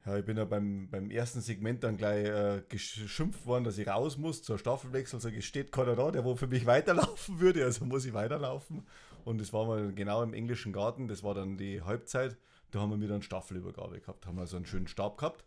ja, 0.04 0.18
ich 0.18 0.24
bin 0.24 0.36
ja 0.36 0.44
beim, 0.44 0.88
beim 0.90 1.10
ersten 1.10 1.40
Segment 1.40 1.84
dann 1.84 1.96
gleich 1.96 2.26
äh, 2.26 2.62
geschimpft 2.68 3.46
worden, 3.46 3.64
dass 3.64 3.78
ich 3.78 3.86
raus 3.86 4.16
muss 4.16 4.42
zur 4.42 4.58
Staffelwechsel. 4.58 5.20
Sag 5.20 5.34
ich, 5.34 5.46
steht 5.46 5.70
keiner 5.70 5.94
da, 5.94 6.10
der 6.10 6.24
wo 6.24 6.34
für 6.34 6.48
mich 6.48 6.66
weiterlaufen 6.66 7.40
würde, 7.40 7.64
also 7.64 7.84
muss 7.84 8.04
ich 8.04 8.12
weiterlaufen. 8.12 8.86
Und 9.24 9.40
das 9.40 9.52
war 9.52 9.66
mal 9.66 9.92
genau 9.92 10.22
im 10.22 10.34
englischen 10.34 10.72
Garten, 10.72 11.06
das 11.06 11.22
war 11.22 11.34
dann 11.34 11.56
die 11.56 11.82
Halbzeit. 11.82 12.36
Da 12.72 12.80
haben 12.80 12.90
wir 12.90 13.00
wieder 13.00 13.14
eine 13.14 13.22
Staffelübergabe 13.22 14.00
gehabt, 14.00 14.26
haben 14.26 14.36
wir 14.36 14.46
so 14.46 14.56
einen 14.56 14.66
schönen 14.66 14.88
Stab 14.88 15.18
gehabt. 15.18 15.44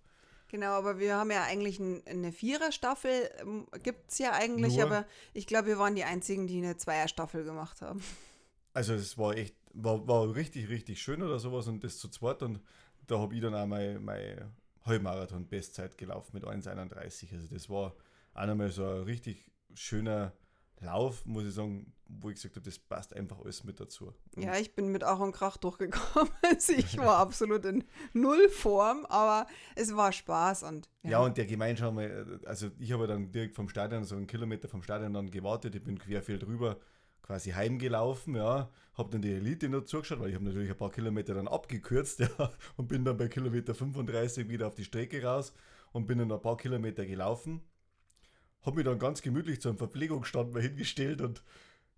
Genau, 0.47 0.67
aber 0.73 0.99
wir 0.99 1.15
haben 1.15 1.31
ja 1.31 1.43
eigentlich 1.43 1.79
ein, 1.79 2.03
eine 2.05 2.31
Vierer-Staffel, 2.31 3.29
ähm, 3.41 3.65
gibt 3.81 4.11
es 4.11 4.19
ja 4.19 4.31
eigentlich, 4.31 4.75
Nur- 4.75 4.85
aber 4.85 5.05
ich 5.33 5.47
glaube, 5.47 5.67
wir 5.67 5.79
waren 5.79 5.95
die 5.95 6.03
Einzigen, 6.03 6.47
die 6.47 6.59
eine 6.59 6.77
Zweier-Staffel 6.77 7.43
gemacht 7.43 7.81
haben. 7.81 8.01
Also 8.73 8.93
es 8.93 9.17
war 9.17 9.35
echt, 9.35 9.55
war, 9.73 10.07
war 10.07 10.35
richtig, 10.35 10.69
richtig 10.69 11.01
schön 11.01 11.23
oder 11.23 11.39
sowas 11.39 11.67
und 11.67 11.83
das 11.83 11.97
zu 11.97 12.09
zweit 12.09 12.43
und 12.43 12.59
da 13.07 13.19
habe 13.19 13.35
ich 13.35 13.41
dann 13.41 13.55
auch 13.55 13.65
meine, 13.65 13.99
meine 13.99 14.51
Halbmarathon-Bestzeit 14.85 15.97
gelaufen 15.97 16.31
mit 16.33 16.43
1,31. 16.43 17.33
Also 17.33 17.47
das 17.47 17.69
war 17.69 17.95
auch 18.33 18.45
nochmal 18.45 18.69
so 18.69 18.85
ein 18.85 19.03
richtig 19.03 19.51
schöner 19.73 20.33
Lauf, 20.81 21.25
muss 21.25 21.45
ich 21.45 21.53
sagen, 21.53 21.93
wo 22.07 22.29
ich 22.29 22.35
gesagt 22.35 22.55
habe, 22.55 22.65
das 22.65 22.77
passt 22.77 23.15
einfach 23.15 23.39
alles 23.39 23.63
mit 23.63 23.79
dazu. 23.79 24.13
Und 24.35 24.43
Ja, 24.43 24.57
ich 24.57 24.75
bin 24.75 24.89
mit 24.89 25.03
Ach 25.03 25.19
und 25.19 25.31
Krach 25.31 25.57
durchgekommen. 25.57 26.29
Also 26.43 26.73
ich 26.73 26.97
war 26.97 27.17
absolut 27.17 27.65
in 27.65 27.83
Nullform, 28.13 29.05
aber 29.05 29.47
es 29.75 29.95
war 29.95 30.11
Spaß 30.11 30.63
und 30.63 30.89
Ja, 31.03 31.19
und 31.19 31.37
der 31.37 31.45
Gemeinschaft, 31.45 31.97
also 32.45 32.69
ich 32.77 32.91
habe 32.91 33.07
dann 33.07 33.31
direkt 33.31 33.55
vom 33.55 33.69
Stadion, 33.69 34.03
so 34.03 34.15
einen 34.15 34.27
Kilometer 34.27 34.67
vom 34.67 34.83
Stadion 34.83 35.13
dann 35.13 35.31
gewartet, 35.31 35.75
ich 35.75 35.83
bin 35.83 35.97
querfeld 35.97 36.45
rüber 36.45 36.77
quasi 37.25 37.51
heimgelaufen, 37.51 38.35
ja, 38.35 38.69
habe 38.93 39.09
dann 39.09 39.21
die 39.23 39.33
Elite 39.33 39.67
noch 39.67 39.83
zugeschaut, 39.83 40.19
weil 40.19 40.29
ich 40.29 40.35
habe 40.35 40.45
natürlich 40.45 40.69
ein 40.69 40.77
paar 40.77 40.91
Kilometer 40.91 41.33
dann 41.33 41.47
abgekürzt, 41.47 42.19
ja, 42.19 42.29
und 42.77 42.87
bin 42.87 43.03
dann 43.03 43.17
bei 43.17 43.27
Kilometer 43.27 43.73
35 43.73 44.47
wieder 44.47 44.67
auf 44.67 44.75
die 44.75 44.83
Strecke 44.83 45.23
raus 45.23 45.53
und 45.91 46.05
bin 46.05 46.19
dann 46.19 46.31
ein 46.31 46.41
paar 46.41 46.57
Kilometer 46.57 47.03
gelaufen, 47.05 47.61
habe 48.61 48.77
mich 48.77 48.85
dann 48.85 48.99
ganz 48.99 49.23
gemütlich 49.23 49.59
zu 49.59 49.69
einem 49.69 49.79
Verpflegungsstand 49.79 50.53
mal 50.53 50.61
hingestellt 50.61 51.21
und 51.21 51.43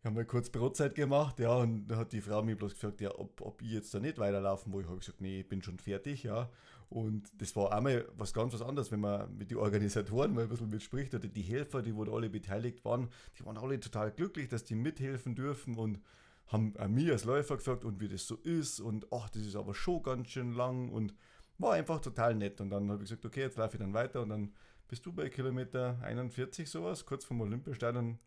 haben 0.06 0.16
mal 0.16 0.26
kurz 0.26 0.50
Brotzeit 0.50 0.96
gemacht, 0.96 1.40
ja, 1.40 1.56
und 1.58 1.88
dann 1.90 1.98
hat 1.98 2.14
die 2.14 2.22
Frau 2.22 2.42
mich 2.42 2.58
bloß 2.58 2.76
gefragt, 2.76 3.02
ja, 3.02 3.14
ob, 3.14 3.42
ob 3.42 3.62
ich 3.62 3.72
jetzt 3.72 3.94
da 3.94 4.00
nicht 4.00 4.20
weiterlaufen 4.20 4.72
will. 4.74 4.82
Ich 4.82 4.88
habe 4.88 5.00
gesagt, 5.00 5.20
nee, 5.20 5.42
ich 5.42 5.50
bin 5.50 5.62
schon 5.62 5.78
fertig, 5.80 6.24
ja. 6.24 6.50
Und 6.90 7.30
das 7.42 7.56
war 7.56 7.74
einmal 7.74 8.08
was 8.16 8.34
ganz 8.34 8.54
was 8.54 8.62
anderes, 8.62 8.92
wenn 8.92 9.02
man 9.02 9.36
mit 9.38 9.52
den 9.52 9.58
Organisatoren 9.58 10.34
mal 10.34 10.44
ein 10.44 10.50
bisschen 10.50 10.70
mitspricht 10.70 11.14
oder 11.14 11.28
die 11.28 11.42
Helfer, 11.42 11.82
die 11.82 11.94
wo 11.94 12.04
alle 12.04 12.30
beteiligt 12.30 12.86
waren, 12.86 13.10
die 13.38 13.46
waren 13.46 13.58
alle 13.58 13.80
total 13.80 14.12
glücklich, 14.12 14.48
dass 14.48 14.64
die 14.64 14.76
mithelfen 14.76 15.36
dürfen 15.36 15.76
und 15.76 16.00
haben 16.48 16.74
mir 16.90 17.12
als 17.12 17.26
Läufer 17.26 17.58
gefragt 17.58 17.84
und 17.84 18.00
wie 18.00 18.08
das 18.08 18.26
so 18.26 18.36
ist 18.36 18.80
und 18.80 19.08
ach, 19.12 19.30
das 19.30 19.42
ist 19.42 19.58
aber 19.58 19.74
schon 19.74 20.02
ganz 20.02 20.30
schön 20.30 20.54
lang 20.54 20.90
und 20.90 21.14
war 21.58 21.74
einfach 21.74 22.00
total 22.00 22.36
nett. 22.36 22.62
Und 22.62 22.70
dann 22.70 22.90
habe 22.90 23.04
ich 23.04 23.10
gesagt, 23.10 23.26
okay, 23.26 23.42
jetzt 23.42 23.58
laufe 23.58 23.76
ich 23.76 23.82
dann 23.82 23.94
weiter 23.94 24.22
und 24.22 24.30
dann 24.30 24.54
bist 24.88 25.06
du 25.06 25.12
bei 25.12 25.28
Kilometer 25.28 26.00
41 26.02 26.70
sowas, 26.70 27.06
kurz 27.06 27.26
vom 27.26 27.42
Olympiastadion 27.42 28.20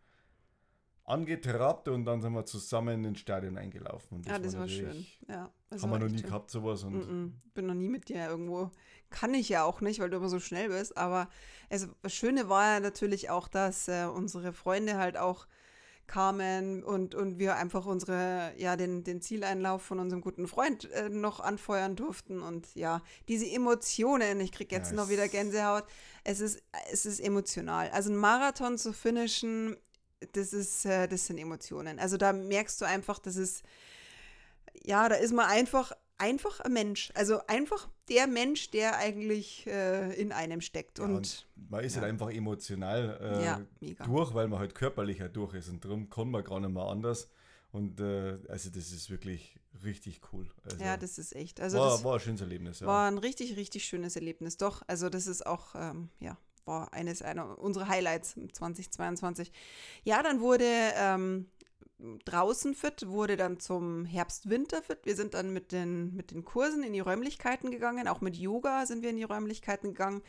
angetrabt 1.10 1.88
und 1.88 2.04
dann 2.04 2.20
sind 2.20 2.32
wir 2.32 2.44
zusammen 2.46 3.04
ins 3.04 3.20
Stadion 3.20 3.58
eingelaufen. 3.58 4.18
Und 4.18 4.26
ja, 4.26 4.38
das 4.38 4.56
war 4.56 4.68
schön. 4.68 4.84
natürlich- 4.86 5.20
Ja, 5.28 5.50
das 5.68 5.82
Haben 5.82 5.90
war 5.90 5.98
wir 6.00 6.06
noch 6.06 6.12
nie 6.12 6.18
schön. 6.20 6.28
gehabt, 6.28 6.50
sowas. 6.50 6.84
Und 6.84 6.94
Mm-mm. 6.94 7.32
Bin 7.54 7.66
noch 7.66 7.74
nie 7.74 7.88
mit 7.88 8.08
dir 8.08 8.26
irgendwo. 8.28 8.70
Kann 9.10 9.34
ich 9.34 9.48
ja 9.48 9.64
auch 9.64 9.80
nicht, 9.80 10.00
weil 10.00 10.08
du 10.10 10.16
immer 10.16 10.28
so 10.28 10.40
schnell 10.40 10.68
bist. 10.68 10.96
Aber 10.96 11.28
es, 11.68 11.88
das 12.02 12.14
Schöne 12.14 12.48
war 12.48 12.74
ja 12.74 12.80
natürlich 12.80 13.28
auch, 13.30 13.48
dass 13.48 13.88
äh, 13.88 14.06
unsere 14.06 14.52
Freunde 14.52 14.96
halt 14.98 15.16
auch 15.16 15.46
kamen 16.06 16.82
und, 16.82 17.14
und 17.14 17.38
wir 17.38 17.54
einfach 17.54 17.86
unsere, 17.86 18.52
ja, 18.56 18.74
den, 18.76 19.04
den 19.04 19.20
Zieleinlauf 19.20 19.82
von 19.82 20.00
unserem 20.00 20.20
guten 20.22 20.48
Freund 20.48 20.90
äh, 20.90 21.08
noch 21.08 21.38
anfeuern 21.38 21.94
durften. 21.94 22.40
Und 22.42 22.74
ja, 22.74 23.00
diese 23.28 23.46
Emotionen, 23.48 24.40
ich 24.40 24.50
kriege 24.50 24.74
jetzt 24.74 24.90
Ja, 24.90 24.96
noch 24.96 25.08
wieder 25.08 25.28
Gänsehaut. 25.28 25.84
Es 26.24 26.40
ist, 26.40 26.62
es 26.92 27.06
ist 27.06 27.20
emotional. 27.20 27.90
Also 27.90 28.10
ein 28.10 28.16
Marathon 28.16 28.76
zu 28.76 28.92
finishen, 28.92 29.76
das 30.32 30.52
ist, 30.52 30.84
äh, 30.84 31.08
das 31.08 31.26
sind 31.26 31.38
Emotionen. 31.38 31.98
Also 31.98 32.16
da 32.16 32.32
merkst 32.32 32.80
du 32.80 32.84
einfach, 32.84 33.18
das 33.18 33.36
ist, 33.36 33.62
ja, 34.84 35.08
da 35.08 35.16
ist 35.16 35.32
man 35.32 35.46
einfach, 35.46 35.92
einfach 36.18 36.60
ein 36.60 36.72
Mensch. 36.72 37.10
Also 37.14 37.40
einfach 37.46 37.88
der 38.08 38.26
Mensch, 38.26 38.70
der 38.70 38.96
eigentlich 38.96 39.66
äh, 39.66 40.12
in 40.20 40.32
einem 40.32 40.60
steckt. 40.60 40.98
Ja, 40.98 41.04
Und, 41.04 41.16
und 41.16 41.46
man 41.68 41.84
ist 41.84 41.96
ja. 41.96 42.02
halt 42.02 42.12
einfach 42.12 42.30
emotional 42.30 43.18
äh, 43.20 43.44
ja, 43.44 43.60
durch, 44.04 44.34
weil 44.34 44.48
man 44.48 44.58
halt 44.58 44.74
körperlich 44.74 45.20
halt 45.20 45.36
durch 45.36 45.54
ist. 45.54 45.68
Und 45.68 45.84
darum 45.84 46.10
kann 46.10 46.30
man 46.30 46.44
gar 46.44 46.60
nicht 46.60 46.72
mehr 46.72 46.84
anders. 46.84 47.30
Und 47.72 48.00
äh, 48.00 48.38
also 48.48 48.68
das 48.70 48.90
ist 48.90 49.10
wirklich 49.10 49.56
richtig 49.84 50.20
cool. 50.32 50.50
Also 50.64 50.82
ja, 50.82 50.96
das 50.96 51.18
ist 51.18 51.34
echt. 51.36 51.60
Also 51.60 51.78
war, 51.78 51.90
das 51.90 52.04
war 52.04 52.14
ein 52.14 52.20
schönes 52.20 52.40
Erlebnis, 52.40 52.80
ja. 52.80 52.86
war 52.86 53.08
ein 53.08 53.18
richtig, 53.18 53.56
richtig 53.56 53.84
schönes 53.84 54.16
Erlebnis. 54.16 54.56
Doch, 54.56 54.82
also 54.88 55.08
das 55.08 55.26
ist 55.26 55.46
auch, 55.46 55.74
ähm, 55.76 56.08
ja, 56.18 56.36
war 56.64 56.92
eines 56.92 57.22
einer 57.22 57.58
unserer 57.58 57.88
Highlights 57.88 58.36
2022. 58.52 59.52
Ja, 60.04 60.22
dann 60.22 60.40
wurde 60.40 60.64
ähm, 60.66 61.46
draußen 62.24 62.74
fit, 62.74 63.06
wurde 63.08 63.36
dann 63.36 63.58
zum 63.60 64.04
Herbst-Winter 64.04 64.82
fit. 64.82 65.00
Wir 65.04 65.16
sind 65.16 65.34
dann 65.34 65.52
mit 65.52 65.72
den, 65.72 66.14
mit 66.14 66.30
den 66.30 66.44
Kursen 66.44 66.82
in 66.82 66.92
die 66.92 67.00
Räumlichkeiten 67.00 67.70
gegangen. 67.70 68.08
Auch 68.08 68.20
mit 68.20 68.36
Yoga 68.36 68.86
sind 68.86 69.02
wir 69.02 69.10
in 69.10 69.16
die 69.16 69.24
Räumlichkeiten 69.24 69.90
gegangen, 69.90 70.22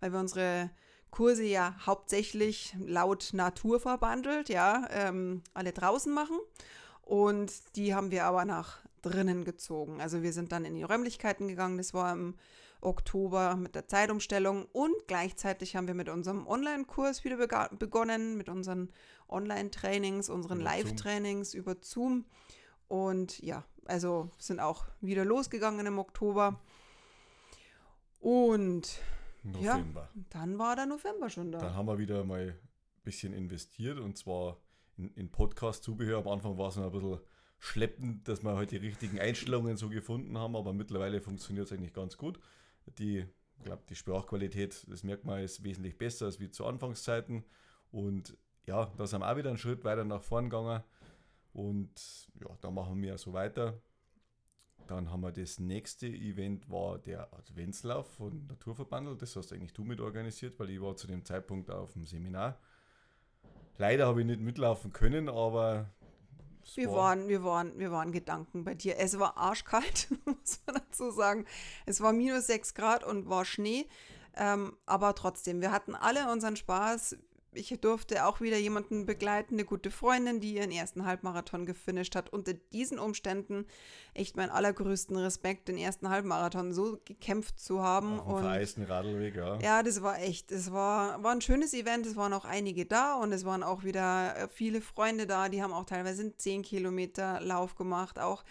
weil 0.00 0.12
wir 0.12 0.20
unsere 0.20 0.70
Kurse 1.10 1.44
ja 1.44 1.76
hauptsächlich 1.86 2.74
laut 2.84 3.30
Natur 3.32 3.80
verbandelt, 3.80 4.48
ja, 4.48 4.88
ähm, 4.90 5.42
alle 5.54 5.72
draußen 5.72 6.12
machen. 6.12 6.38
Und 7.02 7.52
die 7.76 7.94
haben 7.94 8.10
wir 8.10 8.24
aber 8.24 8.44
nach 8.44 8.78
drinnen 9.02 9.44
gezogen. 9.44 10.00
Also 10.00 10.22
wir 10.22 10.32
sind 10.32 10.52
dann 10.52 10.64
in 10.64 10.74
die 10.74 10.82
Räumlichkeiten 10.82 11.48
gegangen. 11.48 11.76
Das 11.76 11.94
war 11.94 12.12
im 12.12 12.34
Oktober 12.84 13.56
mit 13.56 13.74
der 13.74 13.86
Zeitumstellung 13.88 14.66
und 14.72 14.94
gleichzeitig 15.06 15.76
haben 15.76 15.86
wir 15.86 15.94
mit 15.94 16.08
unserem 16.08 16.46
Online-Kurs 16.46 17.24
wieder 17.24 17.68
begonnen, 17.68 18.36
mit 18.36 18.48
unseren 18.48 18.90
Online-Trainings, 19.28 20.28
unseren 20.28 20.60
Live-Trainings 20.60 21.54
über 21.54 21.76
Zoom. 21.80 22.24
Und 22.88 23.40
ja, 23.40 23.64
also 23.86 24.30
sind 24.38 24.60
auch 24.60 24.86
wieder 25.00 25.24
losgegangen 25.24 25.86
im 25.86 25.98
Oktober. 25.98 26.60
Und 28.20 29.00
November. 29.42 30.10
ja, 30.14 30.22
dann 30.30 30.58
war 30.58 30.76
der 30.76 30.86
November 30.86 31.28
schon 31.28 31.52
da. 31.52 31.58
Dann 31.58 31.74
haben 31.74 31.86
wir 31.86 31.98
wieder 31.98 32.24
mal 32.24 32.48
ein 32.48 32.58
bisschen 33.02 33.32
investiert 33.32 33.98
und 33.98 34.16
zwar 34.16 34.58
in, 34.96 35.12
in 35.14 35.30
Podcast-Zubehör. 35.30 36.18
Am 36.18 36.28
Anfang 36.28 36.56
war 36.56 36.68
es 36.68 36.76
noch 36.76 36.86
ein 36.86 36.92
bisschen 36.92 37.20
schleppend, 37.58 38.28
dass 38.28 38.42
wir 38.42 38.54
halt 38.54 38.70
die 38.70 38.76
richtigen 38.76 39.18
Einstellungen 39.18 39.76
so 39.76 39.88
gefunden 39.88 40.36
haben, 40.38 40.56
aber 40.56 40.72
mittlerweile 40.72 41.20
funktioniert 41.20 41.66
es 41.66 41.72
eigentlich 41.72 41.94
ganz 41.94 42.16
gut. 42.16 42.38
Die, 42.98 43.26
ich 43.58 43.64
glaube, 43.64 43.82
die 43.88 43.96
Sprachqualität, 43.96 44.86
das 44.88 45.02
merkt 45.02 45.24
man, 45.24 45.40
ist 45.40 45.64
wesentlich 45.64 45.96
besser 45.96 46.26
als 46.26 46.40
wie 46.40 46.50
zu 46.50 46.66
Anfangszeiten. 46.66 47.44
Und 47.90 48.36
ja, 48.66 48.92
da 48.96 49.06
sind 49.06 49.20
wir 49.20 49.30
auch 49.30 49.36
wieder 49.36 49.50
einen 49.50 49.58
Schritt 49.58 49.84
weiter 49.84 50.04
nach 50.04 50.22
vorn 50.22 50.50
gegangen. 50.50 50.82
Und 51.52 52.28
ja, 52.40 52.48
da 52.60 52.70
machen 52.70 53.00
wir 53.02 53.16
so 53.18 53.32
weiter. 53.32 53.80
Dann 54.86 55.10
haben 55.10 55.22
wir 55.22 55.32
das 55.32 55.58
nächste 55.58 56.06
Event, 56.06 56.68
war 56.68 56.98
der 56.98 57.32
Adventslauf 57.32 58.10
von 58.14 58.46
Naturverbandel. 58.46 59.16
Das 59.16 59.34
hast 59.36 59.52
eigentlich 59.52 59.72
du 59.72 59.84
mit 59.84 60.00
organisiert, 60.00 60.58
weil 60.58 60.70
ich 60.70 60.80
war 60.80 60.96
zu 60.96 61.06
dem 61.06 61.24
Zeitpunkt 61.24 61.70
auf 61.70 61.92
dem 61.94 62.04
Seminar. 62.04 62.58
Leider 63.78 64.06
habe 64.06 64.20
ich 64.20 64.26
nicht 64.26 64.40
mitlaufen 64.40 64.92
können, 64.92 65.28
aber 65.28 65.90
wir 66.74 66.92
waren, 66.92 67.28
wir, 67.28 67.44
waren, 67.44 67.78
wir 67.78 67.90
waren 67.92 68.12
Gedanken 68.12 68.64
bei 68.64 68.74
dir. 68.74 68.98
Es 68.98 69.18
war 69.18 69.36
arschkalt, 69.36 70.08
muss 70.24 70.60
man 70.66 70.76
dazu 70.76 71.10
sagen. 71.10 71.44
Es 71.86 72.00
war 72.00 72.12
minus 72.12 72.46
6 72.46 72.74
Grad 72.74 73.04
und 73.04 73.28
war 73.28 73.44
Schnee. 73.44 73.86
Ähm, 74.36 74.76
aber 74.86 75.14
trotzdem, 75.14 75.60
wir 75.60 75.70
hatten 75.70 75.94
alle 75.94 76.30
unseren 76.30 76.56
Spaß 76.56 77.16
ich 77.54 77.68
durfte 77.80 78.26
auch 78.26 78.40
wieder 78.40 78.58
jemanden 78.58 79.06
begleiten, 79.06 79.54
eine 79.54 79.64
gute 79.64 79.90
Freundin, 79.90 80.40
die 80.40 80.54
ihren 80.54 80.70
ersten 80.70 81.04
Halbmarathon 81.04 81.66
gefinisht 81.66 82.14
hat. 82.14 82.32
Unter 82.32 82.54
diesen 82.54 82.98
Umständen 82.98 83.66
echt 84.12 84.36
meinen 84.36 84.50
allergrößten 84.50 85.16
Respekt, 85.16 85.68
den 85.68 85.78
ersten 85.78 86.08
Halbmarathon 86.08 86.72
so 86.72 86.98
gekämpft 87.04 87.58
zu 87.58 87.82
haben. 87.82 88.20
Auf 88.20 88.40
dem 88.40 88.44
vereisten 88.44 88.84
Radlweg, 88.84 89.36
ja. 89.36 89.58
Ja, 89.60 89.82
das 89.82 90.02
war 90.02 90.20
echt, 90.20 90.52
es 90.52 90.72
war, 90.72 91.22
war 91.22 91.32
ein 91.32 91.40
schönes 91.40 91.74
Event. 91.74 92.06
Es 92.06 92.16
waren 92.16 92.32
auch 92.32 92.44
einige 92.44 92.86
da 92.86 93.14
und 93.14 93.32
es 93.32 93.44
waren 93.44 93.62
auch 93.62 93.84
wieder 93.84 94.36
äh, 94.36 94.48
viele 94.48 94.80
Freunde 94.80 95.26
da. 95.26 95.48
Die 95.48 95.62
haben 95.62 95.72
auch 95.72 95.84
teilweise 95.84 96.22
einen 96.22 96.38
10 96.38 96.62
Kilometer 96.62 97.40
Lauf 97.40 97.74
gemacht. 97.74 98.18
Auch 98.18 98.44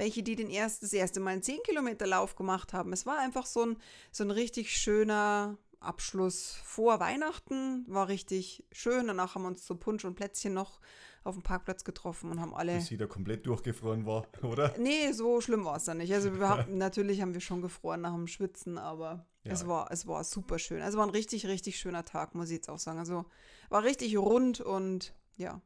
welche, 0.00 0.22
die 0.22 0.34
den 0.34 0.50
erst, 0.50 0.82
das 0.82 0.92
erste 0.92 1.20
Mal 1.20 1.32
einen 1.32 1.42
10 1.42 1.62
Kilometer 1.62 2.06
Lauf 2.06 2.34
gemacht 2.34 2.72
haben. 2.72 2.92
Es 2.92 3.06
war 3.06 3.18
einfach 3.18 3.46
so 3.46 3.66
ein, 3.66 3.76
so 4.10 4.24
ein 4.24 4.30
richtig 4.30 4.76
schöner, 4.76 5.58
Abschluss 5.80 6.54
vor 6.62 7.00
Weihnachten. 7.00 7.84
War 7.88 8.08
richtig 8.08 8.64
schön. 8.70 9.06
Danach 9.06 9.34
haben 9.34 9.42
wir 9.42 9.48
uns 9.48 9.64
zu 9.64 9.74
Punsch 9.76 10.04
und 10.04 10.14
Plätzchen 10.14 10.52
noch 10.52 10.80
auf 11.24 11.34
dem 11.34 11.42
Parkplatz 11.42 11.84
getroffen 11.84 12.30
und 12.30 12.40
haben 12.40 12.54
alle. 12.54 12.76
Bis 12.76 12.96
da 12.96 13.06
komplett 13.06 13.46
durchgefroren 13.46 14.06
war, 14.06 14.26
oder? 14.42 14.74
Nee, 14.78 15.12
so 15.12 15.40
schlimm 15.40 15.64
war 15.64 15.76
es 15.76 15.84
dann 15.84 15.98
nicht. 15.98 16.12
Also 16.12 16.38
wir 16.38 16.48
haben, 16.48 16.78
natürlich 16.78 17.20
haben 17.20 17.34
wir 17.34 17.40
schon 17.40 17.62
gefroren 17.62 18.02
nach 18.02 18.14
dem 18.14 18.26
Schwitzen, 18.26 18.78
aber 18.78 19.26
ja. 19.44 19.52
es, 19.52 19.66
war, 19.66 19.90
es 19.90 20.06
war 20.06 20.24
super 20.24 20.58
schön. 20.58 20.82
Also 20.82 20.98
war 20.98 21.06
ein 21.06 21.10
richtig, 21.10 21.46
richtig 21.46 21.78
schöner 21.78 22.04
Tag, 22.04 22.34
muss 22.34 22.50
ich 22.50 22.56
jetzt 22.56 22.70
auch 22.70 22.78
sagen. 22.78 22.98
Also 22.98 23.24
war 23.68 23.82
richtig 23.82 24.16
rund 24.16 24.60
und 24.60 25.14
ja. 25.36 25.60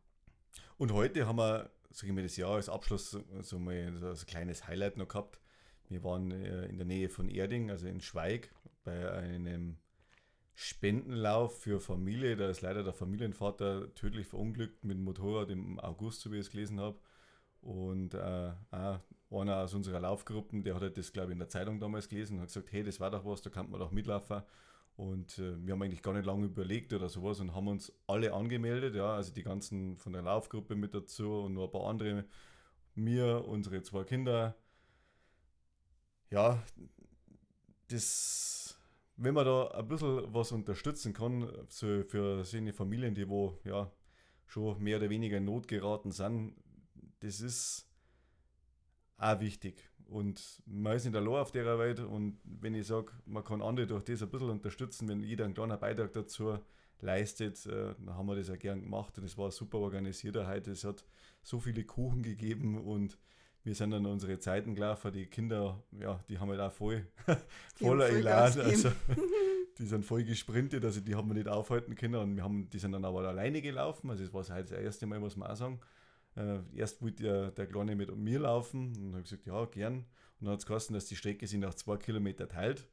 Und 0.77 0.93
heute 0.93 1.27
haben 1.27 1.37
wir, 1.37 1.71
sag 1.91 2.09
ich 2.09 2.15
mal, 2.15 2.23
das 2.23 2.37
Jahr 2.37 2.55
als 2.55 2.69
Abschluss 2.69 3.11
so, 3.43 3.59
mal 3.59 3.93
so 3.97 4.07
ein 4.07 4.27
kleines 4.27 4.67
Highlight 4.67 4.97
noch 4.97 5.09
gehabt. 5.09 5.41
Wir 5.89 6.03
waren 6.03 6.31
äh, 6.31 6.67
in 6.67 6.79
der 6.79 6.87
Nähe 6.87 7.09
von 7.09 7.29
Erding, 7.29 7.71
also 7.71 7.87
in 7.87 8.01
Schweig, 8.01 8.53
bei 8.85 9.11
einem 9.13 9.77
Spendenlauf 10.55 11.61
für 11.61 11.81
Familie. 11.81 12.37
Da 12.37 12.49
ist 12.49 12.63
leider 12.63 12.83
der 12.83 12.93
Familienvater 12.93 13.93
tödlich 13.95 14.27
verunglückt 14.27 14.85
mit 14.85 14.97
dem 14.97 15.05
Motorrad 15.05 15.51
im 15.51 15.81
August, 15.81 16.21
so 16.21 16.31
wie 16.31 16.37
ich 16.37 16.47
es 16.47 16.51
gelesen 16.51 16.81
habe. 16.81 16.99
Und 17.61 18.15
äh, 18.15 18.53
einer 18.71 19.03
aus 19.31 19.75
unserer 19.75 20.01
Laufgruppen, 20.01 20.63
der 20.63 20.75
hat 20.75 20.83
halt 20.83 20.99
das, 20.99 21.13
glaube 21.13 21.29
ich, 21.29 21.33
in 21.33 21.39
der 21.39 21.49
Zeitung 21.49 21.81
damals 21.81 22.09
gelesen 22.09 22.35
und 22.35 22.41
hat 22.41 22.49
gesagt, 22.49 22.73
hey, 22.73 22.85
das 22.85 23.01
war 23.01 23.11
doch 23.11 23.25
was, 23.25 23.43
da 23.43 23.51
kann 23.51 23.71
man 23.71 23.81
doch 23.81 23.91
mitlaufen. 23.91 24.43
Und 24.97 25.39
äh, 25.39 25.57
wir 25.65 25.73
haben 25.73 25.83
eigentlich 25.83 26.03
gar 26.03 26.13
nicht 26.13 26.27
lange 26.27 26.47
überlegt 26.47 26.93
oder 26.93 27.09
sowas 27.09 27.41
und 27.41 27.55
haben 27.55 27.67
uns 27.67 27.93
alle 28.07 28.33
angemeldet, 28.33 28.95
ja, 28.95 29.17
also 29.17 29.33
die 29.33 29.43
ganzen 29.43 29.97
von 29.97 30.13
der 30.13 30.23
Laufgruppe 30.23 30.77
mit 30.77 30.95
dazu 30.95 31.41
und 31.41 31.55
noch 31.55 31.65
ein 31.65 31.71
paar 31.73 31.87
andere, 31.89 32.27
mir, 32.95 33.45
unsere 33.49 33.83
zwei 33.83 34.05
Kinder. 34.05 34.55
Ja, 36.31 36.63
das 37.89 38.79
wenn 39.17 39.35
man 39.35 39.47
da 39.47 39.69
ein 39.69 39.89
bisschen 39.89 40.33
was 40.33 40.53
unterstützen 40.53 41.13
kann, 41.13 41.51
so 41.69 42.03
für 42.05 42.45
seine 42.45 42.73
Familien, 42.73 43.15
die 43.15 43.29
wo 43.29 43.59
ja 43.65 43.91
schon 44.47 44.83
mehr 44.83 44.99
oder 44.99 45.11
weniger 45.11 45.39
in 45.39 45.45
Not 45.45 45.69
geraten 45.69 46.11
sind, 46.11 46.55
das 47.21 47.41
ist 47.41 47.89
auch 49.19 49.41
wichtig. 49.41 49.91
Und 50.07 50.63
man 50.67 50.97
ist 50.97 51.05
nicht 51.05 51.17
allein 51.17 51.41
auf 51.41 51.51
der 51.51 51.79
Welt 51.79 52.01
und 52.01 52.39
wenn 52.45 52.75
ich 52.75 52.87
sage, 52.87 53.13
man 53.25 53.43
kann 53.43 53.63
andere 53.63 53.87
durch 53.87 54.05
das 54.05 54.23
ein 54.23 54.29
bisschen 54.29 54.51
unterstützen, 54.51 55.09
wenn 55.09 55.23
jeder 55.23 55.45
einen 55.45 55.55
kleinen 55.55 55.79
Beitrag 55.79 56.13
dazu 56.13 56.59
leistet, 57.01 57.65
äh, 57.67 57.95
dann 57.99 58.15
haben 58.15 58.27
wir 58.27 58.37
das 58.37 58.49
ja 58.49 58.57
gern 58.57 58.83
gemacht 58.83 59.19
und 59.19 59.25
es 59.25 59.39
war 59.39 59.51
super 59.51 59.79
organisiert 59.79 60.37
heute. 60.37 60.73
Es 60.73 60.85
hat 60.85 61.05
so 61.43 61.59
viele 61.59 61.85
Kuchen 61.85 62.23
gegeben 62.23 62.79
und 62.83 63.19
wir 63.65 63.75
sind 63.75 63.91
dann 63.91 64.05
unsere 64.07 64.39
Zeiten 64.39 64.75
gelaufen, 64.75 65.11
die 65.13 65.27
Kinder, 65.27 65.83
ja, 65.99 66.23
die 66.29 66.39
haben 66.39 66.51
halt 66.51 66.61
auch 66.61 66.73
voll, 66.73 67.07
voller 67.77 68.11
Elan, 68.11 68.61
also 68.61 68.93
die 69.79 69.87
sind 69.87 70.05
voll 70.05 70.23
gesprintet, 70.25 70.85
also 70.85 71.01
die 71.01 71.15
haben 71.15 71.29
wir 71.29 71.35
nicht 71.35 71.49
aufhalten 71.49 71.95
können 71.95 72.17
und 72.17 72.37
wir 72.37 72.45
haben, 72.45 72.69
die 72.69 72.79
sind 72.79 72.93
dann 72.93 73.05
aber 73.05 73.27
alleine 73.27 73.63
gelaufen, 73.63 74.11
also 74.11 74.23
das 74.23 74.35
war 74.35 74.45
halt 74.55 74.71
das 74.71 74.79
erste 74.79 75.07
Mal, 75.07 75.19
muss 75.19 75.37
man 75.37 75.51
auch 75.51 75.57
sagen. 75.57 75.81
Äh, 76.37 76.59
erst 76.75 77.01
wollte 77.01 77.23
der, 77.23 77.51
der 77.53 77.67
Kleine 77.67 77.97
mit 77.97 78.15
mir 78.17 78.41
laufen 78.41 78.93
und 78.97 79.13
habe 79.13 79.23
gesagt, 79.23 79.47
ja, 79.47 79.65
gern. 79.67 80.05
Und 80.41 80.47
dann 80.47 80.53
hat 80.53 80.61
es 80.61 80.67
geheißen, 80.67 80.93
dass 80.93 81.07
die 81.07 81.17
Strecke 81.17 81.47
sich 81.47 81.61
nach 81.61 81.75
zwei 81.75 81.97
Kilometer 81.97 82.49
teilt. 82.49 82.89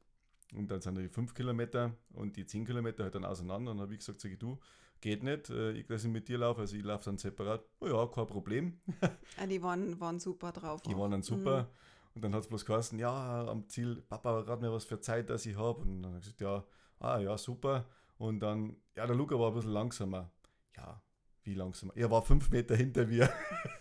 Und 0.53 0.69
dann 0.69 0.81
sind 0.81 0.97
die 0.97 1.07
fünf 1.07 1.33
Kilometer 1.33 1.95
und 2.13 2.35
die 2.35 2.45
zehn 2.45 2.65
Kilometer 2.65 3.03
halt 3.03 3.15
dann 3.15 3.25
auseinander. 3.25 3.71
Und 3.71 3.77
dann 3.77 3.83
habe 3.85 3.93
ich 3.93 3.99
gesagt, 3.99 4.21
sag 4.21 4.31
ich, 4.31 4.37
du, 4.37 4.59
geht 5.01 5.23
nicht, 5.23 5.49
äh, 5.49 5.71
ich 5.71 5.89
lasse 5.89 6.07
mit 6.07 6.27
dir 6.27 6.37
laufen, 6.37 6.61
also 6.61 6.75
ich 6.75 6.83
laufe 6.83 7.05
dann 7.05 7.17
separat. 7.17 7.65
Oh 7.79 7.87
ja, 7.87 8.05
kein 8.07 8.27
Problem. 8.27 8.79
ja, 9.01 9.09
ah, 9.37 9.47
die 9.47 9.61
waren, 9.61 9.99
waren 9.99 10.19
super 10.19 10.51
drauf. 10.51 10.81
Die 10.81 10.93
auch. 10.93 10.99
waren 10.99 11.11
dann 11.11 11.23
super. 11.23 11.63
Mhm. 11.63 11.67
Und 12.13 12.23
dann 12.23 12.33
hat 12.33 12.41
es 12.41 12.47
bloß 12.47 12.65
geheißen, 12.65 12.99
ja, 12.99 13.47
am 13.47 13.67
Ziel, 13.69 14.01
Papa, 14.07 14.41
rat 14.41 14.61
mir 14.61 14.71
was 14.71 14.85
für 14.85 14.99
Zeit, 14.99 15.29
dass 15.29 15.45
ich 15.45 15.57
habe. 15.57 15.81
Und 15.81 16.03
dann 16.03 16.11
habe 16.11 16.19
ich 16.19 16.23
gesagt, 16.23 16.41
ja, 16.41 16.63
ah 16.99 17.19
ja, 17.19 17.37
super. 17.37 17.85
Und 18.17 18.39
dann, 18.41 18.75
ja, 18.95 19.07
der 19.07 19.15
Luca 19.15 19.39
war 19.39 19.49
ein 19.49 19.53
bisschen 19.55 19.71
langsamer. 19.71 20.29
Ja, 20.75 21.01
wie 21.43 21.55
langsamer? 21.55 21.93
Er 21.95 22.11
war 22.11 22.21
fünf 22.21 22.51
Meter 22.51 22.75
hinter 22.75 23.05
mir. 23.07 23.29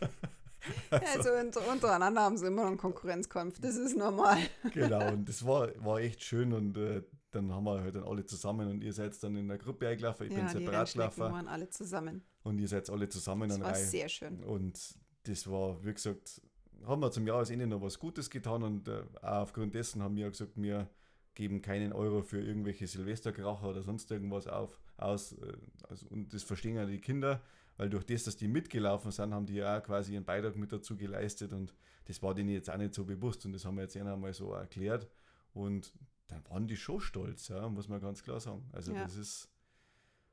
also, 0.91 1.31
also 1.41 1.61
untereinander 1.71 2.23
haben 2.23 2.37
sie 2.37 2.47
immer 2.47 2.63
noch 2.63 2.69
einen 2.69 2.79
Konkurrenzkampf, 2.79 3.61
das 3.61 3.77
ist 3.77 3.97
normal. 3.97 4.39
genau, 4.73 5.13
und 5.13 5.29
das 5.29 5.45
war, 5.45 5.69
war 5.85 5.99
echt 5.99 6.23
schön 6.23 6.53
und 6.53 6.77
äh, 6.77 7.03
dann 7.31 7.53
haben 7.53 7.65
wir 7.65 7.81
halt 7.81 7.95
dann 7.95 8.05
alle 8.05 8.25
zusammen 8.25 8.69
und 8.69 8.83
ihr 8.83 8.93
seid 8.93 9.21
dann 9.23 9.37
in 9.37 9.49
der 9.49 9.59
Gruppe 9.59 9.89
eingelaufen, 9.89 10.27
ich 10.27 10.33
ja, 10.33 10.39
bin 10.41 10.49
separat 10.49 10.93
gelaufen. 10.93 11.21
waren 11.21 11.49
alle 11.49 11.69
zusammen. 11.71 12.23
Und 12.43 12.59
ihr 12.59 12.69
seid 12.69 12.91
alle 12.91 13.09
zusammen 13.09 13.49
das 13.49 13.61
war 13.61 13.73
Reihe. 13.73 13.85
sehr 13.85 14.09
schön. 14.09 14.43
Und 14.45 14.99
das 15.25 15.49
war, 15.49 15.85
wie 15.85 15.93
gesagt, 15.93 16.41
haben 16.85 17.01
wir 17.01 17.11
zum 17.11 17.27
Jahresende 17.27 17.67
noch 17.67 17.83
was 17.83 17.99
Gutes 17.99 18.31
getan 18.31 18.63
und 18.63 18.89
äh, 18.89 19.03
auch 19.23 19.43
aufgrund 19.43 19.75
dessen 19.75 20.03
haben 20.03 20.17
wir 20.17 20.29
gesagt, 20.31 20.53
wir 20.57 20.89
geben 21.35 21.63
keinen 21.63 21.93
Euro 21.93 22.23
für 22.23 22.41
irgendwelche 22.41 22.87
Silvesterkracher 22.87 23.69
oder 23.69 23.83
sonst 23.83 24.11
irgendwas 24.11 24.47
auf, 24.47 24.81
aus. 24.97 25.33
Äh, 25.33 25.53
also, 25.89 26.07
und 26.09 26.33
das 26.33 26.43
verstehen 26.43 26.77
ja 26.77 26.87
die 26.87 27.01
Kinder, 27.01 27.43
weil 27.77 27.91
durch 27.91 28.05
das, 28.05 28.25
dass 28.25 28.37
die 28.37 28.49
mitgelaufen 28.49 29.11
sind, 29.11 29.33
haben 29.33 29.47
die 29.47 29.55
ja 29.55 29.79
auch 29.79 29.83
quasi 29.83 30.15
ihren 30.15 30.25
Beitrag 30.25 30.57
mit 30.57 30.73
dazu 30.73 30.97
geleistet 30.97 31.53
und 31.53 31.75
das 32.07 32.23
war 32.23 32.35
denen 32.35 32.51
jetzt 32.51 32.71
auch 32.71 32.77
nicht 32.77 32.95
so 32.95 33.05
bewusst 33.05 33.45
und 33.47 33.53
das 33.53 33.65
haben 33.65 33.77
wir 33.77 33.83
jetzt 33.83 33.97
einmal 33.97 34.33
so 34.33 34.53
erklärt. 34.53 35.09
Und 35.53 35.93
dann 36.31 36.45
waren 36.49 36.67
die 36.67 36.77
schon 36.77 37.01
stolz, 37.01 37.49
ja, 37.49 37.69
muss 37.69 37.89
man 37.89 38.01
ganz 38.01 38.23
klar 38.23 38.41
sagen. 38.41 38.69
Also 38.73 38.93
ja. 38.93 39.03
das 39.03 39.17
ist, 39.17 39.49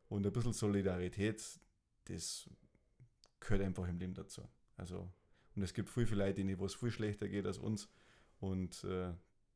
und 0.09 0.25
ein 0.25 0.31
bisschen 0.31 0.53
Solidarität, 0.53 1.59
das 2.05 2.49
gehört 3.39 3.61
einfach 3.61 3.87
im 3.87 3.97
Leben 3.97 4.13
dazu. 4.13 4.47
Also, 4.77 5.11
und 5.55 5.63
es 5.63 5.73
gibt 5.73 5.89
viel, 5.89 6.05
viele 6.05 6.23
Leute, 6.25 6.35
denen 6.35 6.61
es 6.61 6.75
viel 6.75 6.91
schlechter 6.91 7.27
geht 7.27 7.45
als 7.45 7.57
uns. 7.57 7.89
Und 8.39 8.83
äh, 8.83 9.13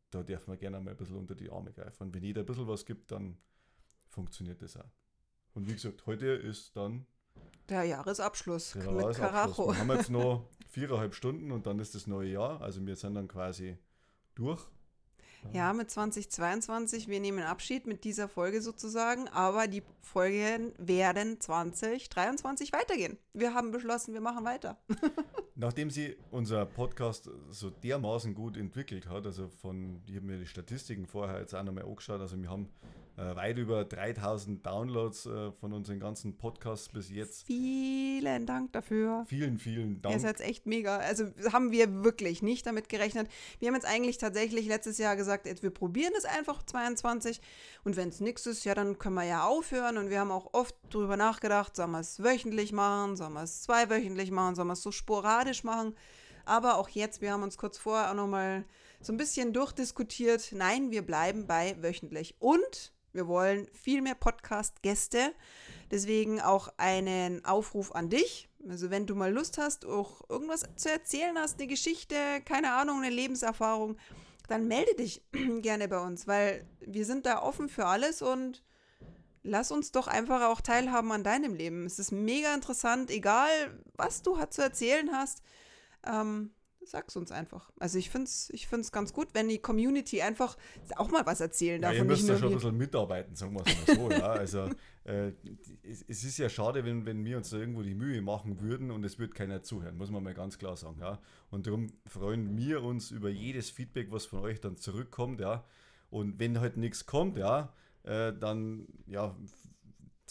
da 0.10 0.24
dürfen 0.24 0.52
wir 0.52 0.58
gerne 0.58 0.80
mal 0.80 0.92
ein 0.92 0.98
bisschen 0.98 1.16
unter 1.16 1.36
die 1.36 1.52
Arme 1.52 1.72
greifen. 1.72 2.04
Und 2.04 2.16
wenn 2.16 2.24
jeder 2.24 2.42
ein 2.42 2.46
bisschen 2.46 2.68
was 2.68 2.86
gibt, 2.86 3.12
dann 3.12 3.38
funktioniert 4.08 4.62
das 4.62 4.78
auch. 4.78 4.92
Und 5.54 5.68
wie 5.68 5.74
gesagt, 5.74 6.06
heute 6.06 6.28
ist 6.28 6.76
dann 6.76 7.06
der 7.70 7.84
Jahresabschluss 7.84 8.74
der 8.74 8.92
mit 8.92 9.16
Karacho. 9.16 9.72
Wir 9.72 9.78
haben 9.78 9.92
jetzt 9.92 10.10
noch 10.10 10.46
viereinhalb 10.68 11.14
Stunden 11.14 11.52
und 11.52 11.68
dann 11.68 11.80
ist 11.80 11.96
das 11.96 12.08
neue 12.08 12.32
Jahr. 12.32 12.62
Also 12.62 12.86
wir 12.86 12.96
sind 12.96 13.16
dann 13.16 13.28
quasi 13.28 13.78
durch. 14.36 14.62
Ja, 15.54 15.74
mit 15.74 15.92
2022. 15.92 17.08
Wir 17.08 17.20
nehmen 17.20 17.44
Abschied 17.44 17.86
mit 17.86 18.04
dieser 18.04 18.30
Folge 18.30 18.62
sozusagen, 18.62 19.28
aber 19.28 19.68
die 19.68 19.84
Folgen 20.02 20.72
werden 20.78 21.42
2023 21.42 22.72
weitergehen. 22.72 23.18
Wir 23.34 23.54
haben 23.54 23.72
beschlossen, 23.72 24.14
wir 24.14 24.22
machen 24.22 24.46
weiter. 24.46 24.78
Nachdem 25.56 25.90
sie 25.90 26.16
unser 26.32 26.66
Podcast 26.66 27.30
so 27.50 27.70
dermaßen 27.70 28.34
gut 28.34 28.56
entwickelt 28.56 29.10
hat, 29.10 29.26
also 29.26 29.50
von, 29.62 30.02
ich 30.08 30.16
habe 30.16 30.26
mir 30.26 30.38
die 30.38 30.46
Statistiken 30.46 31.06
vorher 31.06 31.40
jetzt 31.40 31.54
auch 31.54 31.64
nochmal 31.64 31.84
angeschaut, 31.84 32.22
also 32.22 32.42
wir 32.42 32.50
haben 32.50 32.70
weit 33.36 33.58
über 33.58 33.86
3000 33.86 34.66
Downloads 34.66 35.26
äh, 35.26 35.52
von 35.52 35.74
unseren 35.74 36.00
ganzen 36.00 36.38
Podcasts 36.38 36.90
bis 36.90 37.10
jetzt. 37.10 37.46
Vielen 37.46 38.46
Dank 38.46 38.74
dafür. 38.74 39.26
Vielen, 39.28 39.58
vielen 39.60 40.02
Dank. 40.02 40.16
Ihr 40.16 40.20
seid 40.20 40.42
echt 40.42 40.66
mega. 40.66 40.98
Also 40.98 41.26
haben 41.52 41.72
wir 41.72 42.04
wirklich 42.04 42.42
nicht 42.42 42.66
damit 42.66 42.90
gerechnet. 42.90 43.28
Wir 43.60 43.68
haben 43.68 43.76
jetzt 43.76 43.88
eigentlich 43.88 44.18
tatsächlich 44.18 44.68
letztes 44.68 44.98
Jahr 44.98 45.16
gesagt, 45.16 45.46
wir 45.62 45.70
probieren 45.70 46.14
es 46.18 46.26
einfach 46.26 46.64
22 46.64 47.42
und 47.84 47.96
wenn 47.96 48.10
es 48.10 48.20
nichts 48.20 48.46
ist, 48.46 48.64
ja, 48.66 48.76
dann 48.76 48.98
können 49.00 49.16
wir 49.16 49.26
ja 49.26 49.46
aufhören 49.46 49.98
und 49.98 50.10
wir 50.10 50.20
haben 50.20 50.32
auch 50.32 50.54
oft 50.54 50.76
drüber 50.90 51.18
nachgedacht, 51.18 51.76
sollen 51.76 51.92
wir 51.92 52.00
es 52.00 52.24
wöchentlich 52.24 52.72
machen, 52.72 53.16
sollen 53.16 53.34
wir 53.34 53.44
es 53.44 53.62
zweiwöchentlich 53.64 54.32
machen, 54.32 54.56
sollen 54.56 54.68
wir 54.68 54.74
es 54.74 54.82
so 54.82 54.92
sporadisch 54.92 55.64
machen. 55.64 55.96
Aber 56.46 56.78
auch 56.78 56.90
jetzt, 56.90 57.22
wir 57.22 57.32
haben 57.32 57.44
uns 57.44 57.58
kurz 57.58 57.78
vorher 57.78 58.10
auch 58.12 58.16
nochmal 58.16 58.66
so 59.02 59.14
ein 59.14 59.18
bisschen 59.18 59.54
durchdiskutiert. 59.54 60.52
Nein, 60.54 60.92
wir 60.92 61.02
bleiben 61.02 61.48
bei 61.48 61.76
wöchentlich. 61.82 62.36
Und 62.40 62.94
wir 63.14 63.28
wollen 63.28 63.68
viel 63.74 64.02
mehr 64.02 64.16
Podcast-Gäste. 64.16 65.34
Deswegen 65.90 66.42
auch 66.42 66.70
einen 66.78 67.44
Aufruf 67.46 67.94
an 67.94 68.10
dich. 68.10 68.50
Also 68.68 68.90
wenn 68.90 69.08
du 69.08 69.16
mal 69.16 69.32
Lust 69.32 69.58
hast, 69.58 69.86
auch 69.86 70.30
irgendwas 70.30 70.64
zu 70.76 70.90
erzählen 70.90 71.38
hast, 71.38 71.60
eine 71.60 71.68
Geschichte, 71.68 72.16
keine 72.46 72.74
Ahnung, 72.74 73.00
eine 73.00 73.14
Lebenserfahrung, 73.14 73.98
dann 74.48 74.68
melde 74.68 74.96
dich 74.96 75.24
gerne 75.62 75.88
bei 75.88 76.00
uns, 76.00 76.28
weil 76.28 76.68
wir 76.80 77.06
sind 77.06 77.26
da 77.26 77.42
offen 77.42 77.70
für 77.70 77.86
alles 77.86 78.22
und 78.22 78.64
lass 79.44 79.72
uns 79.72 79.92
doch 79.92 80.08
einfach 80.08 80.44
auch 80.44 80.62
teilhaben 80.62 81.12
an 81.12 81.24
deinem 81.24 81.56
Leben. 81.56 81.86
Es 81.86 82.00
ist 82.00 82.12
mega 82.12 82.54
interessant, 82.54 83.10
egal 83.10 83.50
was 83.96 84.22
du 84.22 84.38
zu 84.50 84.62
erzählen 84.62 85.12
hast. 85.12 85.42
Ähm, 86.06 86.52
sag's 86.86 87.16
uns 87.16 87.32
einfach. 87.32 87.72
Also 87.80 87.98
ich 87.98 88.10
finde 88.10 88.26
es 88.26 88.50
ich 88.52 88.68
find's 88.68 88.92
ganz 88.92 89.14
gut, 89.14 89.30
wenn 89.34 89.48
die 89.48 89.60
Community 89.60 90.22
einfach 90.22 90.58
auch 90.96 91.10
mal 91.10 91.26
was 91.26 91.42
erzählen 91.42 91.82
darf. 91.82 91.94
Ja, 91.94 92.00
ihr 92.00 92.06
müsst 92.06 92.28
ja 92.28 92.38
schon 92.38 92.50
ein 92.50 92.56
bisschen 92.56 92.78
mitarbeiten, 92.78 93.36
sagen 93.36 93.54
wir 93.54 93.64
es 93.66 93.88
mal 93.88 93.96
so. 93.96 94.12
ja. 94.12 94.32
Also 94.32 94.70
äh, 95.04 95.32
es, 95.84 96.04
es, 96.08 96.24
ist 96.24 96.38
ja 96.38 96.50
schade, 96.50 96.84
wenn, 96.86 97.06
wenn 97.06 97.24
wir 97.24 97.38
uns 97.38 97.50
da 97.50 97.58
irgendwo 97.58 97.82
die 97.82 97.96
Mühe 97.96 98.22
machen 98.22 98.62
würden 98.62 98.92
und 98.92 99.04
es 99.04 99.20
wird 99.20 99.36
keiner 99.36 99.64
zuhören, 99.64 99.98
muss 99.98 100.12
man 100.12 100.24
mal 100.24 100.34
ganz 100.34 100.58
klar 100.58 100.76
sagen. 100.76 100.98
Ja. 101.00 101.20
Und 101.50 101.68
darum 101.68 101.88
freuen 102.08 102.58
wir 102.58 102.84
uns 102.84 103.12
über 103.12 103.30
jedes 103.30 103.70
Feedback, 103.70 104.12
was 104.12 104.26
von 104.26 104.40
euch 104.40 104.60
dann 104.60 104.78
zurückkommt. 104.78 105.40
Ja. 105.40 105.66
Und 106.10 106.40
wenn 106.40 106.60
halt 106.60 106.78
nichts 106.78 107.06
kommt, 107.06 107.38
ja, 107.38 107.74
äh, 108.04 108.34
dann 108.34 108.88
ja, 109.08 109.36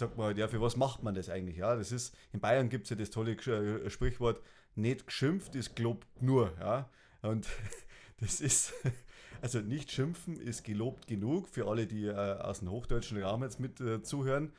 sagt 0.01 0.17
man 0.17 0.27
halt, 0.27 0.39
ja, 0.39 0.49
für 0.49 0.61
was 0.61 0.77
macht 0.77 1.03
man 1.03 1.15
das 1.15 1.29
eigentlich? 1.29 1.59
Ja, 1.59 1.77
das 1.77 1.93
ist, 1.93 2.17
in 2.33 2.41
Bayern 2.41 2.69
gibt 2.69 2.85
es 2.85 2.91
ja 2.91 2.97
das 2.97 3.11
tolle 3.11 3.33
äh, 3.33 3.89
Sprichwort, 3.89 4.43
nicht 4.75 5.07
geschimpft 5.07 5.55
ist 5.55 5.77
gelobt 5.77 6.07
nur. 6.21 6.53
Ja? 6.59 6.89
Und 7.23 7.49
das 8.21 8.41
ist, 8.41 8.73
also 9.43 9.61
nicht 9.61 9.91
schimpfen 9.91 10.41
ist 10.41 10.65
gelobt 10.65 11.07
genug 11.07 11.49
für 11.49 11.69
alle, 11.69 11.87
die 11.87 12.07
äh, 12.07 12.15
aus 12.15 12.61
dem 12.61 12.71
hochdeutschen 12.71 13.23
Raum 13.23 13.43
jetzt 13.43 13.61
mit 13.61 13.81
äh, 13.81 14.03
zuhören. 14.03 14.53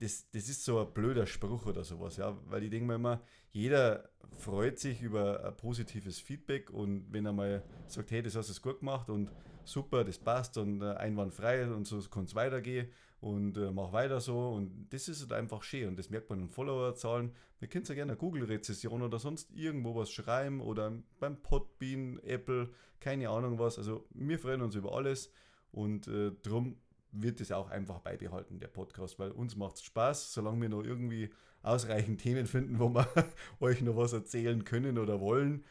Das, 0.00 0.28
das 0.30 0.48
ist 0.48 0.64
so 0.64 0.80
ein 0.80 0.92
blöder 0.92 1.26
Spruch 1.26 1.66
oder 1.66 1.84
sowas, 1.84 2.16
ja, 2.16 2.36
weil 2.46 2.64
ich 2.64 2.70
denke 2.70 2.86
mir 2.86 2.96
immer, 2.96 3.22
jeder 3.50 4.10
freut 4.32 4.78
sich 4.78 5.00
über 5.00 5.44
ein 5.44 5.56
positives 5.56 6.18
Feedback 6.18 6.70
und 6.70 7.06
wenn 7.12 7.24
er 7.24 7.32
mal 7.32 7.62
sagt, 7.86 8.10
hey, 8.10 8.20
das 8.20 8.34
hast 8.34 8.50
du 8.50 8.60
gut 8.60 8.80
gemacht 8.80 9.08
und 9.08 9.30
super, 9.64 10.04
das 10.04 10.18
passt 10.18 10.58
und 10.58 10.82
äh, 10.82 10.94
einwandfrei 10.94 11.66
und 11.66 11.86
so 11.86 12.00
kann 12.02 12.24
es 12.24 12.34
weitergehen 12.34 12.88
und 13.24 13.56
äh, 13.56 13.72
mach 13.72 13.92
weiter 13.92 14.20
so. 14.20 14.50
Und 14.50 14.88
das 14.90 15.08
ist 15.08 15.22
halt 15.22 15.32
einfach 15.32 15.62
schön 15.62 15.88
und 15.88 15.98
das 15.98 16.10
merkt 16.10 16.28
man 16.28 16.40
in 16.40 16.48
Followerzahlen. 16.50 17.32
Wir 17.58 17.68
können 17.68 17.86
ja 17.86 17.94
gerne 17.94 18.12
eine 18.12 18.18
Google-Rezession 18.18 19.00
oder 19.00 19.18
sonst 19.18 19.50
irgendwo 19.50 19.94
was 19.94 20.10
schreiben 20.10 20.60
oder 20.60 20.92
beim 21.20 21.40
Podbean, 21.40 22.18
Apple, 22.18 22.68
keine 23.00 23.30
Ahnung 23.30 23.58
was. 23.58 23.78
Also 23.78 24.06
wir 24.10 24.38
freuen 24.38 24.60
uns 24.60 24.74
über 24.74 24.94
alles 24.94 25.32
und 25.72 26.06
äh, 26.06 26.32
drum 26.42 26.76
wird 27.12 27.40
es 27.40 27.50
auch 27.50 27.70
einfach 27.70 28.00
beibehalten, 28.00 28.60
der 28.60 28.68
Podcast, 28.68 29.18
weil 29.18 29.30
uns 29.30 29.56
macht 29.56 29.76
es 29.76 29.84
Spaß, 29.84 30.34
solange 30.34 30.60
wir 30.60 30.68
noch 30.68 30.84
irgendwie 30.84 31.30
ausreichend 31.62 32.20
Themen 32.20 32.44
finden, 32.44 32.78
wo 32.78 32.90
wir 32.90 33.08
euch 33.60 33.80
noch 33.80 33.96
was 33.96 34.12
erzählen 34.12 34.64
können 34.64 34.98
oder 34.98 35.18
wollen, 35.20 35.64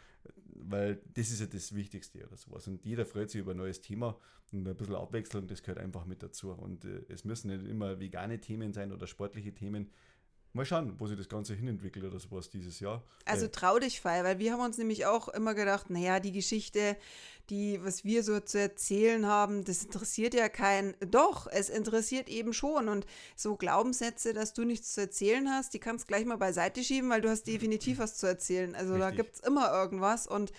weil 0.56 1.02
das 1.14 1.32
ist 1.32 1.40
ja 1.40 1.48
das 1.48 1.74
Wichtigste 1.76 2.26
oder 2.26 2.38
sowas. 2.38 2.68
Und 2.68 2.86
jeder 2.86 3.06
freut 3.06 3.30
sich 3.30 3.42
über 3.42 3.52
ein 3.52 3.58
neues 3.58 3.82
Thema 3.82 4.18
und 4.52 4.68
ein 4.68 4.76
bisschen 4.76 4.96
Abwechslung, 4.96 5.48
das 5.48 5.64
gehört 5.64 5.80
einfach 5.80 6.06
mit 6.06 6.22
dazu. 6.24 6.52
Und 6.52 6.86
äh, 6.86 7.04
es 7.10 7.26
müssen 7.26 7.50
nicht 7.50 7.66
immer 7.66 8.00
vegane 8.00 8.40
Themen 8.40 8.74
sein 8.74 8.92
oder 8.92 9.08
sportliche 9.08 9.54
Themen. 9.54 9.90
Mal 10.56 10.66
schauen, 10.66 10.94
wo 11.00 11.08
sich 11.08 11.18
das 11.18 11.30
Ganze 11.30 11.56
hinentwickelt 11.56 12.06
oder 12.06 12.20
sowas 12.20 12.48
dieses 12.48 12.80
Jahr. 12.80 13.02
Also 13.26 13.48
äh, 13.48 13.50
trau 13.50 13.80
dich 13.80 14.00
frei, 14.00 14.24
weil 14.24 14.38
wir 14.38 14.54
haben 14.54 14.62
uns 14.62 14.78
nämlich 14.78 15.08
auch 15.08 15.28
immer 15.30 15.56
gedacht, 15.56 15.90
naja, 15.90 16.20
die 16.20 16.32
Geschichte, 16.32 16.96
die, 17.50 17.84
was 17.84 18.06
wir 18.06 18.24
so 18.24 18.40
zu 18.40 18.60
erzählen 18.60 19.26
haben, 19.26 19.66
das 19.66 19.84
interessiert 19.84 20.36
ja 20.36 20.50
keinen. 20.50 20.94
Doch, 21.00 21.48
es 21.48 21.70
interessiert 21.70 22.30
eben 22.30 22.54
schon. 22.54 22.88
Und 22.88 23.08
so 23.36 23.56
Glaubenssätze, 23.56 24.34
dass 24.34 24.54
du 24.54 24.64
nichts 24.64 24.94
zu 24.94 25.02
erzählen 25.02 25.50
hast, 25.50 25.74
die 25.74 25.80
kannst 25.80 26.04
du 26.04 26.08
gleich 26.10 26.26
mal 26.26 26.38
beiseite 26.38 26.84
schieben, 26.84 27.10
weil 27.10 27.22
du 27.22 27.30
hast 27.30 27.48
definitiv 27.48 27.98
was 27.98 28.18
zu 28.18 28.28
erzählen. 28.28 28.76
Also 28.76 28.94
Richtig. 28.94 29.10
da 29.10 29.16
gibt 29.16 29.34
es 29.34 29.40
immer 29.40 29.72
irgendwas. 29.72 30.28
Und 30.28 30.54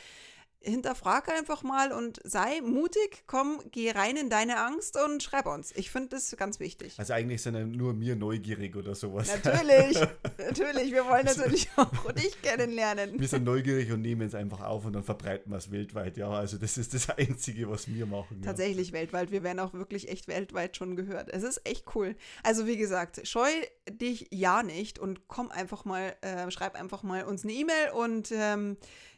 hinterfrag 0.64 1.28
einfach 1.28 1.62
mal 1.62 1.92
und 1.92 2.20
sei 2.24 2.60
mutig, 2.60 3.24
komm, 3.26 3.60
geh 3.70 3.90
rein 3.90 4.16
in 4.16 4.30
deine 4.30 4.58
Angst 4.58 4.98
und 4.98 5.22
schreib 5.22 5.46
uns. 5.46 5.72
Ich 5.76 5.90
finde 5.90 6.10
das 6.10 6.34
ganz 6.36 6.60
wichtig. 6.60 6.94
Also 6.98 7.12
eigentlich 7.12 7.42
sind 7.42 7.54
ja 7.54 7.64
nur 7.64 7.92
mir 7.92 8.16
neugierig 8.16 8.74
oder 8.76 8.94
sowas. 8.94 9.28
Natürlich, 9.28 9.98
natürlich. 10.38 10.92
Wir 10.92 11.04
wollen 11.04 11.26
also 11.26 11.42
natürlich 11.42 11.68
auch 11.76 12.12
dich 12.12 12.40
kennenlernen. 12.42 13.18
Wir 13.18 13.28
sind 13.28 13.44
neugierig 13.44 13.92
und 13.92 14.02
nehmen 14.02 14.26
es 14.26 14.34
einfach 14.34 14.60
auf 14.60 14.84
und 14.84 14.94
dann 14.94 15.04
verbreiten 15.04 15.50
wir 15.52 15.58
es 15.58 15.70
weltweit. 15.70 16.16
Ja, 16.16 16.30
also 16.30 16.58
das 16.58 16.78
ist 16.78 16.94
das 16.94 17.10
Einzige, 17.18 17.68
was 17.68 17.88
wir 17.88 18.06
machen. 18.06 18.42
Tatsächlich 18.42 18.88
ja. 18.88 18.94
weltweit. 18.94 19.30
Wir 19.30 19.42
werden 19.42 19.60
auch 19.60 19.74
wirklich 19.74 20.08
echt 20.08 20.28
weltweit 20.28 20.76
schon 20.76 20.96
gehört. 20.96 21.28
Es 21.32 21.42
ist 21.42 21.60
echt 21.64 21.94
cool. 21.94 22.16
Also 22.42 22.66
wie 22.66 22.76
gesagt, 22.76 23.26
scheu 23.26 23.50
dich 23.90 24.28
ja 24.30 24.62
nicht 24.62 24.98
und 24.98 25.28
komm 25.28 25.50
einfach 25.50 25.84
mal, 25.84 26.16
äh, 26.22 26.50
schreib 26.50 26.74
einfach 26.74 27.02
mal 27.02 27.24
uns 27.24 27.44
eine 27.44 27.52
E-Mail 27.52 27.90
und 27.94 28.32
ähm, 28.32 28.76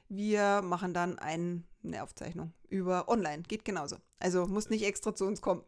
wir 0.08 0.62
machen 0.62 0.94
dann 0.94 1.18
ein, 1.18 1.64
eine 1.84 2.02
Aufzeichnung 2.02 2.52
über 2.68 3.08
online. 3.08 3.42
Geht 3.42 3.64
genauso. 3.64 3.96
Also 4.18 4.46
muss 4.46 4.70
nicht 4.70 4.84
extra 4.84 5.14
zu 5.14 5.26
uns 5.26 5.40
kommen. 5.40 5.62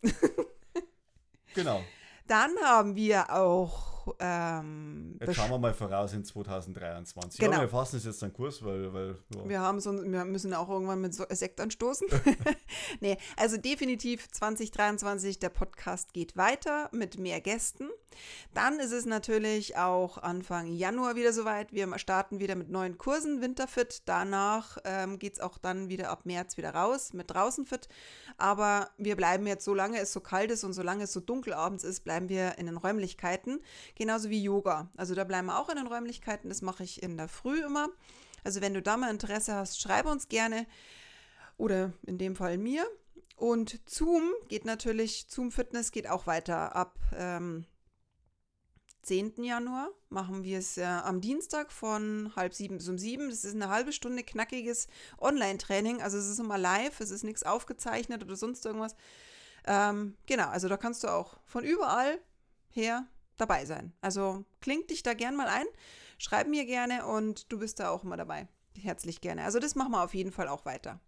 genau. 1.54 1.82
Dann 2.26 2.50
haben 2.62 2.96
wir 2.96 3.32
auch. 3.34 3.97
Ähm, 4.18 5.16
jetzt 5.20 5.36
schauen 5.36 5.50
wir 5.50 5.58
mal 5.58 5.74
voraus 5.74 6.12
in 6.12 6.24
2023. 6.24 7.40
Genau. 7.40 7.52
Ja, 7.52 7.60
wir 7.62 7.68
fassen 7.68 7.96
es 7.96 8.04
jetzt 8.04 8.22
dann 8.22 8.32
Kurs, 8.32 8.64
weil. 8.64 8.92
weil 8.92 9.16
ja. 9.34 9.48
wir, 9.48 9.60
haben 9.60 9.80
so, 9.80 9.92
wir 9.92 10.24
müssen 10.24 10.54
auch 10.54 10.68
irgendwann 10.68 11.00
mit 11.00 11.14
Sekt 11.14 11.60
anstoßen. 11.60 12.08
nee, 13.00 13.16
also 13.36 13.56
definitiv 13.56 14.30
2023, 14.30 15.38
der 15.38 15.50
Podcast 15.50 16.12
geht 16.12 16.36
weiter 16.36 16.88
mit 16.92 17.18
mehr 17.18 17.40
Gästen. 17.40 17.88
Dann 18.54 18.80
ist 18.80 18.92
es 18.92 19.06
natürlich 19.06 19.76
auch 19.76 20.18
Anfang 20.18 20.72
Januar 20.72 21.16
wieder 21.16 21.32
soweit. 21.32 21.72
Wir 21.72 21.98
starten 21.98 22.40
wieder 22.40 22.54
mit 22.54 22.70
neuen 22.70 22.98
Kursen, 22.98 23.40
Winterfit. 23.40 24.02
Danach 24.06 24.78
ähm, 24.84 25.18
geht 25.18 25.34
es 25.34 25.40
auch 25.40 25.58
dann 25.58 25.88
wieder 25.88 26.10
ab 26.10 26.24
März 26.24 26.56
wieder 26.56 26.74
raus 26.74 27.12
mit 27.12 27.30
Draußenfit. 27.30 27.88
Aber 28.36 28.90
wir 28.96 29.16
bleiben 29.16 29.46
jetzt, 29.46 29.64
solange 29.64 29.98
es 29.98 30.12
so 30.12 30.20
kalt 30.20 30.50
ist 30.50 30.64
und 30.64 30.72
solange 30.72 31.04
es 31.04 31.12
so 31.12 31.20
dunkel 31.20 31.52
abends 31.52 31.84
ist, 31.84 32.04
bleiben 32.04 32.28
wir 32.28 32.58
in 32.58 32.66
den 32.66 32.76
Räumlichkeiten. 32.76 33.60
Genauso 33.98 34.30
wie 34.30 34.42
Yoga. 34.42 34.88
Also 34.96 35.16
da 35.16 35.24
bleiben 35.24 35.48
wir 35.48 35.58
auch 35.58 35.68
in 35.68 35.76
den 35.76 35.88
Räumlichkeiten. 35.88 36.48
Das 36.48 36.62
mache 36.62 36.84
ich 36.84 37.02
in 37.02 37.16
der 37.16 37.28
Früh 37.28 37.64
immer. 37.64 37.88
Also 38.44 38.60
wenn 38.60 38.72
du 38.72 38.80
da 38.80 38.96
mal 38.96 39.10
Interesse 39.10 39.54
hast, 39.54 39.80
schreibe 39.80 40.08
uns 40.08 40.28
gerne. 40.28 40.66
Oder 41.56 41.92
in 42.06 42.16
dem 42.16 42.36
Fall 42.36 42.58
mir. 42.58 42.86
Und 43.34 43.80
Zoom 43.86 44.32
geht 44.48 44.64
natürlich, 44.64 45.26
Zoom 45.28 45.50
Fitness 45.50 45.90
geht 45.90 46.08
auch 46.08 46.28
weiter 46.28 46.76
ab. 46.76 46.96
Ähm, 47.12 47.66
10. 49.02 49.42
Januar 49.42 49.88
machen 50.10 50.44
wir 50.44 50.58
es 50.58 50.76
äh, 50.76 50.84
am 50.84 51.20
Dienstag 51.20 51.72
von 51.72 52.32
halb 52.36 52.54
sieben 52.54 52.76
bis 52.76 52.88
um 52.88 52.98
sieben. 52.98 53.30
Das 53.30 53.44
ist 53.44 53.54
eine 53.54 53.68
halbe 53.68 53.92
Stunde 53.92 54.22
knackiges 54.22 54.86
Online-Training. 55.18 56.02
Also 56.02 56.18
es 56.18 56.28
ist 56.28 56.38
immer 56.38 56.58
live, 56.58 57.00
es 57.00 57.10
ist 57.10 57.24
nichts 57.24 57.42
aufgezeichnet 57.42 58.22
oder 58.22 58.36
sonst 58.36 58.64
irgendwas. 58.64 58.94
Ähm, 59.66 60.16
genau, 60.26 60.48
also 60.48 60.68
da 60.68 60.76
kannst 60.76 61.02
du 61.02 61.08
auch 61.08 61.38
von 61.46 61.64
überall 61.64 62.20
her 62.70 63.06
dabei 63.38 63.64
sein. 63.64 63.92
Also 64.00 64.44
kling 64.60 64.86
dich 64.86 65.02
da 65.02 65.14
gern 65.14 65.36
mal 65.36 65.48
ein, 65.48 65.66
schreib 66.18 66.48
mir 66.48 66.66
gerne 66.66 67.06
und 67.06 67.50
du 67.50 67.58
bist 67.58 67.80
da 67.80 67.90
auch 67.90 68.04
immer 68.04 68.16
dabei. 68.16 68.48
herzlich 68.76 69.20
gerne. 69.20 69.44
Also 69.44 69.58
das 69.58 69.74
machen 69.74 69.90
wir 69.90 70.04
auf 70.04 70.14
jeden 70.14 70.30
Fall 70.30 70.46
auch 70.46 70.64
weiter. 70.64 71.00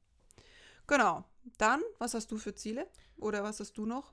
Genau. 0.86 1.24
Dann, 1.56 1.80
was 1.98 2.14
hast 2.14 2.32
du 2.32 2.36
für 2.36 2.54
Ziele? 2.54 2.86
Oder 3.16 3.42
was 3.42 3.60
hast 3.60 3.78
du 3.78 3.86
noch? 3.86 4.12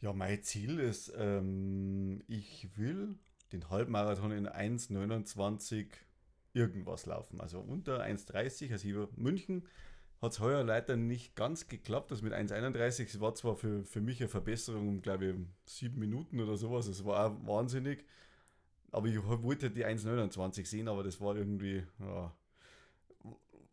Ja, 0.00 0.12
mein 0.12 0.42
Ziel 0.42 0.78
ist, 0.78 1.12
ähm, 1.16 2.22
ich 2.28 2.68
will 2.76 3.18
den 3.52 3.70
Halbmarathon 3.70 4.30
in 4.30 4.48
1,29 4.48 5.88
irgendwas 6.52 7.06
laufen. 7.06 7.40
Also 7.40 7.60
unter 7.60 8.02
1,30. 8.02 8.72
Also 8.72 8.88
über 8.88 9.08
München 9.16 9.66
hat 10.22 10.32
es 10.32 10.40
heuer 10.40 10.64
leider 10.64 10.96
nicht 10.96 11.36
ganz 11.36 11.68
geklappt. 11.68 12.10
Das 12.10 12.22
mit 12.22 12.32
1,31 12.32 13.20
war 13.20 13.34
zwar 13.34 13.56
für, 13.56 13.84
für 13.84 14.00
mich 14.00 14.20
eine 14.20 14.28
Verbesserung 14.28 14.88
um, 14.88 15.02
glaube 15.02 15.26
ich, 15.26 15.34
sieben 15.66 15.98
Minuten 15.98 16.40
oder 16.40 16.56
sowas. 16.56 16.86
Es 16.86 17.04
war 17.04 17.26
auch 17.26 17.46
wahnsinnig. 17.46 18.04
Aber 18.92 19.08
ich 19.08 19.22
wollte 19.22 19.70
die 19.70 19.84
1,29 19.84 20.66
sehen, 20.66 20.88
aber 20.88 21.02
das 21.02 21.20
war 21.20 21.36
irgendwie, 21.36 21.84
ja, 22.00 22.34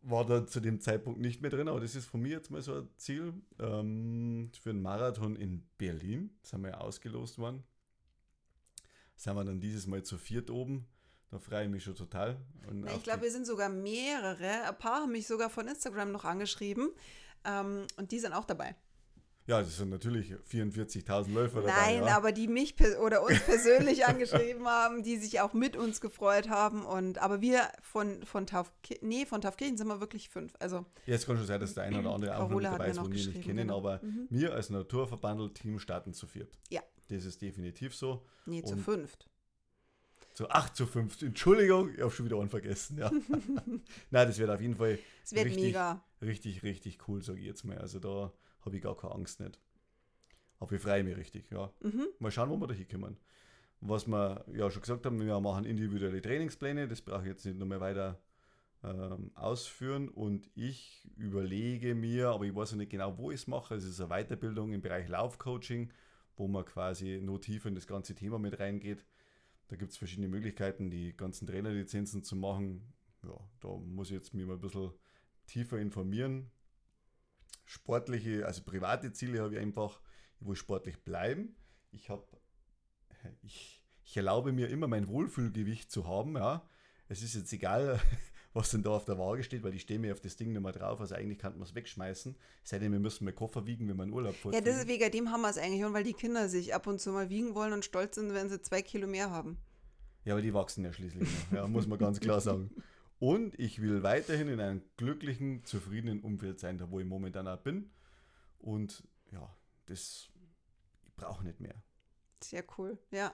war 0.02 0.26
da 0.26 0.46
zu 0.46 0.60
dem 0.60 0.80
Zeitpunkt 0.80 1.18
nicht 1.18 1.40
mehr 1.40 1.50
drin. 1.50 1.68
Aber 1.68 1.80
das 1.80 1.94
ist 1.94 2.06
von 2.06 2.20
mir 2.20 2.32
jetzt 2.32 2.50
mal 2.50 2.60
so 2.60 2.74
ein 2.74 2.88
Ziel 2.96 3.32
ähm, 3.58 4.50
für 4.60 4.70
einen 4.70 4.82
Marathon 4.82 5.36
in 5.36 5.66
Berlin. 5.78 6.30
Das 6.42 6.52
haben 6.52 6.62
wir 6.62 6.72
ja 6.72 6.78
ausgelost 6.78 7.38
worden. 7.38 7.64
Sind 9.16 9.34
wir 9.34 9.44
dann 9.44 9.60
dieses 9.60 9.86
Mal 9.86 10.02
zu 10.02 10.18
viert 10.18 10.50
oben. 10.50 10.86
Da 11.34 11.40
freue 11.40 11.64
ich 11.64 11.68
mich 11.68 11.82
schon 11.82 11.96
total. 11.96 12.36
Na, 12.70 12.94
ich 12.94 13.02
glaube, 13.02 13.22
wir 13.22 13.30
sind 13.32 13.44
sogar 13.44 13.68
mehrere. 13.68 14.68
Ein 14.68 14.78
paar 14.78 15.00
haben 15.02 15.10
mich 15.10 15.26
sogar 15.26 15.50
von 15.50 15.66
Instagram 15.66 16.12
noch 16.12 16.24
angeschrieben. 16.24 16.92
Ähm, 17.44 17.88
und 17.96 18.12
die 18.12 18.20
sind 18.20 18.32
auch 18.32 18.44
dabei. 18.44 18.76
Ja, 19.48 19.60
das 19.60 19.76
sind 19.76 19.90
natürlich 19.90 20.32
44.000 20.32 21.32
Läufer 21.32 21.62
dabei. 21.62 21.72
Nein, 21.72 22.06
ja. 22.06 22.16
aber 22.16 22.30
die 22.30 22.46
mich 22.46 22.76
oder 23.04 23.24
uns 23.24 23.40
persönlich 23.46 24.06
angeschrieben 24.06 24.64
haben, 24.68 25.02
die 25.02 25.16
sich 25.16 25.40
auch 25.40 25.54
mit 25.54 25.74
uns 25.74 26.00
gefreut 26.00 26.50
haben. 26.50 26.86
Und 26.86 27.18
aber 27.18 27.40
wir 27.40 27.62
von, 27.82 28.22
von 28.22 28.46
Tauf, 28.46 28.72
nee, 29.00 29.26
von 29.26 29.40
Taufkirchen 29.40 29.76
sind 29.76 29.88
wir 29.88 29.98
wirklich 29.98 30.28
fünf. 30.28 30.52
Also, 30.60 30.86
ja, 31.04 31.16
es 31.16 31.26
kann 31.26 31.36
schon 31.36 31.46
sein, 31.46 31.58
dass 31.58 31.74
der 31.74 31.82
eine 31.82 31.98
oder 31.98 32.14
andere 32.14 32.36
auch 32.36 32.48
noch 32.48 32.56
mit 32.58 32.64
dabei 32.64 32.90
ist, 32.90 33.00
wo 33.00 33.10
wir 33.10 33.26
nicht 33.26 33.42
kennen, 33.42 33.56
genau. 33.56 33.78
aber 33.78 33.98
mhm. 34.04 34.28
wir 34.30 34.54
als 34.54 34.70
Naturverbandel-Team 34.70 35.80
starten 35.80 36.14
zu 36.14 36.28
viert. 36.28 36.56
Ja. 36.70 36.82
Das 37.08 37.24
ist 37.24 37.42
definitiv 37.42 37.92
so. 37.96 38.24
Nee, 38.46 38.62
zu 38.62 38.76
fünft. 38.76 39.28
Zu 40.34 40.50
8 40.50 40.74
zu 40.74 40.86
5. 40.86 41.22
Entschuldigung, 41.22 41.94
ich 41.94 42.00
habe 42.00 42.10
schon 42.10 42.26
wieder 42.26 42.40
einen 42.40 42.48
vergessen. 42.48 42.98
Ja. 42.98 43.10
Nein, 44.10 44.28
das 44.28 44.38
wird 44.38 44.50
auf 44.50 44.60
jeden 44.60 44.74
Fall 44.74 44.98
richtig, 45.32 45.76
richtig, 46.20 46.62
richtig 46.64 47.08
cool, 47.08 47.22
sage 47.22 47.38
ich 47.38 47.46
jetzt 47.46 47.64
mal. 47.64 47.78
Also 47.78 48.00
da 48.00 48.32
habe 48.64 48.76
ich 48.76 48.82
gar 48.82 48.96
keine 48.96 49.14
Angst 49.14 49.38
nicht. 49.38 49.60
Aber 50.58 50.72
ich 50.72 50.82
freue 50.82 51.04
mich 51.04 51.16
richtig, 51.16 51.50
ja. 51.50 51.72
Mhm. 51.82 52.08
Mal 52.18 52.32
schauen, 52.32 52.50
wo 52.50 52.56
wir 52.56 52.66
da 52.66 52.74
hinkommen. 52.74 53.16
Was 53.80 54.08
wir 54.08 54.44
ja 54.52 54.70
schon 54.70 54.82
gesagt 54.82 55.06
haben, 55.06 55.20
wir 55.20 55.40
machen 55.40 55.66
individuelle 55.66 56.20
Trainingspläne, 56.20 56.88
das 56.88 57.02
brauche 57.02 57.22
ich 57.22 57.28
jetzt 57.28 57.44
nicht 57.44 57.58
nochmal 57.58 57.80
weiter 57.80 58.18
ähm, 58.82 59.30
ausführen. 59.34 60.08
Und 60.08 60.50
ich 60.56 61.08
überlege 61.16 61.94
mir, 61.94 62.30
aber 62.30 62.44
ich 62.44 62.54
weiß 62.56 62.72
noch 62.72 62.78
nicht 62.78 62.90
genau, 62.90 63.18
wo 63.18 63.30
ich 63.30 63.42
es 63.42 63.46
mache. 63.46 63.76
Es 63.76 63.84
ist 63.84 64.00
eine 64.00 64.08
Weiterbildung 64.08 64.72
im 64.72 64.80
Bereich 64.80 65.08
Laufcoaching, 65.08 65.92
wo 66.36 66.48
man 66.48 66.64
quasi 66.64 67.20
noch 67.22 67.38
tiefer 67.38 67.68
in 67.68 67.76
das 67.76 67.86
ganze 67.86 68.16
Thema 68.16 68.38
mit 68.40 68.58
reingeht. 68.58 69.04
Da 69.68 69.76
gibt 69.76 69.92
es 69.92 69.96
verschiedene 69.98 70.28
Möglichkeiten, 70.28 70.90
die 70.90 71.16
ganzen 71.16 71.46
Trainerlizenzen 71.46 72.22
zu 72.22 72.36
machen. 72.36 72.92
Ja, 73.22 73.36
da 73.60 73.68
muss 73.68 74.08
ich 74.08 74.14
jetzt 74.14 74.34
mir 74.34 74.46
mal 74.46 74.54
ein 74.54 74.60
bisschen 74.60 74.92
tiefer 75.46 75.78
informieren. 75.78 76.50
Sportliche, 77.64 78.46
also 78.46 78.62
private 78.62 79.12
Ziele 79.12 79.40
habe 79.40 79.54
ich 79.54 79.60
einfach, 79.60 80.00
ich 80.40 80.46
will 80.46 80.56
sportlich 80.56 81.02
bleiben. 81.02 81.56
Ich 81.90 82.10
habe, 82.10 82.26
ich, 83.42 83.82
ich 84.04 84.16
erlaube 84.16 84.52
mir 84.52 84.68
immer 84.68 84.86
mein 84.86 85.08
Wohlfühlgewicht 85.08 85.90
zu 85.90 86.06
haben, 86.06 86.36
ja. 86.36 86.68
Es 87.08 87.22
ist 87.22 87.34
jetzt 87.34 87.52
egal, 87.52 88.00
was 88.54 88.70
denn 88.70 88.84
da 88.84 88.90
auf 88.90 89.04
der 89.04 89.18
Waage 89.18 89.42
steht, 89.42 89.64
weil 89.64 89.74
ich 89.74 89.82
stehe 89.82 89.98
mir 89.98 90.12
auf 90.12 90.20
das 90.20 90.36
Ding 90.36 90.52
nicht 90.52 90.62
mehr 90.62 90.72
drauf. 90.72 91.00
Also 91.00 91.16
eigentlich 91.16 91.38
kann 91.38 91.54
man 91.54 91.62
es 91.62 91.74
wegschmeißen. 91.74 92.36
Seitdem 92.62 92.92
wir 92.92 93.00
müssen 93.00 93.26
wir 93.26 93.32
Koffer 93.32 93.66
wiegen, 93.66 93.88
wenn 93.88 93.96
wir 93.96 94.04
in 94.04 94.12
Urlaub 94.12 94.36
fahren. 94.36 94.54
Ja, 94.54 94.60
das 94.60 94.76
ist 94.76 94.88
wegen 94.88 95.10
dem 95.10 95.30
haben 95.32 95.42
wir 95.42 95.50
es 95.50 95.58
eigentlich. 95.58 95.84
Und 95.84 95.92
weil 95.92 96.04
die 96.04 96.12
Kinder 96.12 96.48
sich 96.48 96.72
ab 96.72 96.86
und 96.86 97.00
zu 97.00 97.10
mal 97.10 97.28
wiegen 97.28 97.56
wollen 97.56 97.72
und 97.72 97.84
stolz 97.84 98.14
sind, 98.14 98.32
wenn 98.32 98.48
sie 98.48 98.62
zwei 98.62 98.80
Kilo 98.80 99.08
mehr 99.08 99.30
haben. 99.30 99.58
Ja, 100.24 100.34
aber 100.34 100.42
die 100.42 100.54
wachsen 100.54 100.84
ja 100.84 100.92
schließlich 100.92 101.28
noch. 101.28 101.58
Ja, 101.58 101.66
muss 101.66 101.88
man 101.88 101.98
ganz 101.98 102.20
klar 102.20 102.40
sagen. 102.40 102.70
Und 103.18 103.58
ich 103.58 103.82
will 103.82 104.02
weiterhin 104.02 104.48
in 104.48 104.60
einem 104.60 104.82
glücklichen, 104.96 105.64
zufriedenen 105.64 106.20
Umfeld 106.20 106.60
sein, 106.60 106.78
da 106.78 106.90
wo 106.90 107.00
ich 107.00 107.06
momentan 107.06 107.48
auch 107.48 107.58
bin. 107.58 107.90
Und 108.58 109.02
ja, 109.32 109.52
das 109.86 110.28
ich 111.06 111.14
brauche 111.16 111.44
nicht 111.44 111.60
mehr. 111.60 111.74
Sehr 112.48 112.64
cool, 112.78 112.98
ja. 113.10 113.32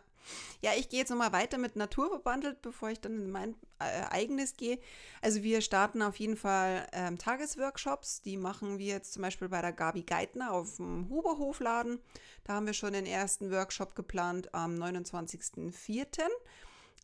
Ja, 0.60 0.72
ich 0.76 0.88
gehe 0.88 1.00
jetzt 1.00 1.08
nochmal 1.08 1.32
weiter 1.32 1.56
mit 1.56 1.76
Naturverbandelt, 1.76 2.60
bevor 2.60 2.90
ich 2.90 3.00
dann 3.00 3.14
in 3.14 3.30
mein 3.30 3.54
äh, 3.78 4.02
eigenes 4.10 4.56
gehe. 4.56 4.78
Also 5.22 5.42
wir 5.42 5.62
starten 5.62 6.02
auf 6.02 6.16
jeden 6.16 6.36
Fall 6.36 6.86
ähm, 6.92 7.16
Tagesworkshops. 7.18 8.20
Die 8.20 8.36
machen 8.36 8.78
wir 8.78 8.86
jetzt 8.86 9.14
zum 9.14 9.22
Beispiel 9.22 9.48
bei 9.48 9.62
der 9.62 9.72
Gabi 9.72 10.02
Geithner 10.02 10.52
auf 10.52 10.76
dem 10.76 11.08
Huberhofladen. 11.08 11.98
Da 12.44 12.54
haben 12.54 12.66
wir 12.66 12.74
schon 12.74 12.92
den 12.92 13.06
ersten 13.06 13.50
Workshop 13.50 13.94
geplant 13.94 14.54
am 14.54 14.74
29.04. 14.74 16.28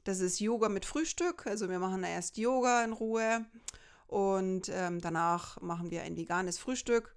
Das 0.04 0.20
ist 0.20 0.38
Yoga 0.38 0.68
mit 0.68 0.84
Frühstück. 0.84 1.46
Also 1.46 1.70
wir 1.70 1.78
machen 1.78 2.04
erst 2.04 2.36
Yoga 2.36 2.84
in 2.84 2.92
Ruhe 2.92 3.46
und 4.06 4.68
ähm, 4.68 5.00
danach 5.00 5.60
machen 5.62 5.90
wir 5.90 6.02
ein 6.02 6.16
veganes 6.16 6.58
Frühstück. 6.58 7.15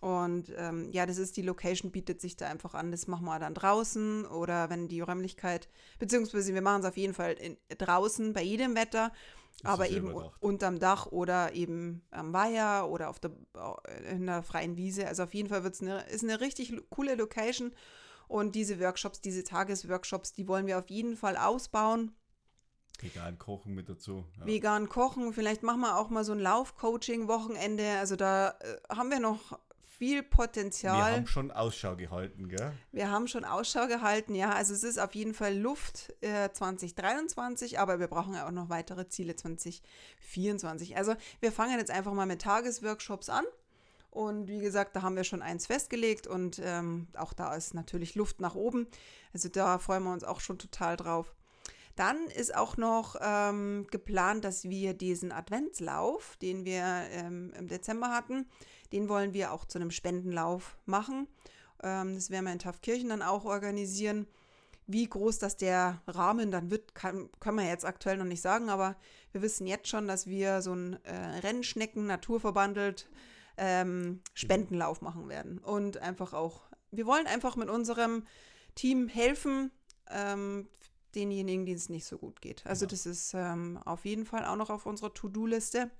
Und 0.00 0.52
ähm, 0.56 0.88
ja, 0.92 1.04
das 1.04 1.18
ist 1.18 1.36
die 1.36 1.42
Location, 1.42 1.90
bietet 1.90 2.22
sich 2.22 2.34
da 2.36 2.48
einfach 2.48 2.74
an. 2.74 2.90
Das 2.90 3.06
machen 3.06 3.26
wir 3.26 3.38
dann 3.38 3.54
draußen 3.54 4.24
oder 4.24 4.70
wenn 4.70 4.88
die 4.88 5.02
Räumlichkeit, 5.02 5.68
beziehungsweise 5.98 6.54
wir 6.54 6.62
machen 6.62 6.80
es 6.80 6.88
auf 6.88 6.96
jeden 6.96 7.12
Fall 7.12 7.32
in, 7.34 7.58
draußen 7.76 8.32
bei 8.32 8.42
jedem 8.42 8.74
Wetter, 8.74 9.12
das 9.62 9.72
aber 9.72 9.90
eben 9.90 10.10
überdacht. 10.10 10.42
unterm 10.42 10.78
Dach 10.78 11.06
oder 11.06 11.52
eben 11.52 12.02
am 12.10 12.32
Weiher 12.32 12.88
oder 12.90 13.10
auf 13.10 13.20
der, 13.20 13.32
in 14.10 14.24
der 14.24 14.42
freien 14.42 14.78
Wiese. 14.78 15.06
Also 15.06 15.24
auf 15.24 15.34
jeden 15.34 15.50
Fall 15.50 15.64
wird's 15.64 15.82
eine, 15.82 16.00
ist 16.08 16.24
eine 16.24 16.40
richtig 16.40 16.72
coole 16.88 17.14
Location. 17.14 17.72
Und 18.26 18.54
diese 18.54 18.80
Workshops, 18.80 19.20
diese 19.20 19.44
Tagesworkshops, 19.44 20.32
die 20.32 20.48
wollen 20.48 20.66
wir 20.66 20.78
auf 20.78 20.88
jeden 20.88 21.16
Fall 21.16 21.36
ausbauen. 21.36 22.12
Vegan 23.00 23.38
kochen 23.38 23.74
mit 23.74 23.88
dazu. 23.88 24.24
Ja. 24.38 24.46
Vegan 24.46 24.88
kochen, 24.88 25.32
vielleicht 25.32 25.62
machen 25.62 25.80
wir 25.80 25.98
auch 25.98 26.10
mal 26.10 26.24
so 26.24 26.32
ein 26.32 26.38
Laufcoaching-Wochenende. 26.38 27.98
Also 27.98 28.16
da 28.16 28.50
äh, 28.60 28.94
haben 28.94 29.10
wir 29.10 29.20
noch 29.20 29.58
viel 30.00 30.22
Potenzial. 30.22 30.96
Wir 30.96 31.16
haben 31.16 31.26
schon 31.26 31.50
Ausschau 31.50 31.94
gehalten, 31.94 32.48
gell? 32.48 32.72
Wir 32.90 33.10
haben 33.10 33.28
schon 33.28 33.44
Ausschau 33.44 33.86
gehalten, 33.86 34.34
ja. 34.34 34.50
Also 34.50 34.72
es 34.72 34.82
ist 34.82 34.98
auf 34.98 35.14
jeden 35.14 35.34
Fall 35.34 35.54
Luft 35.54 36.14
äh, 36.22 36.48
2023, 36.50 37.78
aber 37.78 38.00
wir 38.00 38.06
brauchen 38.06 38.32
ja 38.32 38.46
auch 38.46 38.50
noch 38.50 38.70
weitere 38.70 39.08
Ziele 39.08 39.36
2024. 39.36 40.96
Also 40.96 41.16
wir 41.40 41.52
fangen 41.52 41.78
jetzt 41.78 41.90
einfach 41.90 42.14
mal 42.14 42.24
mit 42.24 42.40
Tagesworkshops 42.40 43.28
an. 43.28 43.44
Und 44.10 44.48
wie 44.48 44.60
gesagt, 44.60 44.96
da 44.96 45.02
haben 45.02 45.16
wir 45.16 45.24
schon 45.24 45.42
eins 45.42 45.66
festgelegt 45.66 46.26
und 46.26 46.62
ähm, 46.64 47.08
auch 47.14 47.34
da 47.34 47.54
ist 47.54 47.74
natürlich 47.74 48.14
Luft 48.14 48.40
nach 48.40 48.54
oben. 48.54 48.88
Also 49.34 49.50
da 49.50 49.78
freuen 49.78 50.04
wir 50.04 50.14
uns 50.14 50.24
auch 50.24 50.40
schon 50.40 50.58
total 50.58 50.96
drauf. 50.96 51.34
Dann 51.94 52.28
ist 52.28 52.56
auch 52.56 52.78
noch 52.78 53.16
ähm, 53.20 53.86
geplant, 53.90 54.46
dass 54.46 54.64
wir 54.64 54.94
diesen 54.94 55.30
Adventslauf, 55.30 56.38
den 56.40 56.64
wir 56.64 56.82
ähm, 57.10 57.52
im 57.58 57.68
Dezember 57.68 58.08
hatten, 58.08 58.46
den 58.92 59.08
wollen 59.08 59.32
wir 59.32 59.52
auch 59.52 59.64
zu 59.64 59.78
einem 59.78 59.90
Spendenlauf 59.90 60.76
machen. 60.86 61.28
Ähm, 61.82 62.14
das 62.14 62.30
werden 62.30 62.44
wir 62.44 62.52
in 62.52 62.58
Taufkirchen 62.58 63.08
dann 63.08 63.22
auch 63.22 63.44
organisieren. 63.44 64.26
Wie 64.86 65.08
groß 65.08 65.38
das 65.38 65.56
der 65.56 66.02
Rahmen 66.08 66.50
dann 66.50 66.70
wird, 66.70 66.94
kann, 66.94 67.28
können 67.38 67.58
wir 67.58 67.68
jetzt 67.68 67.84
aktuell 67.84 68.16
noch 68.16 68.24
nicht 68.24 68.40
sagen, 68.40 68.70
aber 68.70 68.96
wir 69.30 69.42
wissen 69.42 69.66
jetzt 69.66 69.88
schon, 69.88 70.08
dass 70.08 70.26
wir 70.26 70.62
so 70.62 70.72
einen 70.72 70.94
äh, 71.04 71.14
Rennschnecken 71.14 72.06
naturverbandelt 72.06 73.08
ähm, 73.56 74.20
Spendenlauf 74.34 75.00
machen 75.00 75.28
werden. 75.28 75.58
Und 75.58 75.98
einfach 75.98 76.32
auch, 76.32 76.62
wir 76.90 77.06
wollen 77.06 77.26
einfach 77.26 77.54
mit 77.54 77.70
unserem 77.70 78.24
Team 78.74 79.06
helfen, 79.06 79.70
ähm, 80.08 80.68
denjenigen, 81.14 81.66
denen 81.66 81.76
es 81.76 81.88
nicht 81.88 82.06
so 82.06 82.18
gut 82.18 82.40
geht. 82.40 82.66
Also 82.66 82.86
genau. 82.86 82.90
das 82.90 83.06
ist 83.06 83.34
ähm, 83.34 83.78
auf 83.84 84.04
jeden 84.04 84.24
Fall 84.24 84.44
auch 84.44 84.56
noch 84.56 84.70
auf 84.70 84.86
unserer 84.86 85.12
To-Do-Liste. 85.12 85.90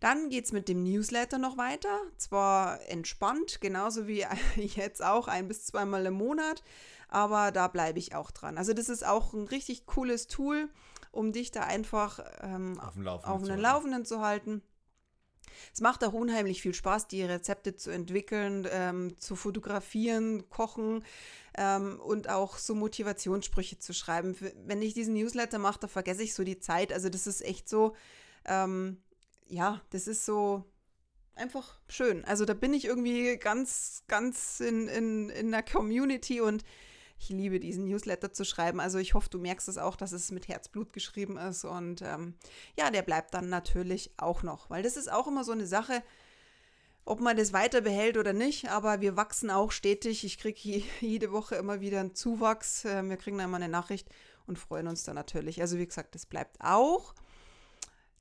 Dann 0.00 0.30
geht 0.30 0.46
es 0.46 0.52
mit 0.52 0.68
dem 0.68 0.82
Newsletter 0.82 1.38
noch 1.38 1.58
weiter. 1.58 2.00
Zwar 2.16 2.80
entspannt, 2.88 3.60
genauso 3.60 4.06
wie 4.06 4.26
jetzt 4.56 5.04
auch 5.04 5.28
ein 5.28 5.46
bis 5.46 5.66
zweimal 5.66 6.06
im 6.06 6.14
Monat, 6.14 6.62
aber 7.08 7.52
da 7.52 7.68
bleibe 7.68 7.98
ich 7.98 8.14
auch 8.14 8.30
dran. 8.30 8.58
Also 8.58 8.72
das 8.72 8.88
ist 8.88 9.06
auch 9.06 9.34
ein 9.34 9.46
richtig 9.46 9.86
cooles 9.86 10.26
Tool, 10.26 10.68
um 11.12 11.32
dich 11.32 11.50
da 11.50 11.62
einfach 11.64 12.20
ähm, 12.40 12.80
auf, 12.80 12.96
auf 13.24 13.42
einen 13.42 13.60
Laufenden 13.60 14.04
zu 14.04 14.20
halten. 14.20 14.62
Es 15.74 15.80
macht 15.80 16.02
auch 16.04 16.14
unheimlich 16.14 16.62
viel 16.62 16.72
Spaß, 16.72 17.08
die 17.08 17.22
Rezepte 17.22 17.76
zu 17.76 17.90
entwickeln, 17.90 18.66
ähm, 18.70 19.18
zu 19.18 19.36
fotografieren, 19.36 20.48
kochen 20.48 21.04
ähm, 21.58 22.00
und 22.00 22.30
auch 22.30 22.56
so 22.56 22.74
Motivationssprüche 22.74 23.78
zu 23.78 23.92
schreiben. 23.92 24.34
Wenn 24.64 24.80
ich 24.80 24.94
diesen 24.94 25.14
Newsletter 25.14 25.58
mache, 25.58 25.80
da 25.80 25.88
vergesse 25.88 26.22
ich 26.22 26.34
so 26.34 26.44
die 26.44 26.58
Zeit. 26.58 26.92
Also 26.92 27.10
das 27.10 27.26
ist 27.26 27.42
echt 27.42 27.68
so, 27.68 27.94
ähm, 28.46 28.98
ja, 29.50 29.80
das 29.90 30.06
ist 30.06 30.24
so 30.24 30.64
einfach 31.34 31.80
schön. 31.88 32.24
Also 32.24 32.44
da 32.44 32.54
bin 32.54 32.72
ich 32.74 32.84
irgendwie 32.84 33.36
ganz, 33.36 34.04
ganz 34.08 34.60
in, 34.60 34.88
in, 34.88 35.30
in 35.30 35.50
der 35.50 35.62
Community 35.62 36.40
und 36.40 36.64
Ich 37.18 37.28
liebe 37.28 37.60
diesen 37.60 37.84
Newsletter 37.84 38.32
zu 38.32 38.44
schreiben. 38.44 38.80
Also 38.80 38.98
ich 38.98 39.12
hoffe, 39.12 39.28
du 39.28 39.38
merkst 39.38 39.68
es 39.68 39.76
auch, 39.76 39.96
dass 39.96 40.12
es 40.12 40.30
mit 40.30 40.48
Herzblut 40.48 40.92
geschrieben 40.94 41.36
ist. 41.36 41.64
Und 41.64 42.00
ähm, 42.00 42.34
ja, 42.78 42.90
der 42.90 43.02
bleibt 43.02 43.34
dann 43.34 43.50
natürlich 43.50 44.10
auch 44.16 44.42
noch, 44.42 44.70
weil 44.70 44.82
das 44.82 44.96
ist 44.96 45.12
auch 45.12 45.26
immer 45.26 45.44
so 45.44 45.52
eine 45.52 45.66
Sache, 45.66 46.02
ob 47.04 47.20
man 47.20 47.36
das 47.36 47.52
weiter 47.52 47.80
behält 47.80 48.16
oder 48.16 48.32
nicht, 48.32 48.70
aber 48.70 49.00
wir 49.00 49.16
wachsen 49.16 49.50
auch 49.50 49.72
stetig. 49.72 50.24
Ich 50.24 50.38
kriege 50.38 50.58
jede 51.00 51.32
Woche 51.32 51.56
immer 51.56 51.80
wieder 51.80 52.00
einen 52.00 52.14
Zuwachs. 52.14 52.84
Ähm, 52.84 53.10
wir 53.10 53.16
kriegen 53.16 53.36
dann 53.36 53.48
immer 53.48 53.56
eine 53.56 53.68
Nachricht 53.68 54.08
und 54.46 54.58
freuen 54.58 54.88
uns 54.88 55.04
dann 55.04 55.14
natürlich. 55.16 55.60
Also 55.60 55.76
wie 55.76 55.86
gesagt, 55.86 56.14
das 56.14 56.24
bleibt 56.24 56.56
auch. 56.60 57.14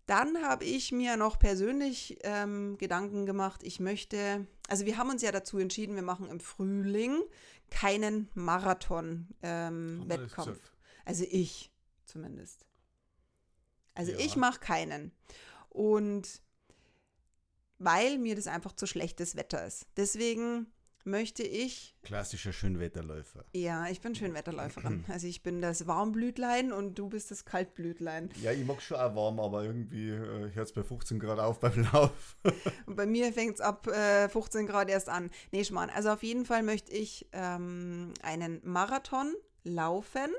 Dann 0.10 0.42
habe 0.42 0.66
ich 0.66 0.92
mir 0.92 1.16
noch 1.18 1.38
persönlich 1.38 2.18
ähm, 2.24 2.80
Gedanken 2.80 3.28
gemacht. 3.28 3.62
Ich 3.62 3.80
möchte, 3.80 4.48
also 4.68 4.88
wir 4.88 4.98
haben 4.98 5.12
uns 5.12 5.22
ja 5.22 5.32
dazu 5.32 5.60
entschieden, 5.60 5.94
wir 5.94 6.02
machen 6.02 6.28
im 6.30 6.40
Frühling 6.40 7.22
keinen 7.70 8.28
Marathon-Wettkampf. 8.34 10.48
Ähm, 10.48 10.60
also 11.06 11.26
ich 11.30 11.72
zumindest. 12.06 12.66
Also 13.94 14.14
ja. 14.14 14.18
ich 14.18 14.36
mache 14.36 14.60
keinen. 14.60 15.12
Und 15.70 16.42
weil 17.78 18.18
mir 18.18 18.36
das 18.36 18.48
einfach 18.48 18.74
zu 18.74 18.88
schlechtes 18.88 19.36
Wetter 19.36 19.64
ist. 19.64 19.86
Deswegen 19.96 20.74
möchte 21.06 21.44
ich. 21.44 21.96
Klassischer 22.04 22.54
Schönwetterläufer. 22.54 23.46
Ja, 23.54 23.88
ich 23.88 24.02
bin 24.02 24.16
Schönwetterläuferin. 24.16 25.06
Also 25.10 25.28
ich 25.28 25.42
bin 25.44 25.62
das 25.62 25.88
Warmblütlein 25.88 26.72
und 26.72 26.96
du 27.00 27.10
bist 27.10 27.32
das 27.32 27.46
Kaltblütlein. 27.46 28.30
Ja, 28.42 28.52
ich 28.52 28.66
mag 28.66 28.82
schon 28.82 28.98
auch 28.98 29.16
warm, 29.16 29.40
aber 29.40 29.64
irgendwie 29.64 30.10
äh, 30.10 30.52
hört 30.54 30.68
es 30.68 30.74
bei 30.74 30.84
15 30.84 31.20
Grad 31.20 31.40
auf 31.40 31.60
beim 31.60 31.88
Lauf. 31.94 32.38
und 32.86 32.96
bei 32.96 33.06
mir 33.06 33.34
fängt 33.34 33.56
es 33.56 33.62
ab 33.62 33.88
äh, 33.88 34.30
15 34.30 34.68
Grad 34.68 34.90
erst 34.90 35.10
an. 35.10 35.32
Nee, 35.52 35.64
Schmarrn. 35.64 35.90
Also 35.90 36.10
auf 36.12 36.24
jeden 36.24 36.46
Fall 36.46 36.64
möchte 36.64 36.92
ich 36.92 37.28
ähm, 37.34 38.14
einen 38.22 38.62
Marathon 38.64 39.34
laufen, 39.64 40.32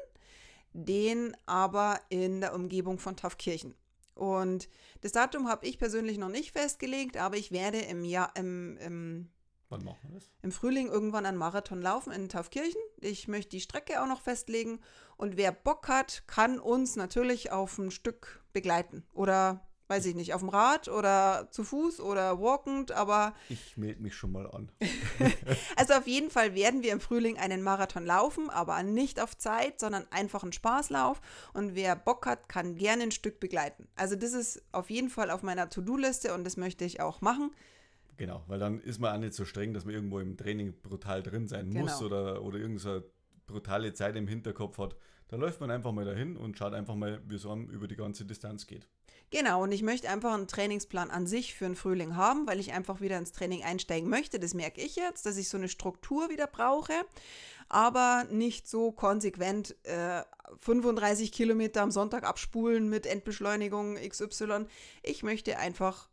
den 0.73 1.37
aber 1.47 2.01
in 2.09 2.41
der 2.41 2.55
Umgebung 2.55 2.99
von 2.99 3.17
Taufkirchen. 3.17 3.75
Und 4.15 4.69
das 5.01 5.13
Datum 5.13 5.49
habe 5.49 5.67
ich 5.67 5.79
persönlich 5.79 6.19
noch 6.19 6.29
nicht 6.29 6.53
festgelegt, 6.53 7.17
aber 7.17 7.37
ich 7.37 7.53
werde 7.53 7.79
im 7.79 8.05
Jahr, 8.05 8.33
im, 8.37 8.77
im 8.79 9.31
Wann 9.71 9.85
machen 9.85 10.01
wir 10.03 10.15
das? 10.19 10.29
Im 10.43 10.51
Frühling 10.51 10.89
irgendwann 10.89 11.25
einen 11.25 11.39
Marathon 11.39 11.81
laufen 11.81 12.13
in 12.13 12.29
Taufkirchen. 12.29 12.81
Ich 13.01 13.29
möchte 13.29 13.51
die 13.51 13.61
Strecke 13.61 14.03
auch 14.03 14.09
noch 14.09 14.21
festlegen. 14.21 14.81
Und 15.17 15.37
wer 15.37 15.53
Bock 15.53 15.87
hat, 15.87 16.25
kann 16.27 16.59
uns 16.59 16.97
natürlich 16.97 17.53
auf 17.53 17.79
ein 17.79 17.93
Stück 17.93 18.43
begleiten. 18.53 19.05
Oder, 19.13 19.65
weiß 19.87 20.07
ich 20.07 20.17
nicht, 20.17 20.35
auf 20.35 20.41
dem 20.41 20.49
Rad 20.49 20.89
oder 20.89 21.47
zu 21.53 21.63
Fuß 21.63 22.01
oder 22.01 22.41
walkend, 22.41 22.91
aber. 22.91 23.33
Ich 23.49 23.77
melde 23.77 24.03
mich 24.03 24.17
schon 24.17 24.33
mal 24.33 24.51
an. 24.51 24.73
also 25.77 25.95
auf 25.95 26.09
jeden 26.09 26.31
Fall 26.31 26.57
werden 26.57 26.83
wir 26.83 26.91
im 26.91 27.01
Frühling 27.01 27.39
einen 27.39 27.63
Marathon 27.63 28.05
laufen, 28.05 28.51
aber 28.51 28.83
nicht 28.83 29.21
auf 29.21 29.39
Zeit, 29.39 29.79
sondern 29.79 30.05
einfach 30.11 30.43
einen 30.43 30.53
Spaßlauf. 30.53 31.21
Und 31.53 31.77
wer 31.77 31.95
Bock 31.95 32.27
hat, 32.27 32.49
kann 32.49 32.75
gerne 32.75 33.05
ein 33.05 33.13
Stück 33.13 33.39
begleiten. 33.39 33.87
Also 33.95 34.17
das 34.17 34.33
ist 34.33 34.65
auf 34.73 34.91
jeden 34.91 35.11
Fall 35.11 35.31
auf 35.31 35.45
meiner 35.45 35.71
To-Do-Liste 35.71 36.35
und 36.35 36.43
das 36.43 36.57
möchte 36.57 36.85
ich 36.85 37.01
auch 37.01 37.21
machen. 37.21 37.53
Genau, 38.21 38.45
weil 38.49 38.59
dann 38.59 38.83
ist 38.83 38.99
man 38.99 39.15
auch 39.15 39.19
nicht 39.19 39.33
so 39.33 39.47
streng, 39.47 39.73
dass 39.73 39.87
man 39.87 39.95
irgendwo 39.95 40.21
im 40.21 40.37
Training 40.37 40.75
brutal 40.83 41.23
drin 41.23 41.49
sein 41.49 41.71
genau. 41.71 41.85
muss 41.85 42.03
oder, 42.03 42.43
oder 42.43 42.59
irgendeine 42.59 43.03
brutale 43.47 43.95
Zeit 43.95 44.15
im 44.15 44.29
Hinterkopf 44.29 44.77
hat. 44.77 44.95
Da 45.29 45.37
läuft 45.37 45.63
man 45.63 45.71
einfach 45.71 45.91
mal 45.91 46.05
dahin 46.05 46.37
und 46.37 46.59
schaut 46.59 46.75
einfach 46.75 46.97
mal, 46.97 47.23
wie 47.27 47.37
es 47.37 47.47
einem 47.47 47.71
über 47.71 47.89
die 47.89 47.97
ganze 47.97 48.27
Distanz 48.27 48.67
geht. 48.67 48.87
Genau, 49.31 49.63
und 49.63 49.73
ich 49.73 49.83
möchte 49.83 50.11
einfach 50.11 50.35
einen 50.35 50.49
Trainingsplan 50.49 51.11
an 51.11 51.27
sich 51.27 51.55
für 51.55 51.65
den 51.65 51.77
Frühling 51.77 52.15
haben, 52.15 52.47
weil 52.47 52.61
ich 52.61 52.75
einfach 52.75 53.01
wieder 53.01 53.17
ins 53.17 53.33
Training 53.33 53.65
einsteigen 53.65 54.11
möchte. 54.11 54.39
Das 54.39 54.53
merke 54.53 54.83
ich 54.83 54.97
jetzt, 54.97 55.25
dass 55.25 55.39
ich 55.39 55.49
so 55.49 55.57
eine 55.57 55.71
Struktur 55.71 56.29
wieder 56.29 56.47
brauche, 56.47 56.93
aber 57.71 58.27
nicht 58.31 58.69
so 58.69 58.93
konsequent 58.93 59.77
äh, 59.85 60.25
35 60.59 61.33
Kilometer 61.33 61.81
am 61.81 61.91
Sonntag 61.91 62.25
abspulen 62.25 62.91
mit 62.91 63.07
Endbeschleunigung 63.07 63.95
XY. 63.95 64.67
Ich 65.03 65.23
möchte 65.23 65.57
einfach 65.57 66.10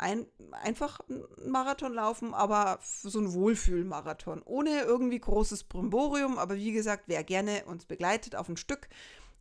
ein, 0.00 0.26
einfach 0.62 1.00
einen 1.08 1.50
Marathon 1.50 1.92
laufen, 1.92 2.32
aber 2.34 2.78
so 2.82 3.20
ein 3.20 3.32
Wohlfühlmarathon. 3.32 4.42
Ohne 4.44 4.80
irgendwie 4.80 5.20
großes 5.20 5.64
Brimborium, 5.64 6.38
aber 6.38 6.56
wie 6.56 6.72
gesagt, 6.72 7.04
wer 7.06 7.22
gerne 7.22 7.64
uns 7.66 7.84
begleitet 7.84 8.34
auf 8.34 8.48
ein 8.48 8.56
Stück, 8.56 8.88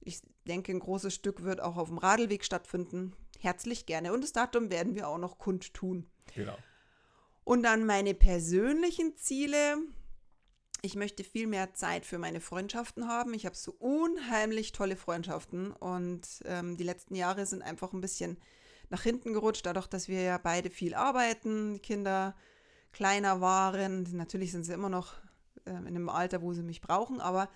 ich 0.01 0.22
denke, 0.47 0.72
ein 0.72 0.80
großes 0.80 1.14
Stück 1.14 1.43
wird 1.43 1.62
auch 1.62 1.78
auf 1.78 1.89
dem 1.89 1.97
Radlweg 1.97 2.43
stattfinden. 2.43 3.14
Herzlich 3.39 3.86
gerne. 3.86 4.14
Und 4.14 4.24
das 4.24 4.34
Datum 4.34 4.70
werden 4.70 4.95
wir 4.95 5.07
auch 5.07 5.18
noch 5.18 5.38
kundtun. 5.38 6.07
Genau. 6.36 6.57
Und 7.43 7.64
dann 7.64 7.86
meine 7.86 8.14
persönlichen 8.14 9.18
Ziele. 9.18 9.78
Ich 10.82 10.95
möchte 10.95 11.24
viel 11.24 11.47
mehr 11.47 11.74
Zeit 11.74 12.05
für 12.05 12.18
meine 12.18 12.39
Freundschaften 12.39 13.07
haben. 13.07 13.34
Ich 13.34 13.45
habe 13.45 13.55
so 13.55 13.74
unheimlich 13.80 14.72
tolle 14.72 14.95
Freundschaften 14.95 15.72
und 15.72 16.22
ähm, 16.45 16.78
die 16.78 16.86
letzten 16.86 17.16
Jahre 17.16 17.45
sind 17.45 17.62
einfach 17.62 17.91
ein 17.91 18.01
bisschen 18.01 18.38
nach 18.90 19.04
hinten 19.04 19.34
gerutscht, 19.34 19.66
dadurch, 19.66 19.88
dass 19.88 20.08
wir 20.08 20.22
ja 20.22 20.38
beide 20.38 20.70
viel 20.70 20.94
arbeiten, 20.94 21.74
die 21.74 21.80
Kinder 21.80 22.36
kleiner 22.92 23.42
waren. 23.42 24.08
Natürlich 24.14 24.52
sind 24.52 24.64
sie 24.64 24.74
immer 24.74 24.90
noch 24.90 25.14
äh, 25.66 25.72
in 25.72 25.88
einem 25.88 26.10
Alter, 26.10 26.42
wo 26.42 26.54
sie 26.54 26.64
mich 26.64 26.82
brauchen, 26.82 27.22
aber 27.22 27.50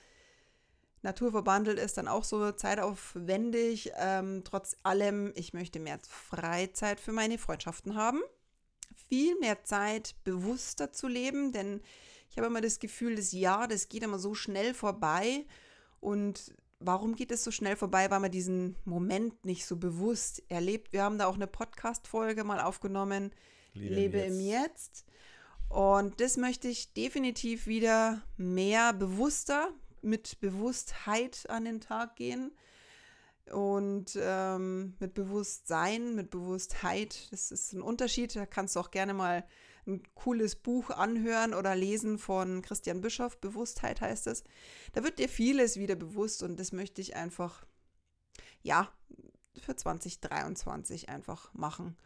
naturverbandelt 1.01 1.79
ist 1.79 1.97
dann 1.97 2.07
auch 2.07 2.23
so 2.23 2.51
zeitaufwendig. 2.51 3.91
Ähm, 3.97 4.43
trotz 4.43 4.75
allem, 4.83 5.33
ich 5.35 5.53
möchte 5.53 5.79
mehr 5.79 5.99
Freizeit 6.07 6.99
für 6.99 7.11
meine 7.11 7.37
Freundschaften 7.37 7.95
haben. 7.95 8.21
Viel 9.09 9.37
mehr 9.39 9.63
Zeit, 9.63 10.15
bewusster 10.23 10.91
zu 10.91 11.07
leben, 11.07 11.51
denn 11.51 11.81
ich 12.29 12.37
habe 12.37 12.47
immer 12.47 12.61
das 12.61 12.79
Gefühl, 12.79 13.15
das 13.15 13.31
Jahr, 13.31 13.67
das 13.67 13.89
geht 13.89 14.03
immer 14.03 14.17
so 14.17 14.33
schnell 14.33 14.73
vorbei 14.73 15.45
und 15.99 16.53
warum 16.85 17.15
geht 17.15 17.31
es 17.31 17.43
so 17.43 17.51
schnell 17.51 17.75
vorbei, 17.75 18.09
weil 18.11 18.19
man 18.19 18.31
diesen 18.31 18.75
Moment 18.85 19.45
nicht 19.45 19.65
so 19.65 19.77
bewusst 19.77 20.43
erlebt. 20.49 20.93
Wir 20.93 21.03
haben 21.03 21.17
da 21.17 21.27
auch 21.27 21.35
eine 21.35 21.47
Podcast-Folge 21.47 22.43
mal 22.43 22.59
aufgenommen, 22.59 23.31
Lebe, 23.73 23.95
Lebe 23.95 24.17
im, 24.19 24.39
Jetzt. 24.39 24.39
im 24.39 24.39
Jetzt. 24.39 25.05
Und 25.69 26.21
das 26.21 26.37
möchte 26.37 26.67
ich 26.67 26.93
definitiv 26.93 27.65
wieder 27.65 28.21
mehr 28.37 28.93
bewusster, 28.93 29.69
mit 30.01 30.39
Bewusstheit 30.39 31.49
an 31.49 31.65
den 31.65 31.81
Tag 31.81 32.15
gehen. 32.15 32.51
Und 33.51 34.17
ähm, 34.21 34.95
mit 34.99 35.15
Bewusstsein, 35.15 36.15
mit 36.15 36.29
Bewusstheit, 36.29 37.27
das 37.31 37.51
ist 37.51 37.73
ein 37.73 37.81
Unterschied. 37.81 38.35
Da 38.35 38.45
kannst 38.45 38.75
du 38.75 38.79
auch 38.79 38.91
gerne 38.91 39.13
mal 39.13 39.43
ein 39.85 40.01
cooles 40.15 40.55
Buch 40.55 40.89
anhören 40.89 41.53
oder 41.53 41.75
lesen 41.75 42.17
von 42.17 42.61
Christian 42.61 43.01
Bischoff, 43.01 43.37
Bewusstheit 43.39 44.01
heißt 44.01 44.27
es. 44.27 44.43
Da 44.93 45.03
wird 45.03 45.19
dir 45.19 45.29
vieles 45.29 45.77
wieder 45.77 45.95
bewusst 45.95 46.43
und 46.43 46.59
das 46.59 46.71
möchte 46.71 47.01
ich 47.01 47.15
einfach, 47.15 47.65
ja, 48.61 48.91
für 49.59 49.75
2023 49.75 51.09
einfach 51.09 51.53
machen. 51.53 51.97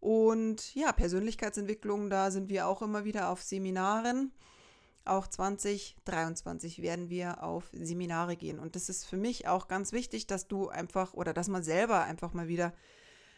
Und 0.00 0.74
ja, 0.74 0.92
Persönlichkeitsentwicklung, 0.92 2.10
da 2.10 2.30
sind 2.30 2.48
wir 2.48 2.66
auch 2.66 2.82
immer 2.82 3.04
wieder 3.04 3.30
auf 3.30 3.42
Seminaren. 3.42 4.32
Auch 5.04 5.26
2023 5.26 6.82
werden 6.82 7.08
wir 7.08 7.42
auf 7.42 7.70
Seminare 7.72 8.36
gehen. 8.36 8.58
Und 8.58 8.76
das 8.76 8.88
ist 8.88 9.06
für 9.06 9.16
mich 9.16 9.48
auch 9.48 9.66
ganz 9.66 9.92
wichtig, 9.92 10.26
dass 10.26 10.46
du 10.46 10.68
einfach 10.68 11.14
oder 11.14 11.32
dass 11.32 11.48
man 11.48 11.62
selber 11.62 12.02
einfach 12.04 12.32
mal 12.32 12.48
wieder 12.48 12.72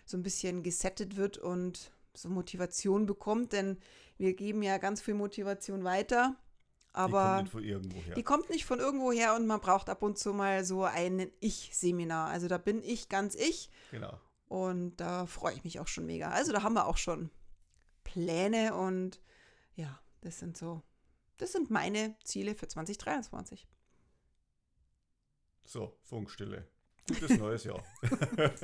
so 0.04 0.16
ein 0.16 0.22
bisschen 0.22 0.62
gesettet 0.62 1.16
wird 1.16 1.38
und 1.38 1.92
so 2.14 2.28
Motivation 2.28 3.06
bekommt, 3.06 3.52
denn 3.52 3.78
wir 4.18 4.34
geben 4.34 4.62
ja 4.62 4.78
ganz 4.78 5.00
viel 5.00 5.14
Motivation 5.14 5.84
weiter. 5.84 6.36
Aber 6.92 7.44
die 7.44 7.50
kommt 7.50 7.50
nicht 7.50 7.52
von 7.52 7.64
irgendwo 7.64 8.02
her. 8.02 8.14
Die 8.14 8.22
kommt 8.22 8.50
nicht 8.50 8.64
von 8.64 8.78
irgendwo 8.80 9.12
her 9.12 9.36
und 9.36 9.46
man 9.46 9.60
braucht 9.60 9.88
ab 9.88 10.02
und 10.02 10.18
zu 10.18 10.32
mal 10.32 10.64
so 10.64 10.84
ein 10.84 11.30
Ich-Seminar. 11.40 12.28
Also 12.28 12.48
da 12.48 12.58
bin 12.58 12.82
ich 12.82 13.08
ganz 13.08 13.34
ich. 13.34 13.70
Genau. 13.90 14.18
Und 14.48 14.96
da 14.96 15.26
freue 15.26 15.54
ich 15.54 15.62
mich 15.62 15.78
auch 15.78 15.86
schon 15.86 16.06
mega. 16.06 16.30
Also 16.30 16.52
da 16.52 16.62
haben 16.62 16.74
wir 16.74 16.86
auch 16.86 16.96
schon 16.96 17.30
Pläne 18.02 18.74
und 18.74 19.20
ja, 19.76 20.00
das 20.20 20.40
sind 20.40 20.56
so, 20.56 20.82
das 21.36 21.52
sind 21.52 21.70
meine 21.70 22.16
Ziele 22.24 22.56
für 22.56 22.66
2023. 22.66 23.68
So, 25.64 25.96
Funkstille. 26.02 26.66
Gutes 27.10 27.38
neues 27.38 27.64
Jahr. 27.64 27.82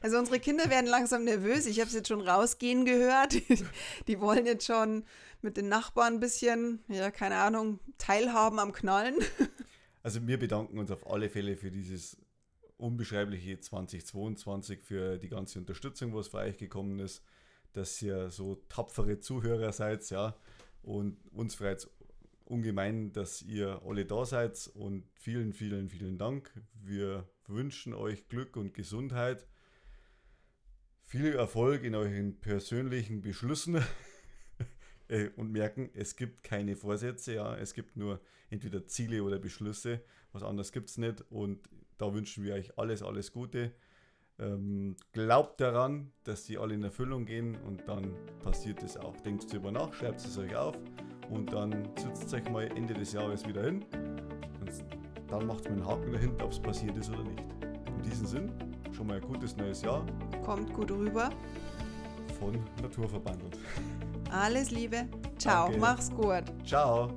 Also 0.00 0.18
unsere 0.18 0.40
Kinder 0.40 0.68
werden 0.68 0.86
langsam 0.86 1.24
nervös. 1.24 1.66
Ich 1.66 1.78
habe 1.78 1.88
es 1.88 1.94
jetzt 1.94 2.08
schon 2.08 2.20
rausgehen 2.20 2.84
gehört. 2.84 3.34
Die 4.08 4.20
wollen 4.20 4.46
jetzt 4.46 4.66
schon 4.66 5.04
mit 5.42 5.56
den 5.56 5.68
Nachbarn 5.68 6.14
ein 6.14 6.20
bisschen, 6.20 6.80
ja, 6.88 7.10
keine 7.10 7.36
Ahnung, 7.36 7.78
teilhaben 7.98 8.58
am 8.58 8.72
Knallen. 8.72 9.16
Also 10.04 10.26
wir 10.26 10.36
bedanken 10.36 10.80
uns 10.80 10.90
auf 10.90 11.08
alle 11.08 11.30
Fälle 11.30 11.56
für 11.56 11.70
dieses 11.70 12.16
unbeschreibliche 12.76 13.60
2022, 13.60 14.82
für 14.82 15.16
die 15.16 15.28
ganze 15.28 15.60
Unterstützung, 15.60 16.12
was 16.12 16.26
für 16.26 16.38
euch 16.38 16.58
gekommen 16.58 16.98
ist, 16.98 17.22
dass 17.72 18.02
ihr 18.02 18.28
so 18.28 18.56
tapfere 18.68 19.20
Zuhörer 19.20 19.72
seid, 19.72 20.10
ja. 20.10 20.34
Und 20.82 21.18
uns 21.30 21.54
freut 21.54 21.78
es 21.78 21.90
ungemein, 22.46 23.12
dass 23.12 23.42
ihr 23.42 23.80
alle 23.86 24.04
da 24.04 24.24
seid 24.24 24.70
und 24.74 25.04
vielen, 25.14 25.52
vielen, 25.52 25.88
vielen 25.88 26.18
Dank. 26.18 26.52
Wir 26.74 27.28
wünschen 27.48 27.94
euch 27.94 28.28
Glück 28.28 28.56
und 28.56 28.74
Gesundheit, 28.74 29.46
viel 31.02 31.34
Erfolg 31.34 31.84
in 31.84 31.94
euren 31.94 32.40
persönlichen 32.40 33.20
Beschlüssen. 33.20 33.82
äh, 35.08 35.28
und 35.36 35.52
merken, 35.52 35.90
es 35.94 36.16
gibt 36.16 36.42
keine 36.42 36.76
Vorsätze, 36.76 37.34
ja, 37.34 37.56
es 37.56 37.74
gibt 37.74 37.96
nur 37.96 38.20
entweder 38.50 38.86
Ziele 38.86 39.22
oder 39.22 39.38
Beschlüsse, 39.38 40.02
was 40.32 40.42
anderes 40.42 40.72
gibt 40.72 40.90
es 40.90 40.98
nicht. 40.98 41.22
Und 41.30 41.68
da 41.98 42.12
wünschen 42.12 42.44
wir 42.44 42.54
euch 42.54 42.78
alles, 42.78 43.02
alles 43.02 43.32
Gute. 43.32 43.72
Ähm, 44.38 44.96
glaubt 45.12 45.60
daran, 45.60 46.12
dass 46.24 46.44
die 46.44 46.58
alle 46.58 46.74
in 46.74 46.82
Erfüllung 46.82 47.26
gehen. 47.26 47.56
Und 47.56 47.86
dann 47.88 48.14
passiert 48.42 48.82
es 48.82 48.96
auch. 48.96 49.16
Denkt 49.20 49.52
darüber 49.52 49.70
nach, 49.70 49.92
schreibt 49.94 50.20
es 50.20 50.36
euch 50.38 50.56
auf. 50.56 50.76
Und 51.30 51.52
dann 51.52 51.90
sitzt 51.96 52.32
euch 52.34 52.48
mal 52.50 52.66
Ende 52.76 52.94
des 52.94 53.12
Jahres 53.12 53.46
wieder 53.46 53.64
hin. 53.64 53.84
Und 54.60 55.01
dann 55.32 55.46
macht 55.46 55.64
man 55.64 55.74
einen 55.74 55.86
Haken 55.86 56.12
dahinter, 56.12 56.44
ob 56.44 56.52
es 56.52 56.60
passiert 56.60 56.96
ist 56.96 57.10
oder 57.10 57.24
nicht. 57.24 57.42
In 57.96 58.02
diesem 58.02 58.26
Sinn, 58.26 58.52
schon 58.94 59.06
mal 59.06 59.16
ein 59.16 59.22
gutes 59.22 59.56
neues 59.56 59.80
Jahr. 59.82 60.04
Kommt 60.44 60.72
gut 60.74 60.90
rüber. 60.90 61.30
Von 62.38 62.58
Naturverbandelt. 62.82 63.58
Alles 64.30 64.70
Liebe. 64.70 65.08
Ciao. 65.38 65.66
Danke. 65.66 65.80
Mach's 65.80 66.10
gut. 66.10 66.44
Ciao. 66.64 67.10